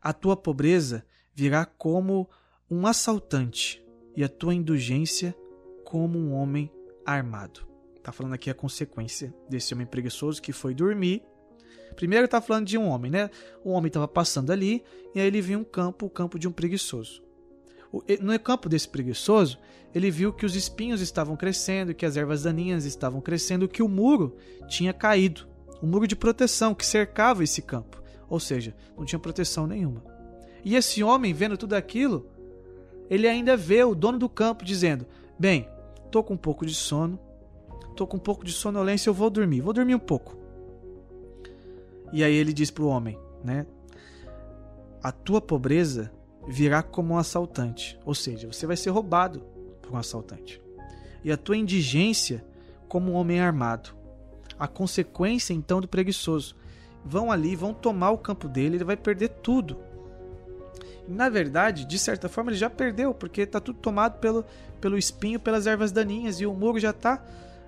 A 0.00 0.12
tua 0.12 0.36
pobreza 0.36 1.04
virá 1.34 1.64
como 1.64 2.28
um 2.70 2.86
assaltante 2.86 3.84
e 4.14 4.22
a 4.22 4.28
tua 4.28 4.54
indulgência 4.54 5.36
como 5.84 6.18
um 6.18 6.32
homem 6.32 6.70
armado. 7.04 7.75
Está 8.06 8.12
falando 8.12 8.34
aqui 8.34 8.48
a 8.48 8.54
consequência 8.54 9.34
desse 9.50 9.74
homem 9.74 9.84
preguiçoso 9.84 10.40
que 10.40 10.52
foi 10.52 10.72
dormir. 10.72 11.24
Primeiro 11.96 12.26
está 12.26 12.40
falando 12.40 12.64
de 12.64 12.78
um 12.78 12.86
homem, 12.86 13.10
né? 13.10 13.28
O 13.64 13.72
homem 13.72 13.88
estava 13.88 14.06
passando 14.06 14.52
ali 14.52 14.84
e 15.12 15.18
aí 15.18 15.26
ele 15.26 15.40
viu 15.40 15.58
um 15.58 15.64
campo, 15.64 16.06
o 16.06 16.10
campo 16.10 16.38
de 16.38 16.46
um 16.46 16.52
preguiçoso. 16.52 17.20
No 18.20 18.38
campo 18.38 18.68
desse 18.68 18.88
preguiçoso, 18.88 19.58
ele 19.92 20.08
viu 20.08 20.32
que 20.32 20.46
os 20.46 20.54
espinhos 20.54 21.00
estavam 21.00 21.36
crescendo, 21.36 21.92
que 21.96 22.06
as 22.06 22.16
ervas 22.16 22.44
daninhas 22.44 22.84
estavam 22.84 23.20
crescendo, 23.20 23.66
que 23.66 23.82
o 23.82 23.88
muro 23.88 24.36
tinha 24.68 24.92
caído. 24.92 25.48
O 25.82 25.86
muro 25.88 26.06
de 26.06 26.14
proteção 26.14 26.76
que 26.76 26.86
cercava 26.86 27.42
esse 27.42 27.60
campo. 27.60 28.00
Ou 28.30 28.38
seja, 28.38 28.72
não 28.96 29.04
tinha 29.04 29.18
proteção 29.18 29.66
nenhuma. 29.66 30.04
E 30.64 30.76
esse 30.76 31.02
homem, 31.02 31.34
vendo 31.34 31.58
tudo 31.58 31.74
aquilo, 31.74 32.30
ele 33.10 33.26
ainda 33.26 33.56
vê 33.56 33.82
o 33.82 33.96
dono 33.96 34.16
do 34.16 34.28
campo 34.28 34.64
dizendo: 34.64 35.08
Bem, 35.36 35.68
tô 36.12 36.22
com 36.22 36.34
um 36.34 36.38
pouco 36.38 36.64
de 36.64 36.72
sono, 36.72 37.25
tô 37.96 38.06
com 38.06 38.18
um 38.18 38.20
pouco 38.20 38.44
de 38.44 38.52
sonolência, 38.52 39.08
eu 39.08 39.14
vou 39.14 39.30
dormir, 39.30 39.62
vou 39.62 39.72
dormir 39.72 39.94
um 39.94 40.00
pouco. 40.00 40.36
E 42.12 42.22
aí 42.22 42.34
ele 42.34 42.52
diz 42.52 42.70
para 42.70 42.84
o 42.84 42.88
homem, 42.88 43.18
né? 43.42 43.66
A 45.02 45.10
tua 45.10 45.40
pobreza 45.40 46.12
virá 46.46 46.82
como 46.82 47.14
um 47.14 47.18
assaltante, 47.18 47.98
ou 48.04 48.14
seja, 48.14 48.46
você 48.46 48.66
vai 48.66 48.76
ser 48.76 48.90
roubado 48.90 49.40
por 49.82 49.92
um 49.92 49.96
assaltante. 49.96 50.60
E 51.24 51.32
a 51.32 51.36
tua 51.36 51.56
indigência 51.56 52.44
como 52.88 53.12
um 53.12 53.14
homem 53.14 53.40
armado. 53.40 53.90
A 54.58 54.68
consequência 54.68 55.52
então 55.52 55.80
do 55.80 55.88
preguiçoso. 55.88 56.54
Vão 57.04 57.30
ali, 57.30 57.56
vão 57.56 57.74
tomar 57.74 58.10
o 58.10 58.18
campo 58.18 58.48
dele, 58.48 58.76
ele 58.76 58.84
vai 58.84 58.96
perder 58.96 59.28
tudo. 59.28 59.76
E, 61.06 61.12
na 61.12 61.28
verdade, 61.28 61.84
de 61.84 61.98
certa 61.98 62.28
forma, 62.28 62.50
ele 62.50 62.58
já 62.58 62.70
perdeu, 62.70 63.12
porque 63.14 63.42
está 63.42 63.60
tudo 63.60 63.78
tomado 63.78 64.18
pelo, 64.18 64.44
pelo 64.80 64.98
espinho, 64.98 65.38
pelas 65.38 65.66
ervas 65.66 65.92
daninhas, 65.92 66.40
e 66.40 66.46
o 66.46 66.54
muro 66.54 66.78
já 66.78 66.90
está 66.90 67.24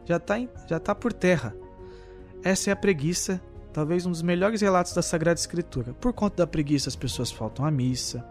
já 0.09 0.19
tá, 0.19 0.37
já 0.67 0.81
tá 0.81 0.95
por 0.95 1.13
terra. 1.13 1.55
Essa 2.43 2.71
é 2.71 2.73
a 2.73 2.77
preguiça, 2.77 3.41
talvez 3.75 4.07
um 4.07 4.11
dos 4.11 4.23
melhores 4.23 4.63
relatos 4.63 4.95
da 4.95 5.03
Sagrada 5.03 5.39
Escritura. 5.39 5.93
Por 5.93 6.15
conta 6.15 6.39
da 6.39 6.47
preguiça, 6.47 6.89
as 6.89 6.97
pessoas 6.97 7.31
faltam 7.31 7.67
à 7.67 7.71
missa, 7.71 8.25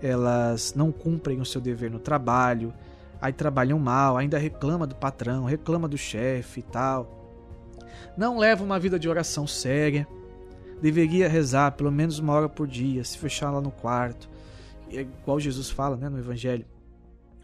elas 0.00 0.72
não 0.74 0.92
cumprem 0.92 1.40
o 1.40 1.44
seu 1.44 1.60
dever 1.60 1.90
no 1.90 1.98
trabalho, 1.98 2.72
aí 3.20 3.32
trabalham 3.32 3.78
mal, 3.78 4.16
ainda 4.16 4.38
reclama 4.38 4.86
do 4.86 4.94
patrão, 4.94 5.44
reclama 5.44 5.88
do 5.88 5.98
chefe 5.98 6.60
e 6.60 6.62
tal. 6.62 7.24
Não 8.16 8.38
leva 8.38 8.62
uma 8.62 8.78
vida 8.78 8.96
de 8.96 9.08
oração 9.08 9.46
séria. 9.46 10.06
Deveria 10.80 11.28
rezar 11.28 11.72
pelo 11.72 11.90
menos 11.90 12.20
uma 12.20 12.34
hora 12.34 12.48
por 12.48 12.68
dia, 12.68 13.02
se 13.02 13.18
fechar 13.18 13.50
lá 13.50 13.60
no 13.60 13.70
quarto. 13.72 14.28
É 14.92 15.00
igual 15.00 15.40
Jesus 15.40 15.70
fala 15.70 15.96
né, 15.96 16.08
no 16.08 16.18
Evangelho. 16.18 16.66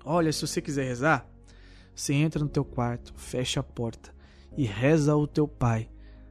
Olha, 0.04 0.32
se 0.32 0.46
você 0.46 0.60
quiser 0.60 0.84
rezar, 0.84 1.29
você 2.00 2.14
entra 2.14 2.42
no 2.42 2.48
teu 2.48 2.64
quarto, 2.64 3.12
fecha 3.14 3.60
a 3.60 3.62
porta 3.62 4.10
e 4.56 4.64
reza 4.64 5.12
ao 5.12 5.26
teu 5.26 5.46
pai, 5.46 5.90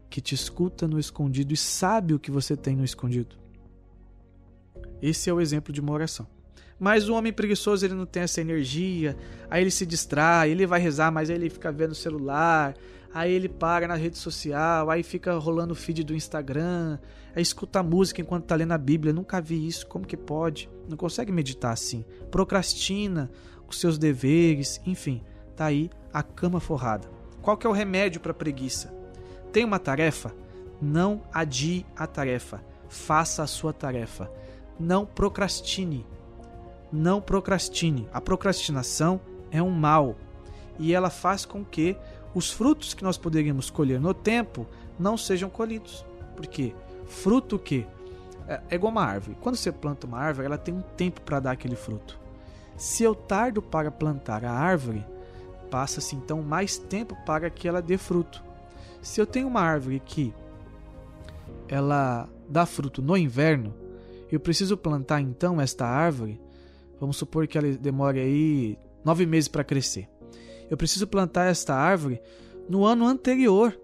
que 0.09 0.19
te 0.19 0.33
escuta 0.33 0.87
no 0.87 0.99
escondido 0.99 1.53
e 1.53 1.57
sabe 1.57 2.15
o 2.15 2.19
que 2.19 2.31
você 2.31 2.57
tem 2.57 2.75
no 2.75 2.83
escondido. 2.83 3.35
Esse 4.99 5.29
é 5.29 5.33
o 5.33 5.39
exemplo 5.39 5.71
de 5.71 5.79
uma 5.79 5.93
oração. 5.93 6.27
Mas 6.79 7.07
o 7.07 7.13
homem 7.13 7.31
preguiçoso 7.31 7.85
ele 7.85 7.93
não 7.93 8.07
tem 8.07 8.23
essa 8.23 8.41
energia, 8.41 9.15
aí 9.47 9.61
ele 9.61 9.69
se 9.69 9.85
distrai, 9.85 10.49
ele 10.49 10.65
vai 10.65 10.79
rezar, 10.79 11.11
mas 11.11 11.29
aí 11.29 11.35
ele 11.35 11.51
fica 11.51 11.71
vendo 11.71 11.91
o 11.91 11.95
celular, 11.95 12.73
aí 13.13 13.31
ele 13.31 13.47
para 13.47 13.87
na 13.87 13.95
rede 13.95 14.17
social, 14.17 14.89
aí 14.89 15.03
fica 15.03 15.37
rolando 15.37 15.73
o 15.73 15.75
feed 15.75 16.03
do 16.03 16.15
Instagram, 16.15 16.97
aí 17.35 17.43
escuta 17.43 17.83
música 17.83 18.21
enquanto 18.21 18.45
tá 18.45 18.55
lendo 18.55 18.71
a 18.71 18.77
Bíblia. 18.77 19.13
Nunca 19.13 19.39
vi 19.39 19.67
isso, 19.67 19.85
como 19.85 20.07
que 20.07 20.17
pode? 20.17 20.67
Não 20.89 20.97
consegue 20.97 21.31
meditar 21.31 21.73
assim. 21.73 22.03
Procrastina 22.31 23.29
os 23.67 23.79
seus 23.79 23.99
deveres, 23.99 24.81
enfim, 24.83 25.21
tá 25.59 25.65
aí 25.65 25.89
a 26.13 26.23
cama 26.23 26.59
forrada. 26.59 27.07
Qual 27.41 27.57
que 27.57 27.65
é 27.65 27.69
o 27.69 27.73
remédio 27.73 28.19
para 28.19 28.33
preguiça? 28.33 28.93
Tem 29.51 29.63
uma 29.63 29.79
tarefa? 29.79 30.33
Não 30.81 31.21
adie 31.33 31.85
a 31.95 32.05
tarefa. 32.07 32.63
Faça 32.87 33.43
a 33.43 33.47
sua 33.47 33.71
tarefa. 33.73 34.31
Não 34.79 35.05
procrastine 35.05 36.05
não 36.91 37.21
procrastine. 37.21 38.07
A 38.11 38.19
procrastinação 38.19 39.19
é 39.51 39.61
um 39.61 39.69
mal 39.69 40.15
e 40.77 40.93
ela 40.93 41.09
faz 41.09 41.45
com 41.45 41.63
que 41.63 41.95
os 42.33 42.51
frutos 42.51 42.93
que 42.93 43.03
nós 43.03 43.17
poderíamos 43.17 43.69
colher 43.69 43.99
no 43.99 44.13
tempo 44.13 44.67
não 44.97 45.17
sejam 45.17 45.49
colhidos. 45.49 46.05
Porque 46.35 46.73
fruto 47.05 47.57
que 47.57 47.85
é, 48.47 48.61
é 48.69 48.75
igual 48.75 48.91
uma 48.91 49.03
árvore. 49.03 49.37
Quando 49.41 49.55
você 49.55 49.71
planta 49.71 50.07
uma 50.07 50.19
árvore, 50.19 50.47
ela 50.47 50.57
tem 50.57 50.73
um 50.73 50.81
tempo 50.81 51.21
para 51.21 51.39
dar 51.39 51.51
aquele 51.51 51.75
fruto. 51.75 52.19
Se 52.75 53.03
eu 53.03 53.13
tardo 53.13 53.61
para 53.61 53.91
plantar 53.91 54.45
a 54.45 54.51
árvore, 54.51 55.05
passa-se 55.69 56.15
então 56.15 56.41
mais 56.41 56.77
tempo 56.77 57.15
para 57.25 57.49
que 57.49 57.67
ela 57.67 57.81
dê 57.81 57.97
fruto. 57.97 58.43
Se 59.01 59.21
eu 59.21 59.25
tenho 59.25 59.47
uma 59.47 59.61
árvore 59.61 60.01
que 60.03 60.33
ela 61.67 62.29
dá 62.47 62.65
fruto 62.65 63.01
no 63.01 63.15
inverno, 63.15 63.73
eu 64.31 64.39
preciso 64.39 64.75
plantar 64.75 65.21
então 65.21 65.59
esta 65.61 65.85
árvore 65.85 66.39
Vamos 66.99 67.15
supor 67.17 67.47
que 67.47 67.57
ela 67.57 67.71
demore 67.71 68.19
aí 68.19 68.77
nove 69.03 69.25
meses 69.25 69.47
para 69.47 69.63
crescer. 69.63 70.09
Eu 70.69 70.75
preciso 70.75 71.07
plantar 71.07 71.45
esta 71.45 71.73
árvore 71.73 72.21
no 72.67 72.85
ano 72.85 73.07
anterior. 73.07 73.79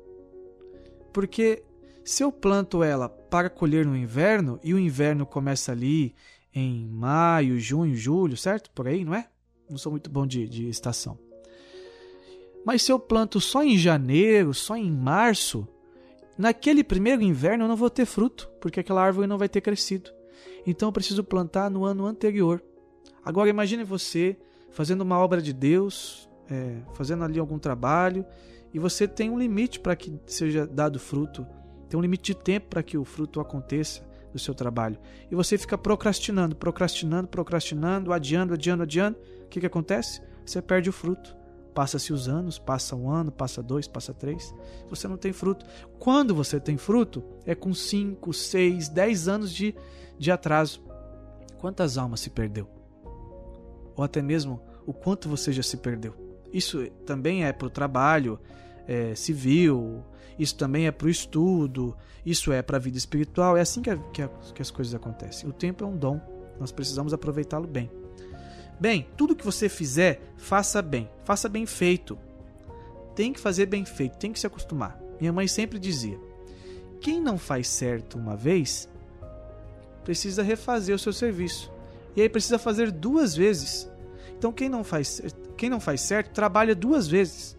Porque 1.14 1.64
se 2.04 2.24
eu 2.24 2.32
planto 2.32 2.84
ela 2.84 3.08
para 3.08 3.50
colher 3.50 3.86
no 3.86 3.96
inverno, 3.96 4.60
e 4.62 4.74
o 4.74 4.80
inverno 4.80 5.26
começa 5.26 5.72
ali 5.72 6.14
em 6.54 6.86
maio, 6.88 7.58
junho, 7.58 7.96
julho, 7.96 8.36
certo? 8.36 8.70
Por 8.72 8.88
aí, 8.88 9.06
não 9.06 9.16
é? 9.16 9.28
Não 9.70 9.78
sou 9.78 9.92
muito 9.92 10.10
bom 10.10 10.28
de, 10.28 10.48
de 10.48 10.68
estação. 10.68 11.18
Mas 12.66 12.82
se 12.82 12.92
eu 12.92 13.00
planto 13.00 13.40
só 13.40 13.64
em 13.64 13.78
janeiro, 13.78 14.54
só 14.54 14.76
em 14.76 14.92
março, 14.92 15.68
naquele 16.36 16.84
primeiro 16.84 17.22
inverno 17.22 17.66
eu 17.66 17.68
não 17.68 17.76
vou 17.76 17.90
ter 17.90 18.06
fruto, 18.06 18.50
porque 18.60 18.80
aquela 18.80 19.04
árvore 19.04 19.28
não 19.28 19.38
vai 19.38 19.48
ter 19.48 19.62
crescido. 19.62 20.10
Então 20.66 20.90
eu 20.90 20.94
preciso 20.94 21.24
plantar 21.24 21.70
no 21.70 21.86
ano 21.86 22.06
anterior. 22.08 22.62
Agora 23.24 23.50
imagine 23.50 23.84
você 23.84 24.36
fazendo 24.72 25.02
uma 25.02 25.20
obra 25.20 25.42
de 25.42 25.54
Deus, 25.54 26.28
é, 26.50 26.78
fazendo 26.94 27.24
ali 27.24 27.40
algum 27.40 27.60
trabalho, 27.60 28.26
e 28.74 28.80
você 28.80 29.08
tem 29.08 29.30
um 29.30 29.38
limite 29.38 29.80
para 29.80 29.96
que 29.96 30.20
seja 30.26 30.66
dado 30.66 31.00
fruto, 31.00 31.46
tem 31.88 31.98
um 31.98 32.02
limite 32.02 32.34
de 32.34 32.38
tempo 32.38 32.68
para 32.68 32.84
que 32.84 32.98
o 32.98 33.06
fruto 33.06 33.40
aconteça 33.40 34.04
do 34.34 34.40
seu 34.40 34.54
trabalho. 34.54 34.98
E 35.32 35.36
você 35.36 35.58
fica 35.58 35.78
procrastinando, 35.78 36.56
procrastinando, 36.56 37.28
procrastinando, 37.28 38.12
adiando, 38.12 38.54
adiando, 38.54 38.84
adiando. 38.84 39.18
O 39.46 39.48
que, 39.48 39.62
que 39.62 39.66
acontece? 39.66 40.22
Você 40.46 40.62
perde 40.62 40.90
o 40.90 40.94
fruto. 40.94 41.36
Passa-se 41.76 42.12
os 42.12 42.28
anos, 42.28 42.58
passa 42.58 42.96
um 42.96 43.12
ano, 43.12 43.32
passa 43.32 43.62
dois, 43.62 43.88
passa 43.88 44.14
três. 44.14 44.56
Você 44.90 45.08
não 45.08 45.18
tem 45.18 45.32
fruto. 45.32 45.66
Quando 46.00 46.34
você 46.34 46.60
tem 46.60 46.78
fruto, 46.78 47.24
é 47.46 47.54
com 47.54 47.74
cinco, 47.74 48.34
seis, 48.34 48.90
dez 48.90 49.28
anos 49.28 49.54
de, 49.54 49.76
de 50.18 50.32
atraso. 50.32 50.82
Quantas 51.60 51.98
almas 51.98 52.22
se 52.22 52.32
perdeu? 52.32 52.68
ou 53.96 54.04
até 54.04 54.22
mesmo 54.22 54.62
o 54.86 54.94
quanto 54.94 55.30
você 55.30 55.52
já 55.52 55.64
se 55.64 55.78
perdeu. 55.78 56.14
Isso 56.52 56.86
também 57.06 57.46
é 57.46 57.54
para 57.54 57.68
o 57.68 57.70
trabalho 57.70 58.40
é, 58.88 59.16
civil, 59.16 60.04
isso 60.38 60.56
também 60.56 60.88
é 60.88 60.92
para 60.92 61.08
o 61.08 61.10
estudo, 61.10 61.96
isso 62.26 62.52
é 62.52 62.62
para 62.62 62.78
a 62.78 62.80
vida 62.80 62.98
espiritual. 62.98 63.58
É 63.58 63.62
assim 63.62 63.82
que, 63.82 63.90
a, 63.90 63.98
que, 63.98 64.22
a, 64.22 64.28
que 64.28 64.62
as 64.62 64.70
coisas 64.70 64.94
acontecem. 64.94 65.50
O 65.50 65.54
tempo 65.54 65.84
é 65.84 65.88
um 65.88 65.98
dom, 65.98 66.20
nós 66.60 66.72
precisamos 66.72 67.14
aproveitá-lo 67.14 67.68
bem. 67.68 67.90
Bem, 68.80 69.08
tudo 69.16 69.36
que 69.36 69.46
você 69.46 69.70
fizer, 69.70 70.22
faça 70.38 70.82
bem, 70.82 71.10
faça 71.24 71.48
bem 71.48 71.66
feito. 71.66 72.18
Tem 73.16 73.32
que 73.32 73.40
fazer 73.40 73.66
bem 73.68 73.86
feito, 73.86 74.18
tem 74.18 74.34
que 74.34 74.40
se 74.40 74.48
acostumar. 74.48 75.00
Minha 75.20 75.32
mãe 75.32 75.48
sempre 75.48 75.80
dizia: 75.80 76.20
quem 77.00 77.22
não 77.22 77.38
faz 77.38 77.68
certo 77.68 78.18
uma 78.18 78.36
vez, 78.36 78.90
precisa 80.04 80.44
refazer 80.44 80.96
o 80.96 81.00
seu 81.00 81.14
serviço. 81.14 81.72
E 82.16 82.22
aí 82.22 82.30
precisa 82.30 82.60
fazer 82.60 82.92
duas 82.92 83.36
vezes. 83.36 83.90
Então 84.38 84.52
quem 84.52 84.70
não 84.70 84.84
faz, 84.84 85.22
quem 85.58 85.70
não 85.70 85.80
faz 85.80 86.02
certo 86.02 86.32
trabalha 86.34 86.76
duas 86.76 87.08
vezes. 87.08 87.58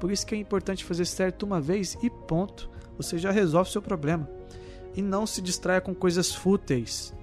Por 0.00 0.10
isso 0.10 0.26
que 0.26 0.34
é 0.34 0.38
importante 0.38 0.84
fazer 0.84 1.06
certo 1.06 1.44
uma 1.44 1.60
vez 1.60 1.96
e 2.02 2.10
ponto. 2.10 2.70
Você 2.96 3.18
já 3.18 3.30
resolve 3.30 3.68
o 3.68 3.72
seu 3.72 3.82
problema. 3.82 4.28
E 4.94 5.02
não 5.02 5.26
se 5.26 5.42
distraia 5.42 5.80
com 5.80 5.94
coisas 5.94 6.34
fúteis. 6.34 7.14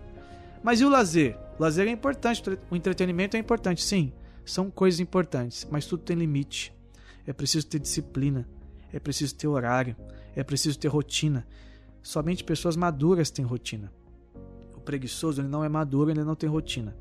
Mas 0.63 0.79
e 0.79 0.85
o 0.85 0.89
lazer? 0.89 1.37
O 1.57 1.61
lazer 1.61 1.87
é 1.87 1.91
importante, 1.91 2.43
o 2.69 2.75
entretenimento 2.75 3.37
é 3.37 3.39
importante, 3.39 3.83
sim. 3.83 4.11
São 4.45 4.69
coisas 4.69 4.99
importantes, 4.99 5.67
mas 5.71 5.85
tudo 5.85 6.03
tem 6.03 6.17
limite. 6.17 6.73
É 7.25 7.31
preciso 7.31 7.67
ter 7.67 7.79
disciplina, 7.79 8.47
é 8.91 8.99
preciso 8.99 9.35
ter 9.35 9.47
horário, 9.47 9.95
é 10.35 10.43
preciso 10.43 10.77
ter 10.77 10.89
rotina. 10.89 11.47
Somente 12.01 12.43
pessoas 12.43 12.75
maduras 12.75 13.29
têm 13.29 13.45
rotina 13.45 13.91
preguiçoso 14.83 15.41
ele 15.41 15.47
não 15.47 15.63
é 15.63 15.69
maduro, 15.69 16.11
ele 16.11 16.23
não 16.23 16.35
tem 16.35 16.49
rotina. 16.49 16.95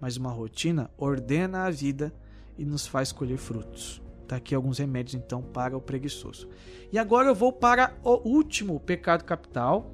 Mas 0.00 0.16
uma 0.16 0.30
rotina 0.30 0.90
ordena 0.96 1.64
a 1.64 1.70
vida 1.70 2.12
e 2.56 2.64
nos 2.64 2.86
faz 2.86 3.12
colher 3.12 3.36
frutos. 3.36 4.00
Tá 4.26 4.36
aqui 4.36 4.54
alguns 4.54 4.78
remédios 4.78 5.14
então 5.14 5.42
para 5.42 5.76
o 5.76 5.80
preguiçoso. 5.80 6.48
E 6.92 6.98
agora 6.98 7.28
eu 7.28 7.34
vou 7.34 7.52
para 7.52 7.94
o 8.02 8.28
último 8.28 8.78
pecado 8.80 9.24
capital, 9.24 9.90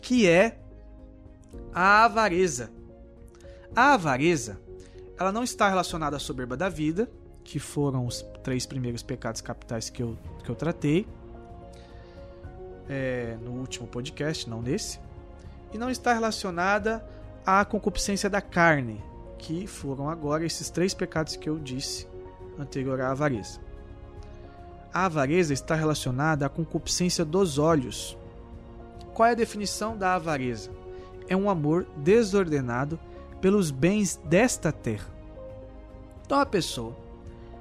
que 0.00 0.26
é 0.26 0.58
a 1.72 2.04
avareza. 2.04 2.70
A 3.76 3.94
avareza, 3.94 4.60
ela 5.18 5.32
não 5.32 5.42
está 5.42 5.68
relacionada 5.68 6.16
à 6.16 6.20
soberba 6.20 6.56
da 6.56 6.68
vida, 6.68 7.10
que 7.42 7.58
foram 7.58 8.06
os 8.06 8.24
três 8.42 8.64
primeiros 8.64 9.02
pecados 9.02 9.40
capitais 9.40 9.90
que 9.90 10.02
eu, 10.02 10.16
que 10.42 10.50
eu 10.50 10.54
tratei 10.54 11.06
é, 12.88 13.36
no 13.42 13.52
último 13.52 13.86
podcast, 13.86 14.48
não 14.48 14.62
nesse 14.62 14.98
e 15.72 15.78
não 15.78 15.90
está 15.90 16.14
relacionada 16.14 17.04
à 17.44 17.64
concupiscência 17.64 18.30
da 18.30 18.40
carne, 18.40 19.02
que 19.36 19.66
foram 19.66 20.08
agora 20.08 20.46
esses 20.46 20.70
três 20.70 20.94
pecados 20.94 21.34
que 21.34 21.48
eu 21.48 21.58
disse 21.58 22.06
anterior 22.56 23.00
à 23.00 23.10
avareza. 23.10 23.58
A 24.92 25.06
avareza 25.06 25.52
está 25.52 25.74
relacionada 25.74 26.46
à 26.46 26.48
concupiscência 26.48 27.24
dos 27.24 27.58
olhos. 27.58 28.16
Qual 29.12 29.28
é 29.28 29.32
a 29.32 29.34
definição 29.34 29.96
da 29.96 30.14
avareza? 30.14 30.70
É 31.28 31.36
um 31.36 31.50
amor 31.50 31.84
desordenado 31.96 33.00
pelos 33.44 33.70
bens 33.70 34.18
desta 34.24 34.72
terra. 34.72 35.14
Então 36.24 36.40
a 36.40 36.46
pessoa, 36.46 36.96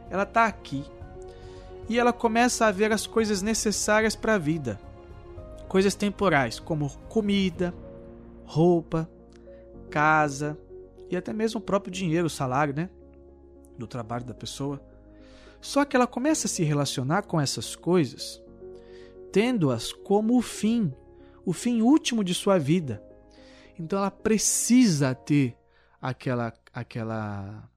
ela 0.09 0.23
está 0.23 0.45
aqui 0.45 0.85
e 1.89 1.99
ela 1.99 2.13
começa 2.13 2.65
a 2.65 2.71
ver 2.71 2.93
as 2.93 3.05
coisas 3.05 3.41
necessárias 3.41 4.15
para 4.15 4.35
a 4.35 4.37
vida 4.37 4.79
coisas 5.67 5.93
temporais, 5.93 6.57
como 6.57 6.89
comida, 7.09 7.73
roupa, 8.45 9.09
casa 9.89 10.57
e 11.09 11.17
até 11.17 11.33
mesmo 11.33 11.59
o 11.59 11.63
próprio 11.63 11.91
dinheiro, 11.91 12.27
o 12.27 12.29
salário, 12.29 12.73
né? 12.73 12.89
Do 13.77 13.85
trabalho 13.85 14.23
da 14.23 14.33
pessoa. 14.33 14.81
Só 15.59 15.83
que 15.83 15.97
ela 15.97 16.07
começa 16.07 16.47
a 16.47 16.49
se 16.49 16.63
relacionar 16.63 17.23
com 17.23 17.41
essas 17.41 17.75
coisas, 17.75 18.41
tendo-as 19.33 19.91
como 19.91 20.37
o 20.37 20.41
fim, 20.41 20.93
o 21.45 21.51
fim 21.51 21.81
último 21.81 22.23
de 22.23 22.33
sua 22.33 22.57
vida. 22.57 23.03
Então 23.77 23.99
ela 23.99 24.11
precisa 24.11 25.13
ter 25.13 25.57
aquela 26.03 26.53
aquela 26.73 27.69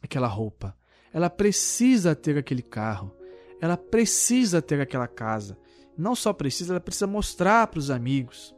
aquela 0.00 0.28
roupa. 0.28 0.76
Ela 1.12 1.28
precisa 1.28 2.14
ter 2.14 2.38
aquele 2.38 2.62
carro. 2.62 3.12
Ela 3.60 3.76
precisa 3.76 4.62
ter 4.62 4.80
aquela 4.80 5.08
casa. 5.08 5.58
Não 5.96 6.14
só 6.14 6.32
precisa, 6.32 6.74
ela 6.74 6.80
precisa 6.80 7.08
mostrar 7.08 7.66
para 7.66 7.80
os 7.80 7.90
amigos. 7.90 8.54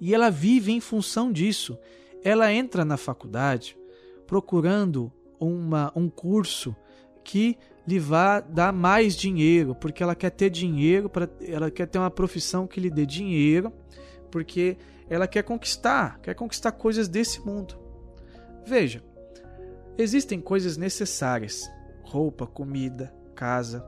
E 0.00 0.12
ela 0.12 0.30
vive 0.30 0.72
em 0.72 0.80
função 0.80 1.30
disso. 1.30 1.78
Ela 2.24 2.52
entra 2.52 2.84
na 2.84 2.96
faculdade 2.96 3.78
procurando 4.26 5.12
uma, 5.38 5.92
um 5.94 6.10
curso 6.10 6.74
que 7.22 7.56
lhe 7.86 7.98
vá 7.98 8.40
dar 8.40 8.72
mais 8.72 9.16
dinheiro, 9.16 9.74
porque 9.74 10.02
ela 10.02 10.16
quer 10.16 10.30
ter 10.30 10.50
dinheiro, 10.50 11.08
para 11.08 11.28
ela 11.40 11.70
quer 11.70 11.86
ter 11.86 11.98
uma 11.98 12.10
profissão 12.10 12.66
que 12.66 12.80
lhe 12.80 12.90
dê 12.90 13.06
dinheiro, 13.06 13.72
porque 14.30 14.76
ela 15.08 15.26
quer 15.26 15.42
conquistar, 15.42 16.18
quer 16.20 16.34
conquistar 16.34 16.72
coisas 16.72 17.08
desse 17.08 17.40
mundo. 17.40 17.78
Veja, 18.66 19.02
existem 19.96 20.40
coisas 20.40 20.76
necessárias: 20.76 21.70
roupa, 22.02 22.46
comida, 22.46 23.14
casa. 23.34 23.84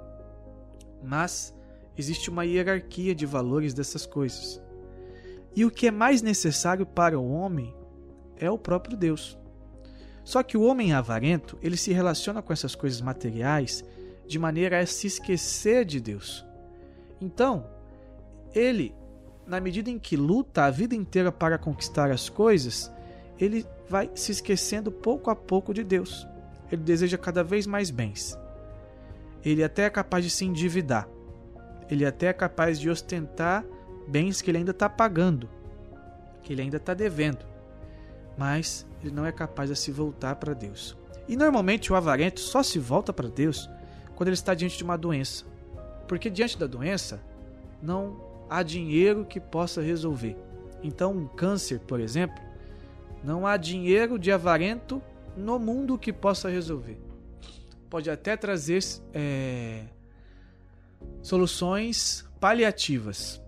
Mas 1.02 1.54
existe 1.96 2.30
uma 2.30 2.44
hierarquia 2.44 3.14
de 3.14 3.26
valores 3.26 3.74
dessas 3.74 4.06
coisas. 4.06 4.60
E 5.54 5.64
o 5.64 5.70
que 5.70 5.86
é 5.86 5.90
mais 5.90 6.22
necessário 6.22 6.86
para 6.86 7.18
o 7.18 7.30
homem 7.30 7.74
é 8.36 8.50
o 8.50 8.58
próprio 8.58 8.96
Deus. 8.96 9.38
Só 10.22 10.42
que 10.42 10.56
o 10.56 10.62
homem 10.62 10.92
avarento, 10.92 11.58
ele 11.60 11.76
se 11.76 11.92
relaciona 11.92 12.40
com 12.40 12.52
essas 12.52 12.74
coisas 12.74 13.00
materiais 13.00 13.84
de 14.26 14.38
maneira 14.38 14.78
a 14.78 14.86
se 14.86 15.06
esquecer 15.06 15.84
de 15.84 16.00
Deus. 16.00 16.46
Então, 17.20 17.66
ele 18.54 18.94
na 19.51 19.61
medida 19.61 19.90
em 19.90 19.98
que 19.98 20.16
luta 20.16 20.64
a 20.64 20.70
vida 20.70 20.94
inteira 20.94 21.32
para 21.32 21.59
conquistar 21.59 22.09
as 22.09 22.28
coisas, 22.28 22.90
ele 23.36 23.66
vai 23.88 24.09
se 24.14 24.30
esquecendo 24.30 24.92
pouco 24.92 25.28
a 25.28 25.34
pouco 25.34 25.74
de 25.74 25.82
Deus. 25.82 26.24
Ele 26.70 26.82
deseja 26.82 27.18
cada 27.18 27.42
vez 27.42 27.66
mais 27.66 27.90
bens. 27.90 28.38
Ele 29.44 29.64
até 29.64 29.86
é 29.86 29.90
capaz 29.90 30.24
de 30.24 30.30
se 30.30 30.44
endividar. 30.44 31.09
Ele 31.90 32.07
até 32.07 32.26
é 32.26 32.32
capaz 32.32 32.78
de 32.78 32.88
ostentar 32.88 33.64
bens 34.07 34.40
que 34.40 34.53
ele 34.53 34.59
ainda 34.59 34.70
está 34.70 34.88
pagando, 34.88 35.48
que 36.44 36.53
ele 36.53 36.62
ainda 36.62 36.76
está 36.76 36.94
devendo. 36.94 37.44
Mas 38.38 38.86
ele 39.03 39.12
não 39.12 39.26
é 39.26 39.32
capaz 39.32 39.68
de 39.68 39.74
se 39.74 39.90
voltar 39.90 40.36
para 40.36 40.55
Deus. 40.55 40.96
E 41.26 41.34
normalmente 41.34 41.92
o 41.92 41.96
avarento 41.96 42.38
só 42.38 42.62
se 42.62 42.78
volta 42.78 43.12
para 43.12 43.28
Deus 43.28 43.68
quando 44.14 44.28
ele 44.28 44.34
está 44.34 44.55
diante 44.55 44.78
de 44.78 44.84
uma 44.84 44.96
doença. 44.96 45.44
Porque 46.07 46.30
diante 46.30 46.57
da 46.57 46.68
doença, 46.68 47.20
não 47.82 48.30
há 48.51 48.64
dinheiro 48.64 49.24
que 49.24 49.38
possa 49.38 49.80
resolver. 49.80 50.36
Então, 50.82 51.12
um 51.12 51.28
câncer, 51.28 51.78
por 51.78 52.01
exemplo, 52.01 52.42
não 53.22 53.46
há 53.46 53.57
dinheiro 53.57 54.18
de 54.18 54.32
avarento 54.32 55.01
no 55.36 55.59
mundo 55.59 55.96
que 55.96 56.12
possa 56.12 56.48
resolver. 56.48 56.98
Pode 57.88 58.11
até 58.11 58.36
trazer 58.36 58.82
é, 59.14 59.84
soluções 61.22 62.26
paliativas, 62.40 63.40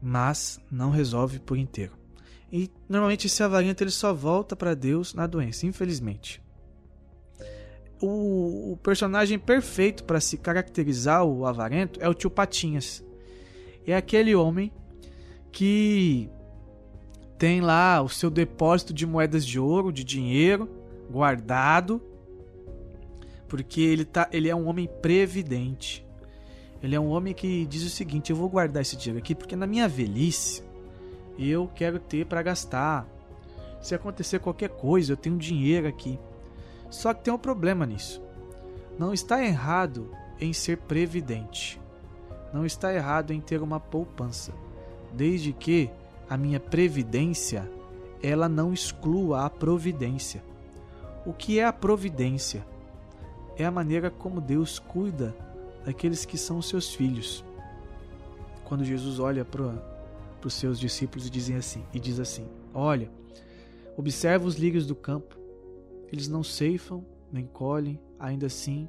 mas 0.00 0.60
não 0.70 0.90
resolve 0.90 1.40
por 1.40 1.56
inteiro. 1.56 1.96
E 2.52 2.70
normalmente 2.88 3.26
esse 3.26 3.42
avarento 3.42 3.82
ele 3.82 3.90
só 3.90 4.12
volta 4.14 4.54
para 4.56 4.74
Deus 4.74 5.12
na 5.12 5.26
doença, 5.26 5.66
infelizmente. 5.66 6.42
O, 8.00 8.72
o 8.72 8.76
personagem 8.76 9.38
perfeito 9.38 10.04
para 10.04 10.20
se 10.20 10.36
caracterizar 10.36 11.24
o 11.24 11.44
avarento 11.46 12.00
é 12.00 12.08
o 12.08 12.14
tio 12.14 12.30
Patinhas 12.30 13.04
é 13.92 13.96
aquele 13.96 14.34
homem 14.34 14.72
que 15.52 16.28
tem 17.38 17.60
lá 17.60 18.02
o 18.02 18.08
seu 18.08 18.30
depósito 18.30 18.92
de 18.92 19.06
moedas 19.06 19.46
de 19.46 19.58
ouro, 19.58 19.92
de 19.92 20.04
dinheiro 20.04 20.68
guardado, 21.10 22.02
porque 23.48 23.80
ele 23.80 24.04
tá, 24.04 24.28
ele 24.32 24.48
é 24.48 24.54
um 24.54 24.68
homem 24.68 24.88
previdente. 25.00 26.04
Ele 26.82 26.94
é 26.94 27.00
um 27.00 27.08
homem 27.08 27.34
que 27.34 27.66
diz 27.66 27.82
o 27.82 27.90
seguinte: 27.90 28.30
eu 28.30 28.36
vou 28.36 28.48
guardar 28.48 28.82
esse 28.82 28.96
dinheiro 28.96 29.18
aqui 29.18 29.34
porque 29.34 29.56
na 29.56 29.66
minha 29.66 29.88
velhice 29.88 30.62
eu 31.38 31.70
quero 31.74 31.98
ter 31.98 32.26
para 32.26 32.42
gastar. 32.42 33.06
Se 33.80 33.94
acontecer 33.94 34.40
qualquer 34.40 34.70
coisa, 34.70 35.12
eu 35.12 35.16
tenho 35.16 35.38
dinheiro 35.38 35.86
aqui. 35.86 36.18
Só 36.90 37.14
que 37.14 37.22
tem 37.22 37.32
um 37.32 37.38
problema 37.38 37.86
nisso. 37.86 38.20
Não 38.98 39.14
está 39.14 39.44
errado 39.44 40.10
em 40.40 40.52
ser 40.52 40.78
previdente. 40.78 41.80
Não 42.52 42.64
está 42.64 42.92
errado 42.92 43.32
em 43.32 43.40
ter 43.40 43.62
uma 43.62 43.78
poupança, 43.78 44.52
desde 45.12 45.52
que 45.52 45.90
a 46.28 46.36
minha 46.36 46.60
previdência 46.60 47.70
ela 48.22 48.48
não 48.48 48.72
exclua 48.72 49.44
a 49.44 49.50
providência. 49.50 50.42
O 51.24 51.32
que 51.32 51.58
é 51.58 51.64
a 51.64 51.72
providência? 51.72 52.66
É 53.56 53.64
a 53.64 53.70
maneira 53.70 54.10
como 54.10 54.40
Deus 54.40 54.78
cuida 54.78 55.34
daqueles 55.84 56.24
que 56.24 56.38
são 56.38 56.60
seus 56.62 56.94
filhos. 56.94 57.44
Quando 58.64 58.84
Jesus 58.84 59.18
olha 59.18 59.44
para 59.44 59.74
os 60.44 60.54
seus 60.54 60.78
discípulos 60.78 61.26
e, 61.26 61.30
dizem 61.30 61.56
assim, 61.56 61.84
e 61.92 61.98
diz 61.98 62.20
assim: 62.20 62.46
Olha, 62.72 63.10
observa 63.96 64.46
os 64.46 64.56
lírios 64.56 64.86
do 64.86 64.94
campo, 64.94 65.38
eles 66.12 66.28
não 66.28 66.42
ceifam 66.42 67.04
nem 67.32 67.46
colhem, 67.46 68.00
ainda 68.18 68.46
assim 68.46 68.88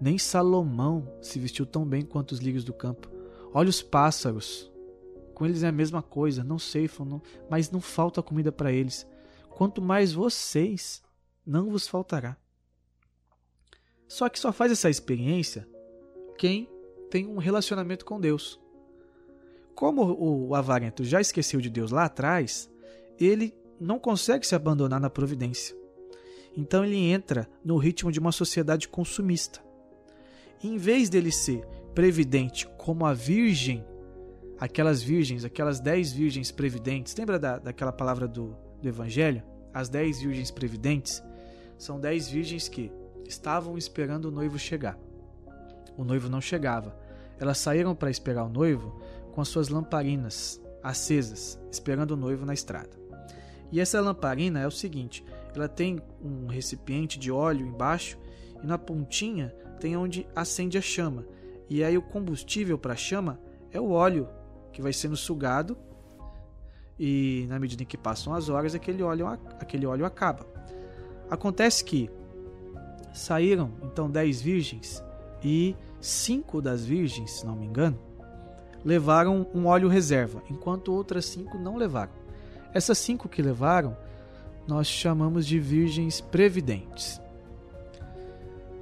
nem 0.00 0.16
Salomão 0.16 1.06
se 1.20 1.38
vestiu 1.38 1.66
tão 1.66 1.84
bem 1.84 2.02
quanto 2.02 2.32
os 2.32 2.38
lírios 2.38 2.64
do 2.64 2.72
campo. 2.72 3.10
Olha 3.52 3.68
os 3.68 3.82
pássaros. 3.82 4.70
Com 5.34 5.44
eles 5.44 5.62
é 5.62 5.68
a 5.68 5.72
mesma 5.72 6.02
coisa, 6.02 6.42
não 6.42 6.58
ceifam, 6.58 7.04
não, 7.04 7.22
mas 7.50 7.70
não 7.70 7.80
falta 7.80 8.22
comida 8.22 8.50
para 8.50 8.72
eles. 8.72 9.06
Quanto 9.50 9.82
mais 9.82 10.12
vocês, 10.12 11.02
não 11.46 11.70
vos 11.70 11.86
faltará. 11.86 12.36
Só 14.08 14.28
que 14.28 14.40
só 14.40 14.52
faz 14.52 14.72
essa 14.72 14.88
experiência 14.88 15.68
quem 16.38 16.68
tem 17.10 17.26
um 17.26 17.38
relacionamento 17.38 18.04
com 18.04 18.18
Deus. 18.18 18.58
Como 19.74 20.16
o 20.18 20.54
avarento 20.54 21.04
já 21.04 21.20
esqueceu 21.20 21.60
de 21.60 21.68
Deus 21.68 21.90
lá 21.90 22.04
atrás, 22.06 22.70
ele 23.18 23.54
não 23.78 23.98
consegue 23.98 24.46
se 24.46 24.54
abandonar 24.54 25.00
na 25.00 25.10
providência. 25.10 25.76
Então 26.56 26.84
ele 26.84 26.96
entra 26.96 27.48
no 27.64 27.76
ritmo 27.76 28.10
de 28.10 28.18
uma 28.18 28.32
sociedade 28.32 28.88
consumista 28.88 29.69
em 30.62 30.76
vez 30.76 31.08
dele 31.08 31.32
ser 31.32 31.64
previdente 31.94 32.68
como 32.76 33.06
a 33.06 33.12
virgem, 33.12 33.84
aquelas 34.58 35.02
virgens, 35.02 35.44
aquelas 35.44 35.80
dez 35.80 36.12
virgens 36.12 36.50
previdentes, 36.50 37.14
lembra 37.16 37.38
da, 37.38 37.58
daquela 37.58 37.92
palavra 37.92 38.28
do, 38.28 38.56
do 38.80 38.88
Evangelho? 38.88 39.42
As 39.72 39.88
dez 39.88 40.20
virgens 40.20 40.50
previdentes 40.50 41.22
são 41.78 42.00
dez 42.00 42.28
virgens 42.28 42.68
que 42.68 42.92
estavam 43.26 43.78
esperando 43.78 44.26
o 44.26 44.30
noivo 44.30 44.58
chegar. 44.58 44.98
O 45.96 46.04
noivo 46.04 46.28
não 46.28 46.40
chegava. 46.40 46.96
Elas 47.38 47.58
saíram 47.58 47.94
para 47.94 48.10
esperar 48.10 48.44
o 48.44 48.48
noivo 48.48 49.00
com 49.32 49.40
as 49.40 49.48
suas 49.48 49.68
lamparinas 49.68 50.60
acesas, 50.82 51.58
esperando 51.70 52.12
o 52.12 52.16
noivo 52.16 52.44
na 52.44 52.52
estrada. 52.54 52.90
E 53.72 53.80
essa 53.80 54.00
lamparina 54.00 54.60
é 54.60 54.66
o 54.66 54.70
seguinte: 54.70 55.24
ela 55.54 55.68
tem 55.68 56.00
um 56.22 56.46
recipiente 56.46 57.18
de 57.18 57.30
óleo 57.30 57.66
embaixo 57.66 58.18
e 58.62 58.66
na 58.66 58.76
pontinha 58.76 59.54
tem 59.80 59.96
onde 59.96 60.26
acende 60.36 60.78
a 60.78 60.82
chama. 60.82 61.26
E 61.68 61.82
aí 61.82 61.96
o 61.96 62.02
combustível 62.02 62.78
para 62.78 62.92
a 62.92 62.96
chama 62.96 63.40
é 63.72 63.80
o 63.80 63.90
óleo 63.90 64.28
que 64.72 64.82
vai 64.82 64.92
sendo 64.92 65.16
sugado 65.16 65.76
e 66.98 67.46
na 67.48 67.58
medida 67.58 67.82
em 67.82 67.86
que 67.86 67.96
passam 67.96 68.34
as 68.34 68.48
horas 68.48 68.74
aquele 68.74 69.02
óleo, 69.02 69.26
aquele 69.58 69.86
óleo 69.86 70.04
acaba. 70.04 70.46
Acontece 71.30 71.82
que 71.82 72.10
saíram 73.14 73.72
então 73.82 74.10
dez 74.10 74.40
virgens 74.40 75.02
e 75.42 75.74
cinco 76.00 76.60
das 76.60 76.84
virgens, 76.84 77.30
se 77.30 77.46
não 77.46 77.56
me 77.56 77.66
engano, 77.66 77.98
levaram 78.84 79.46
um 79.54 79.66
óleo 79.66 79.88
reserva, 79.88 80.42
enquanto 80.50 80.92
outras 80.92 81.24
cinco 81.24 81.58
não 81.58 81.76
levaram. 81.76 82.12
Essas 82.74 82.98
cinco 82.98 83.28
que 83.28 83.42
levaram 83.42 83.96
nós 84.68 84.86
chamamos 84.86 85.46
de 85.46 85.58
virgens 85.58 86.20
previdentes. 86.20 87.20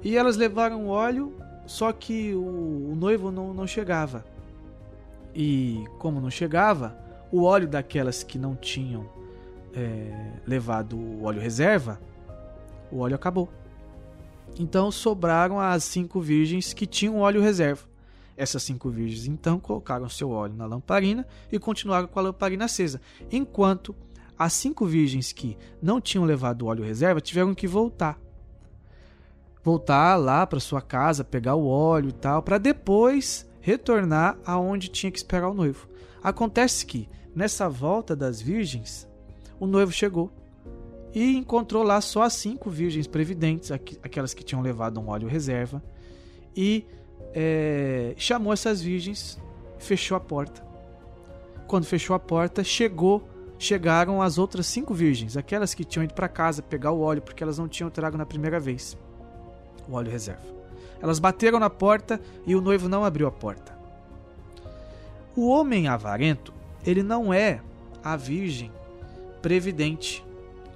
E 0.03 0.17
elas 0.17 0.37
levaram 0.37 0.87
óleo, 0.87 1.35
só 1.65 1.91
que 1.91 2.33
o, 2.33 2.91
o 2.91 2.95
noivo 2.95 3.31
não, 3.31 3.53
não 3.53 3.67
chegava. 3.67 4.25
E 5.33 5.83
como 5.99 6.19
não 6.21 6.29
chegava, 6.29 6.97
o 7.31 7.43
óleo 7.43 7.67
daquelas 7.67 8.23
que 8.23 8.37
não 8.39 8.55
tinham 8.55 9.07
é, 9.73 10.33
levado 10.47 10.97
o 10.97 11.23
óleo 11.23 11.41
reserva, 11.41 11.99
o 12.91 12.99
óleo 12.99 13.15
acabou. 13.15 13.49
Então 14.57 14.91
sobraram 14.91 15.59
as 15.59 15.83
cinco 15.83 16.19
virgens 16.19 16.73
que 16.73 16.87
tinham 16.87 17.19
óleo 17.19 17.41
reserva. 17.41 17.87
Essas 18.35 18.63
cinco 18.63 18.89
virgens 18.89 19.27
então 19.27 19.59
colocaram 19.59 20.07
seu 20.09 20.29
óleo 20.31 20.55
na 20.55 20.65
lamparina 20.65 21.27
e 21.51 21.59
continuaram 21.59 22.07
com 22.07 22.19
a 22.19 22.23
lamparina 22.23 22.65
acesa, 22.65 23.01
enquanto 23.31 23.95
as 24.37 24.53
cinco 24.53 24.85
virgens 24.85 25.33
que 25.33 25.57
não 25.81 25.99
tinham 25.99 26.23
levado 26.23 26.65
óleo 26.65 26.83
reserva 26.83 27.19
tiveram 27.19 27.53
que 27.53 27.67
voltar. 27.67 28.17
Voltar 29.69 30.15
lá 30.15 30.47
para 30.47 30.59
sua 30.59 30.81
casa, 30.81 31.23
pegar 31.23 31.53
o 31.53 31.67
óleo 31.67 32.09
e 32.09 32.11
tal, 32.11 32.41
para 32.41 32.57
depois 32.57 33.47
retornar 33.61 34.35
aonde 34.43 34.87
tinha 34.87 35.11
que 35.11 35.19
esperar 35.19 35.47
o 35.47 35.53
noivo. 35.53 35.87
Acontece 36.23 36.83
que, 36.87 37.07
nessa 37.35 37.69
volta 37.69 38.15
das 38.15 38.41
virgens, 38.41 39.07
o 39.59 39.67
noivo 39.67 39.91
chegou 39.91 40.31
e 41.13 41.37
encontrou 41.37 41.83
lá 41.83 42.01
só 42.01 42.23
as 42.23 42.33
cinco 42.33 42.67
virgens 42.67 43.05
previdentes, 43.05 43.71
aquelas 43.71 44.33
que 44.33 44.43
tinham 44.43 44.63
levado 44.63 44.99
um 44.99 45.09
óleo 45.09 45.27
reserva, 45.27 45.83
e 46.55 46.87
é, 47.35 48.15
chamou 48.17 48.51
essas 48.51 48.81
virgens, 48.81 49.39
fechou 49.77 50.17
a 50.17 50.19
porta. 50.19 50.65
Quando 51.67 51.85
fechou 51.85 52.15
a 52.15 52.19
porta, 52.19 52.63
chegou, 52.63 53.29
chegaram 53.59 54.19
as 54.19 54.39
outras 54.39 54.65
cinco 54.65 54.95
virgens, 54.95 55.37
aquelas 55.37 55.75
que 55.75 55.85
tinham 55.85 56.03
ido 56.03 56.15
para 56.15 56.27
casa 56.27 56.63
pegar 56.63 56.91
o 56.91 57.01
óleo 57.01 57.21
porque 57.21 57.43
elas 57.43 57.59
não 57.59 57.67
tinham 57.67 57.91
trago 57.91 58.17
na 58.17 58.25
primeira 58.25 58.59
vez 58.59 58.97
o 59.89 59.93
óleo 59.93 60.11
reserva. 60.11 60.41
Elas 61.01 61.19
bateram 61.19 61.59
na 61.59 61.69
porta 61.69 62.19
e 62.45 62.55
o 62.55 62.61
noivo 62.61 62.89
não 62.89 63.03
abriu 63.03 63.27
a 63.27 63.31
porta. 63.31 63.77
O 65.35 65.47
homem 65.47 65.87
avarento, 65.87 66.53
ele 66.85 67.01
não 67.01 67.33
é 67.33 67.61
a 68.03 68.15
virgem 68.15 68.71
previdente, 69.41 70.25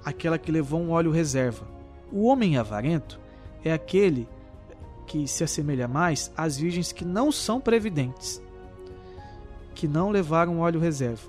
aquela 0.04 0.38
que 0.38 0.50
levou 0.50 0.80
um 0.80 0.90
óleo 0.90 1.10
reserva. 1.10 1.66
O 2.10 2.24
homem 2.24 2.56
avarento 2.56 3.20
é 3.64 3.72
aquele 3.72 4.28
que 5.06 5.28
se 5.28 5.44
assemelha 5.44 5.86
mais 5.86 6.32
às 6.36 6.56
virgens 6.56 6.92
que 6.92 7.04
não 7.04 7.30
são 7.30 7.60
previdentes, 7.60 8.42
que 9.74 9.86
não 9.86 10.10
levaram 10.10 10.60
óleo 10.60 10.80
reserva. 10.80 11.28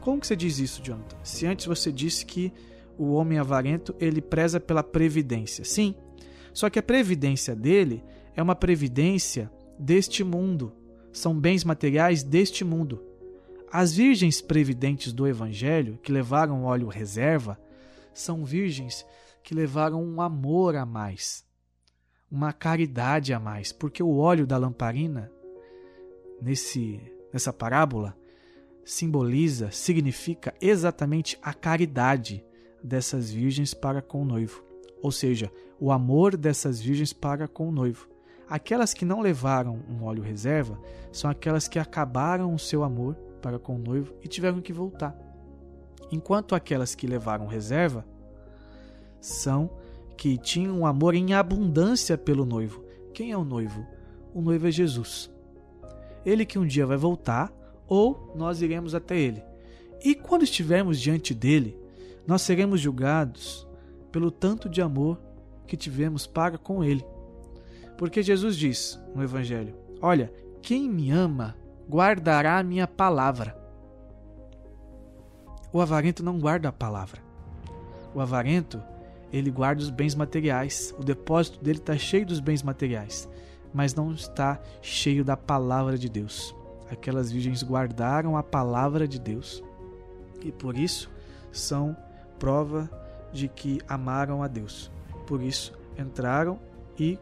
Como 0.00 0.20
que 0.20 0.26
você 0.26 0.36
diz 0.36 0.58
isso, 0.58 0.82
Jonathan? 0.82 1.16
Se 1.22 1.46
antes 1.46 1.64
você 1.64 1.90
disse 1.90 2.26
que 2.26 2.52
o 2.98 3.12
homem 3.14 3.38
avarento 3.38 3.94
ele 3.98 4.20
preza 4.20 4.60
pela 4.60 4.82
previdência. 4.82 5.64
Sim, 5.64 5.94
só 6.54 6.70
que 6.70 6.78
a 6.78 6.82
previdência 6.82 7.54
dele 7.54 8.02
é 8.34 8.42
uma 8.42 8.54
previdência 8.54 9.50
deste 9.78 10.24
mundo. 10.24 10.72
São 11.12 11.38
bens 11.38 11.64
materiais 11.64 12.22
deste 12.22 12.64
mundo. 12.64 13.02
As 13.70 13.92
virgens 13.92 14.40
previdentes 14.40 15.12
do 15.12 15.26
Evangelho, 15.26 15.98
que 16.00 16.12
levaram 16.12 16.64
óleo 16.64 16.86
reserva, 16.86 17.60
são 18.14 18.44
virgens 18.44 19.04
que 19.42 19.52
levaram 19.54 20.02
um 20.02 20.20
amor 20.20 20.76
a 20.76 20.86
mais, 20.86 21.44
uma 22.30 22.52
caridade 22.52 23.34
a 23.34 23.40
mais, 23.40 23.72
porque 23.72 24.02
o 24.02 24.16
óleo 24.16 24.46
da 24.46 24.56
lamparina, 24.56 25.30
nesse, 26.40 27.00
nessa 27.32 27.52
parábola, 27.52 28.16
simboliza, 28.84 29.70
significa 29.70 30.54
exatamente 30.60 31.36
a 31.42 31.52
caridade 31.52 32.44
dessas 32.82 33.30
virgens 33.30 33.74
para 33.74 34.00
com 34.00 34.22
o 34.22 34.24
noivo, 34.24 34.63
ou 35.04 35.12
seja, 35.12 35.52
o 35.78 35.92
amor 35.92 36.36
dessas 36.36 36.80
virgens 36.80 37.12
para 37.12 37.46
com 37.46 37.68
o 37.68 37.72
noivo. 37.72 38.08
Aquelas 38.48 38.94
que 38.94 39.04
não 39.04 39.20
levaram 39.20 39.80
um 39.88 40.04
óleo 40.04 40.22
reserva 40.22 40.78
são 41.12 41.30
aquelas 41.30 41.68
que 41.68 41.78
acabaram 41.78 42.54
o 42.54 42.58
seu 42.58 42.82
amor 42.82 43.14
para 43.40 43.58
com 43.58 43.76
o 43.76 43.78
noivo 43.78 44.14
e 44.22 44.28
tiveram 44.28 44.60
que 44.60 44.72
voltar 44.72 45.24
enquanto 46.14 46.54
aquelas 46.54 46.94
que 46.94 47.06
levaram 47.06 47.46
reserva 47.46 48.06
são 49.20 49.70
que 50.16 50.38
tinham 50.38 50.78
um 50.78 50.86
amor 50.86 51.14
em 51.14 51.34
abundância 51.34 52.16
pelo 52.16 52.44
noivo. 52.44 52.84
Quem 53.12 53.32
é 53.32 53.36
o 53.36 53.44
noivo? 53.44 53.84
O 54.32 54.40
noivo 54.40 54.68
é 54.68 54.70
Jesus. 54.70 55.30
Ele 56.24 56.46
que 56.46 56.58
um 56.58 56.66
dia 56.66 56.86
vai 56.86 56.96
voltar 56.96 57.52
ou 57.86 58.32
nós 58.36 58.62
iremos 58.62 58.94
até 58.94 59.18
ele. 59.18 59.42
E 60.04 60.14
quando 60.14 60.42
estivermos 60.42 61.00
diante 61.00 61.34
dele, 61.34 61.76
nós 62.26 62.42
seremos 62.42 62.80
julgados 62.80 63.63
pelo 64.14 64.30
tanto 64.30 64.68
de 64.68 64.80
amor 64.80 65.20
que 65.66 65.76
tivemos 65.76 66.26
para 66.26 66.56
com 66.56 66.82
ele. 66.82 67.04
Porque 67.98 68.22
Jesus 68.22 68.56
diz 68.56 68.98
no 69.14 69.22
Evangelho: 69.22 69.74
Olha, 70.00 70.32
quem 70.62 70.88
me 70.88 71.10
ama 71.10 71.54
guardará 71.86 72.58
a 72.58 72.62
minha 72.62 72.88
palavra 72.88 73.62
o 75.74 75.80
avarento 75.80 76.22
não 76.22 76.38
guarda 76.38 76.68
a 76.68 76.72
palavra. 76.72 77.20
O 78.14 78.20
avarento, 78.20 78.80
ele 79.32 79.50
guarda 79.50 79.82
os 79.82 79.90
bens 79.90 80.14
materiais. 80.14 80.94
O 80.96 81.02
depósito 81.02 81.60
dele 81.64 81.80
está 81.80 81.98
cheio 81.98 82.24
dos 82.24 82.38
bens 82.38 82.62
materiais, 82.62 83.28
mas 83.72 83.92
não 83.92 84.12
está 84.12 84.60
cheio 84.80 85.24
da 85.24 85.36
palavra 85.36 85.98
de 85.98 86.08
Deus. 86.08 86.54
Aquelas 86.88 87.32
virgens 87.32 87.64
guardaram 87.64 88.36
a 88.36 88.42
palavra 88.42 89.08
de 89.08 89.18
Deus 89.18 89.64
e 90.44 90.52
por 90.52 90.78
isso 90.78 91.10
são 91.50 91.96
prova 92.38 92.88
de 93.34 93.48
que 93.48 93.80
amaram 93.86 94.42
a 94.42 94.48
Deus. 94.48 94.90
Por 95.26 95.42
isso 95.42 95.74
entraram 95.98 96.58
e 96.98 97.18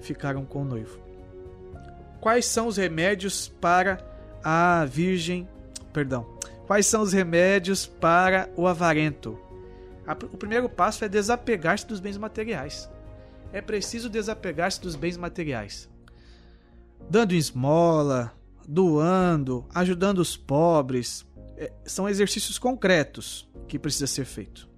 ficaram 0.00 0.44
com 0.44 0.62
o 0.62 0.64
noivo. 0.64 0.98
Quais 2.20 2.46
são 2.46 2.66
os 2.66 2.76
remédios 2.76 3.46
para 3.60 4.04
a 4.42 4.84
virgem, 4.84 5.48
perdão, 5.92 6.26
Quais 6.70 6.86
são 6.86 7.02
os 7.02 7.12
remédios 7.12 7.84
para 7.84 8.48
o 8.56 8.64
avarento? 8.64 9.36
O 10.32 10.36
primeiro 10.36 10.68
passo 10.68 11.04
é 11.04 11.08
desapegar-se 11.08 11.84
dos 11.84 11.98
bens 11.98 12.16
materiais. 12.16 12.88
É 13.52 13.60
preciso 13.60 14.08
desapegar-se 14.08 14.80
dos 14.80 14.94
bens 14.94 15.16
materiais. 15.16 15.90
Dando 17.10 17.34
esmola, 17.34 18.32
doando, 18.68 19.66
ajudando 19.74 20.20
os 20.20 20.36
pobres, 20.36 21.26
é, 21.56 21.72
são 21.84 22.08
exercícios 22.08 22.56
concretos 22.56 23.50
que 23.66 23.76
precisa 23.76 24.06
ser 24.06 24.24
feito. 24.24 24.69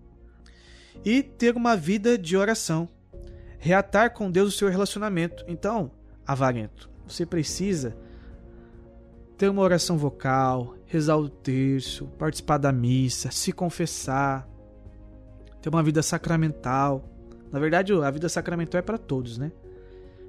E 1.05 1.23
ter 1.23 1.57
uma 1.57 1.77
vida 1.77 2.17
de 2.17 2.37
oração. 2.37 2.89
Reatar 3.59 4.13
com 4.13 4.31
Deus 4.31 4.55
o 4.55 4.57
seu 4.57 4.69
relacionamento. 4.69 5.45
Então, 5.47 5.91
avarento, 6.27 6.91
você 7.07 7.25
precisa 7.25 7.97
ter 9.37 9.49
uma 9.49 9.63
oração 9.63 9.99
vocal, 9.99 10.77
rezar 10.87 11.17
o 11.17 11.29
terço, 11.29 12.07
participar 12.19 12.59
da 12.59 12.71
missa, 12.71 13.31
se 13.31 13.51
confessar, 13.51 14.49
ter 15.61 15.69
uma 15.69 15.83
vida 15.83 16.03
sacramental. 16.03 17.05
Na 17.51 17.59
verdade, 17.59 17.93
a 17.93 18.11
vida 18.11 18.29
sacramental 18.29 18.79
é 18.79 18.83
para 18.83 18.99
todos, 18.99 19.39
né? 19.39 19.51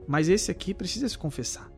Mas 0.07 0.30
esse 0.30 0.49
aqui 0.49 0.74
precisa 0.74 1.07
se 1.07 1.18
confessar. 1.18 1.72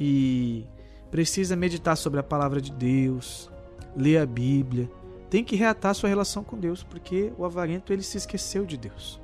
E 0.00 0.66
precisa 1.10 1.56
meditar 1.56 1.96
sobre 1.96 2.20
a 2.20 2.22
palavra 2.22 2.60
de 2.60 2.72
Deus, 2.72 3.50
ler 3.96 4.18
a 4.18 4.26
Bíblia. 4.26 4.90
Tem 5.30 5.44
que 5.44 5.56
reatar 5.56 5.94
sua 5.94 6.08
relação 6.08 6.42
com 6.42 6.56
Deus, 6.56 6.82
porque 6.82 7.32
o 7.36 7.44
avarento 7.44 7.92
ele 7.92 8.02
se 8.02 8.16
esqueceu 8.16 8.64
de 8.64 8.76
Deus. 8.76 9.20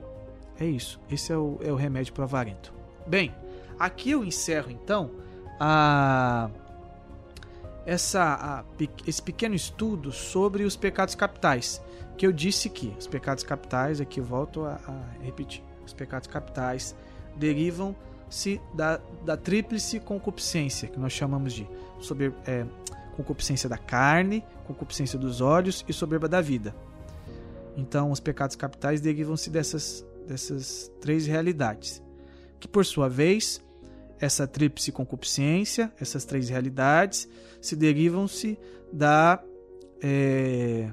É 0.59 0.67
isso. 0.67 1.01
Esse 1.11 1.33
é 1.33 1.37
o, 1.37 1.59
é 1.63 1.73
o 1.73 1.77
remédio 1.77 2.13
para 2.13 2.23
o 2.23 2.25
avarento. 2.25 2.73
Bem, 3.07 3.35
aqui 3.79 4.11
eu 4.11 4.25
encerro 4.25 4.71
então 4.71 5.11
a 5.59 6.51
essa, 7.87 8.23
a, 8.23 8.65
esse 9.07 9.23
pequeno 9.23 9.55
estudo 9.55 10.11
sobre 10.11 10.65
os 10.65 10.77
pecados 10.77 11.15
capitais, 11.15 11.83
que 12.17 12.27
eu 12.27 12.33
disse 12.33 12.69
que 12.71 12.95
os 12.99 13.07
pecados 13.07 13.45
capitais, 13.45 14.01
aqui 14.01 14.21
eu 14.21 14.25
volto 14.25 14.65
a, 14.65 14.81
a 14.87 15.23
repetir, 15.23 15.63
os 15.85 15.93
pecados 15.93 16.27
capitais 16.27 16.95
derivam-se 17.37 18.61
da, 18.73 19.01
da 19.25 19.37
tríplice 19.37 20.01
concupiscência, 20.01 20.89
que 20.89 20.99
nós 20.99 21.13
chamamos 21.13 21.53
de 21.53 21.69
sober, 22.01 22.33
é, 22.47 22.65
concupiscência 23.15 23.69
da 23.69 23.79
carne, 23.79 24.45
concupiscência 24.67 25.19
dos 25.19 25.41
olhos 25.41 25.85
e 25.89 25.93
soberba 25.93 26.29
da 26.29 26.41
vida. 26.41 26.75
Então, 27.77 28.11
os 28.11 28.21
pecados 28.21 28.57
capitais 28.57 29.01
derivam-se 29.01 29.51
dessas, 29.51 30.07
dessas 30.27 30.91
três 31.01 31.27
realidades, 31.27 32.03
que 32.61 32.69
por 32.69 32.85
sua 32.85 33.09
vez 33.09 33.63
essa 34.21 34.47
tríplice 34.47 34.93
concupiscência, 34.93 35.93
essas 36.01 36.25
três 36.25 36.49
realidades, 36.49 37.29
se 37.61 37.75
derivam-se 37.75 38.59
da 38.93 39.43
é, 40.03 40.93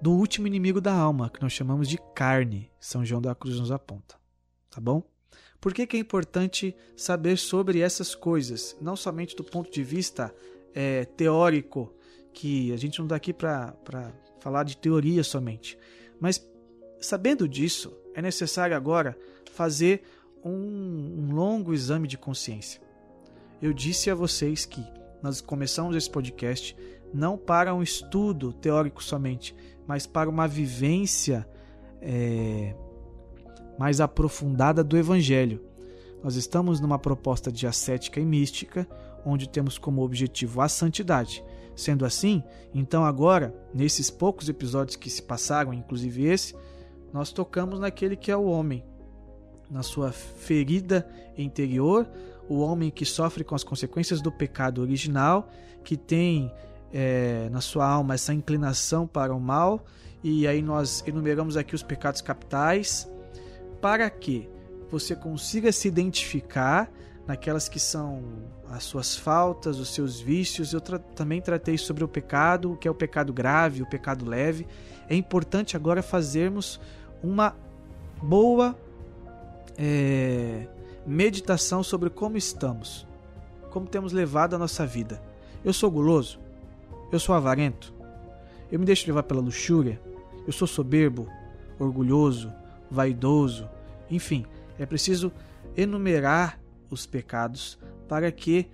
do 0.00 0.12
último 0.12 0.46
inimigo 0.46 0.80
da 0.80 0.94
alma, 0.94 1.28
que 1.28 1.42
nós 1.42 1.52
chamamos 1.52 1.88
de 1.88 1.98
carne. 2.14 2.70
São 2.80 3.04
João 3.04 3.20
da 3.20 3.34
Cruz 3.34 3.58
nos 3.58 3.72
aponta. 3.72 4.16
Tá 4.70 4.80
bom? 4.80 5.02
Por 5.60 5.74
que, 5.74 5.86
que 5.86 5.96
é 5.96 6.00
importante 6.00 6.76
saber 6.96 7.36
sobre 7.36 7.80
essas 7.80 8.14
coisas? 8.14 8.76
Não 8.80 8.94
somente 8.94 9.34
do 9.34 9.42
ponto 9.42 9.70
de 9.70 9.82
vista 9.82 10.34
é, 10.74 11.04
teórico, 11.04 11.92
que 12.32 12.72
a 12.72 12.76
gente 12.76 12.98
não 12.98 13.06
está 13.06 13.16
aqui 13.16 13.32
para 13.32 13.74
falar 14.38 14.62
de 14.62 14.76
teoria 14.76 15.24
somente, 15.24 15.76
mas 16.20 16.46
sabendo 17.00 17.48
disso, 17.48 17.92
é 18.14 18.22
necessário 18.22 18.76
agora 18.76 19.18
fazer 19.52 20.02
um, 20.44 20.50
um 20.50 21.34
longo 21.34 21.74
exame 21.74 22.06
de 22.06 22.16
consciência. 22.16 22.80
Eu 23.60 23.72
disse 23.72 24.08
a 24.08 24.14
vocês 24.14 24.64
que 24.64 24.84
nós 25.20 25.40
começamos 25.40 25.96
esse 25.96 26.08
podcast 26.08 26.76
não 27.12 27.36
para 27.36 27.74
um 27.74 27.82
estudo 27.82 28.52
teórico 28.52 29.02
somente, 29.02 29.54
mas 29.86 30.06
para 30.06 30.30
uma 30.30 30.46
vivência 30.46 31.48
é, 32.00 32.74
mais 33.78 34.00
aprofundada 34.00 34.82
do 34.82 34.96
Evangelho. 34.96 35.62
Nós 36.22 36.34
estamos 36.34 36.80
numa 36.80 36.98
proposta 36.98 37.52
de 37.52 37.66
ascética 37.66 38.18
e 38.20 38.26
mística, 38.26 38.88
onde 39.24 39.48
temos 39.48 39.78
como 39.78 40.02
objetivo 40.02 40.60
a 40.60 40.68
santidade. 40.68 41.44
Sendo 41.76 42.04
assim, 42.04 42.42
então 42.74 43.04
agora, 43.04 43.54
nesses 43.72 44.10
poucos 44.10 44.48
episódios 44.48 44.96
que 44.96 45.08
se 45.08 45.22
passaram, 45.22 45.72
inclusive 45.72 46.24
esse, 46.24 46.56
nós 47.12 47.30
tocamos 47.30 47.78
naquele 47.78 48.16
que 48.16 48.32
é 48.32 48.36
o 48.36 48.46
homem, 48.46 48.84
na 49.70 49.82
sua 49.82 50.10
ferida 50.10 51.08
interior, 51.36 52.08
o 52.48 52.58
homem 52.58 52.90
que 52.90 53.04
sofre 53.04 53.44
com 53.44 53.54
as 53.54 53.62
consequências 53.62 54.20
do 54.20 54.32
pecado 54.32 54.80
original, 54.80 55.48
que 55.84 55.96
tem 55.96 56.52
é, 56.92 57.48
na 57.50 57.60
sua 57.60 57.86
alma 57.86 58.14
essa 58.14 58.32
inclinação 58.32 59.06
para 59.06 59.34
o 59.34 59.40
mal, 59.40 59.84
e 60.22 60.48
aí 60.48 60.60
nós 60.60 61.04
enumeramos 61.06 61.56
aqui 61.56 61.74
os 61.74 61.82
pecados 61.82 62.20
capitais, 62.20 63.08
para 63.80 64.08
que 64.10 64.48
você 64.90 65.14
consiga 65.14 65.70
se 65.72 65.88
identificar 65.88 66.90
naquelas 67.26 67.68
que 67.68 67.78
são 67.78 68.22
as 68.70 68.84
suas 68.84 69.14
faltas, 69.14 69.78
os 69.78 69.92
seus 69.92 70.18
vícios. 70.18 70.72
Eu 70.72 70.80
tra 70.80 70.98
também 70.98 71.40
tratei 71.40 71.76
sobre 71.76 72.02
o 72.02 72.08
pecado, 72.08 72.72
o 72.72 72.76
que 72.76 72.88
é 72.88 72.90
o 72.90 72.94
pecado 72.94 73.32
grave, 73.32 73.82
o 73.82 73.86
pecado 73.86 74.24
leve. 74.24 74.66
É 75.08 75.14
importante 75.14 75.76
agora 75.76 76.02
fazermos 76.02 76.80
uma 77.22 77.54
boa 78.22 78.76
é, 79.76 80.66
meditação 81.06 81.82
sobre 81.82 82.10
como 82.10 82.36
estamos, 82.36 83.06
como 83.70 83.86
temos 83.86 84.12
levado 84.12 84.54
a 84.54 84.58
nossa 84.58 84.86
vida. 84.86 85.22
Eu 85.64 85.72
sou 85.72 85.90
guloso? 85.90 86.40
Eu 87.12 87.20
sou 87.20 87.34
avarento? 87.34 87.92
Eu 88.70 88.78
me 88.78 88.86
deixo 88.86 89.06
levar 89.06 89.22
pela 89.22 89.40
luxúria? 89.40 90.00
Eu 90.46 90.52
sou 90.52 90.66
soberbo, 90.66 91.28
orgulhoso, 91.78 92.52
vaidoso? 92.90 93.68
Enfim, 94.10 94.46
é 94.78 94.86
preciso 94.86 95.32
enumerar 95.76 96.60
os 96.90 97.06
pecados 97.06 97.78
para 98.08 98.30
que 98.32 98.66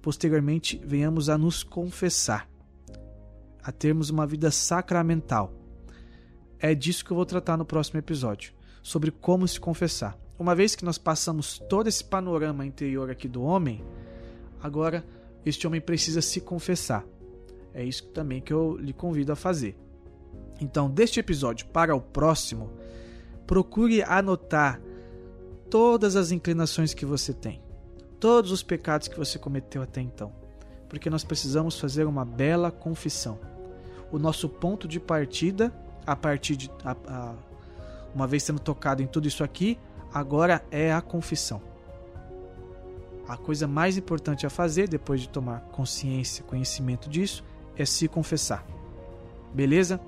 posteriormente 0.00 0.80
venhamos 0.84 1.28
a 1.28 1.36
nos 1.36 1.62
confessar, 1.62 2.48
a 3.62 3.72
termos 3.72 4.10
uma 4.10 4.26
vida 4.26 4.50
sacramental. 4.50 5.52
É 6.58 6.74
disso 6.74 7.04
que 7.04 7.10
eu 7.10 7.16
vou 7.16 7.26
tratar 7.26 7.56
no 7.56 7.64
próximo 7.64 7.98
episódio, 7.98 8.52
sobre 8.82 9.10
como 9.10 9.46
se 9.46 9.60
confessar. 9.60 10.16
Uma 10.38 10.54
vez 10.54 10.76
que 10.76 10.84
nós 10.84 10.98
passamos 10.98 11.58
todo 11.58 11.88
esse 11.88 12.04
panorama 12.04 12.64
interior 12.64 13.10
aqui 13.10 13.28
do 13.28 13.42
homem, 13.42 13.84
agora 14.62 15.04
este 15.44 15.66
homem 15.66 15.80
precisa 15.80 16.22
se 16.22 16.40
confessar. 16.40 17.04
É 17.74 17.84
isso 17.84 18.06
também 18.08 18.40
que 18.40 18.52
eu 18.52 18.76
lhe 18.76 18.92
convido 18.92 19.32
a 19.32 19.36
fazer. 19.36 19.76
Então, 20.60 20.90
deste 20.90 21.20
episódio 21.20 21.66
para 21.66 21.94
o 21.94 22.00
próximo, 22.00 22.70
procure 23.48 24.02
anotar 24.02 24.78
todas 25.70 26.16
as 26.16 26.30
inclinações 26.30 26.92
que 26.92 27.06
você 27.06 27.32
tem, 27.32 27.62
todos 28.20 28.52
os 28.52 28.62
pecados 28.62 29.08
que 29.08 29.16
você 29.16 29.38
cometeu 29.38 29.80
até 29.80 30.02
então, 30.02 30.30
porque 30.86 31.08
nós 31.08 31.24
precisamos 31.24 31.80
fazer 31.80 32.04
uma 32.04 32.26
bela 32.26 32.70
confissão. 32.70 33.38
O 34.12 34.18
nosso 34.18 34.50
ponto 34.50 34.86
de 34.86 35.00
partida, 35.00 35.72
a 36.06 36.14
partir 36.14 36.56
de 36.56 36.70
a, 36.84 36.94
a, 37.06 37.34
uma 38.14 38.26
vez 38.26 38.42
sendo 38.42 38.60
tocado 38.60 39.02
em 39.02 39.06
tudo 39.06 39.26
isso 39.26 39.42
aqui, 39.42 39.78
agora 40.12 40.62
é 40.70 40.92
a 40.92 41.00
confissão. 41.00 41.62
A 43.26 43.36
coisa 43.36 43.66
mais 43.66 43.96
importante 43.96 44.46
a 44.46 44.50
fazer, 44.50 44.88
depois 44.88 45.22
de 45.22 45.28
tomar 45.28 45.60
consciência, 45.72 46.44
conhecimento 46.44 47.08
disso, 47.08 47.42
é 47.78 47.86
se 47.86 48.08
confessar. 48.08 48.66
Beleza? 49.54 49.98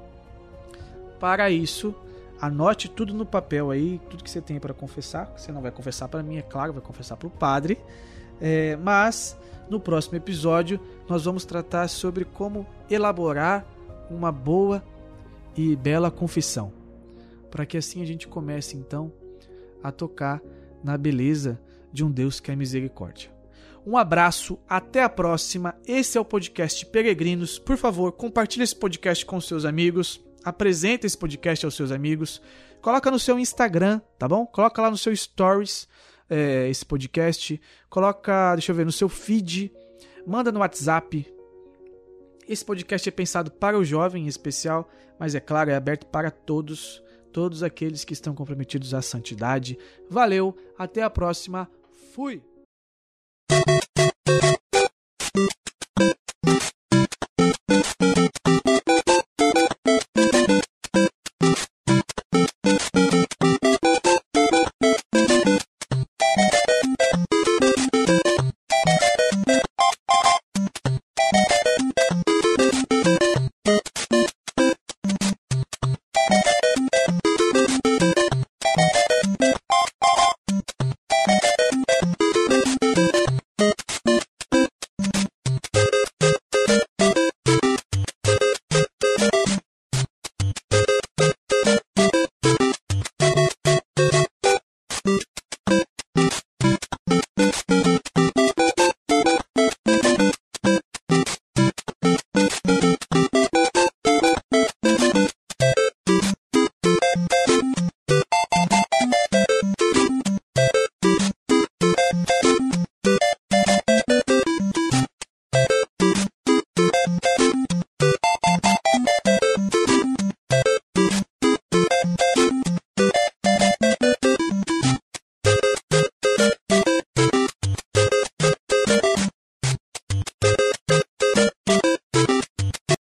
Para 1.18 1.50
isso, 1.50 1.94
anote 2.40 2.88
tudo 2.88 3.12
no 3.12 3.26
papel 3.26 3.70
aí, 3.70 4.00
tudo 4.08 4.24
que 4.24 4.30
você 4.30 4.40
tem 4.40 4.58
para 4.58 4.72
confessar. 4.72 5.32
Você 5.36 5.52
não 5.52 5.60
vai 5.60 5.70
confessar 5.70 6.08
para 6.08 6.22
mim, 6.22 6.38
é 6.38 6.42
claro, 6.42 6.72
vai 6.72 6.82
confessar 6.82 7.16
para 7.16 7.28
o 7.28 7.30
padre. 7.30 7.78
É, 8.40 8.76
mas 8.76 9.36
no 9.68 9.78
próximo 9.78 10.16
episódio 10.16 10.80
nós 11.08 11.24
vamos 11.24 11.44
tratar 11.44 11.88
sobre 11.88 12.24
como 12.24 12.66
elaborar 12.88 13.66
uma 14.10 14.32
boa 14.32 14.82
e 15.56 15.76
bela 15.76 16.10
confissão, 16.10 16.72
para 17.50 17.66
que 17.66 17.76
assim 17.76 18.02
a 18.02 18.06
gente 18.06 18.26
comece 18.26 18.76
então 18.76 19.12
a 19.82 19.92
tocar 19.92 20.40
na 20.82 20.96
beleza 20.96 21.60
de 21.92 22.04
um 22.04 22.10
Deus 22.10 22.40
que 22.40 22.50
é 22.50 22.56
misericórdia. 22.56 23.30
Um 23.86 23.96
abraço, 23.96 24.58
até 24.68 25.02
a 25.02 25.08
próxima. 25.08 25.74
Esse 25.86 26.18
é 26.18 26.20
o 26.20 26.24
podcast 26.24 26.84
Peregrinos. 26.86 27.58
Por 27.58 27.76
favor, 27.76 28.12
compartilhe 28.12 28.62
esse 28.62 28.76
podcast 28.76 29.24
com 29.24 29.40
seus 29.40 29.64
amigos, 29.64 30.20
apresente 30.44 31.06
esse 31.06 31.16
podcast 31.16 31.64
aos 31.64 31.74
seus 31.74 31.90
amigos, 31.90 32.40
coloca 32.80 33.10
no 33.10 33.18
seu 33.18 33.38
Instagram, 33.38 34.00
tá 34.18 34.28
bom? 34.28 34.46
Coloca 34.46 34.80
lá 34.82 34.90
no 34.90 34.98
seu 34.98 35.14
Stories 35.14 35.88
é, 36.28 36.68
esse 36.68 36.86
podcast, 36.86 37.60
coloca, 37.88 38.54
deixa 38.54 38.70
eu 38.70 38.76
ver, 38.76 38.86
no 38.86 38.92
seu 38.92 39.08
feed, 39.08 39.72
manda 40.26 40.52
no 40.52 40.60
WhatsApp. 40.60 41.26
Esse 42.48 42.64
podcast 42.64 43.08
é 43.08 43.12
pensado 43.12 43.50
para 43.50 43.78
o 43.78 43.84
jovem 43.84 44.24
em 44.24 44.28
especial, 44.28 44.88
mas 45.18 45.34
é 45.34 45.40
claro, 45.40 45.70
é 45.70 45.74
aberto 45.74 46.06
para 46.06 46.30
todos 46.30 47.02
todos 47.32 47.62
aqueles 47.62 48.04
que 48.04 48.12
estão 48.12 48.34
comprometidos 48.34 48.92
à 48.92 49.00
santidade. 49.00 49.78
Valeu, 50.08 50.56
até 50.76 51.02
a 51.02 51.10
próxima. 51.10 51.70
Fui! 52.12 52.49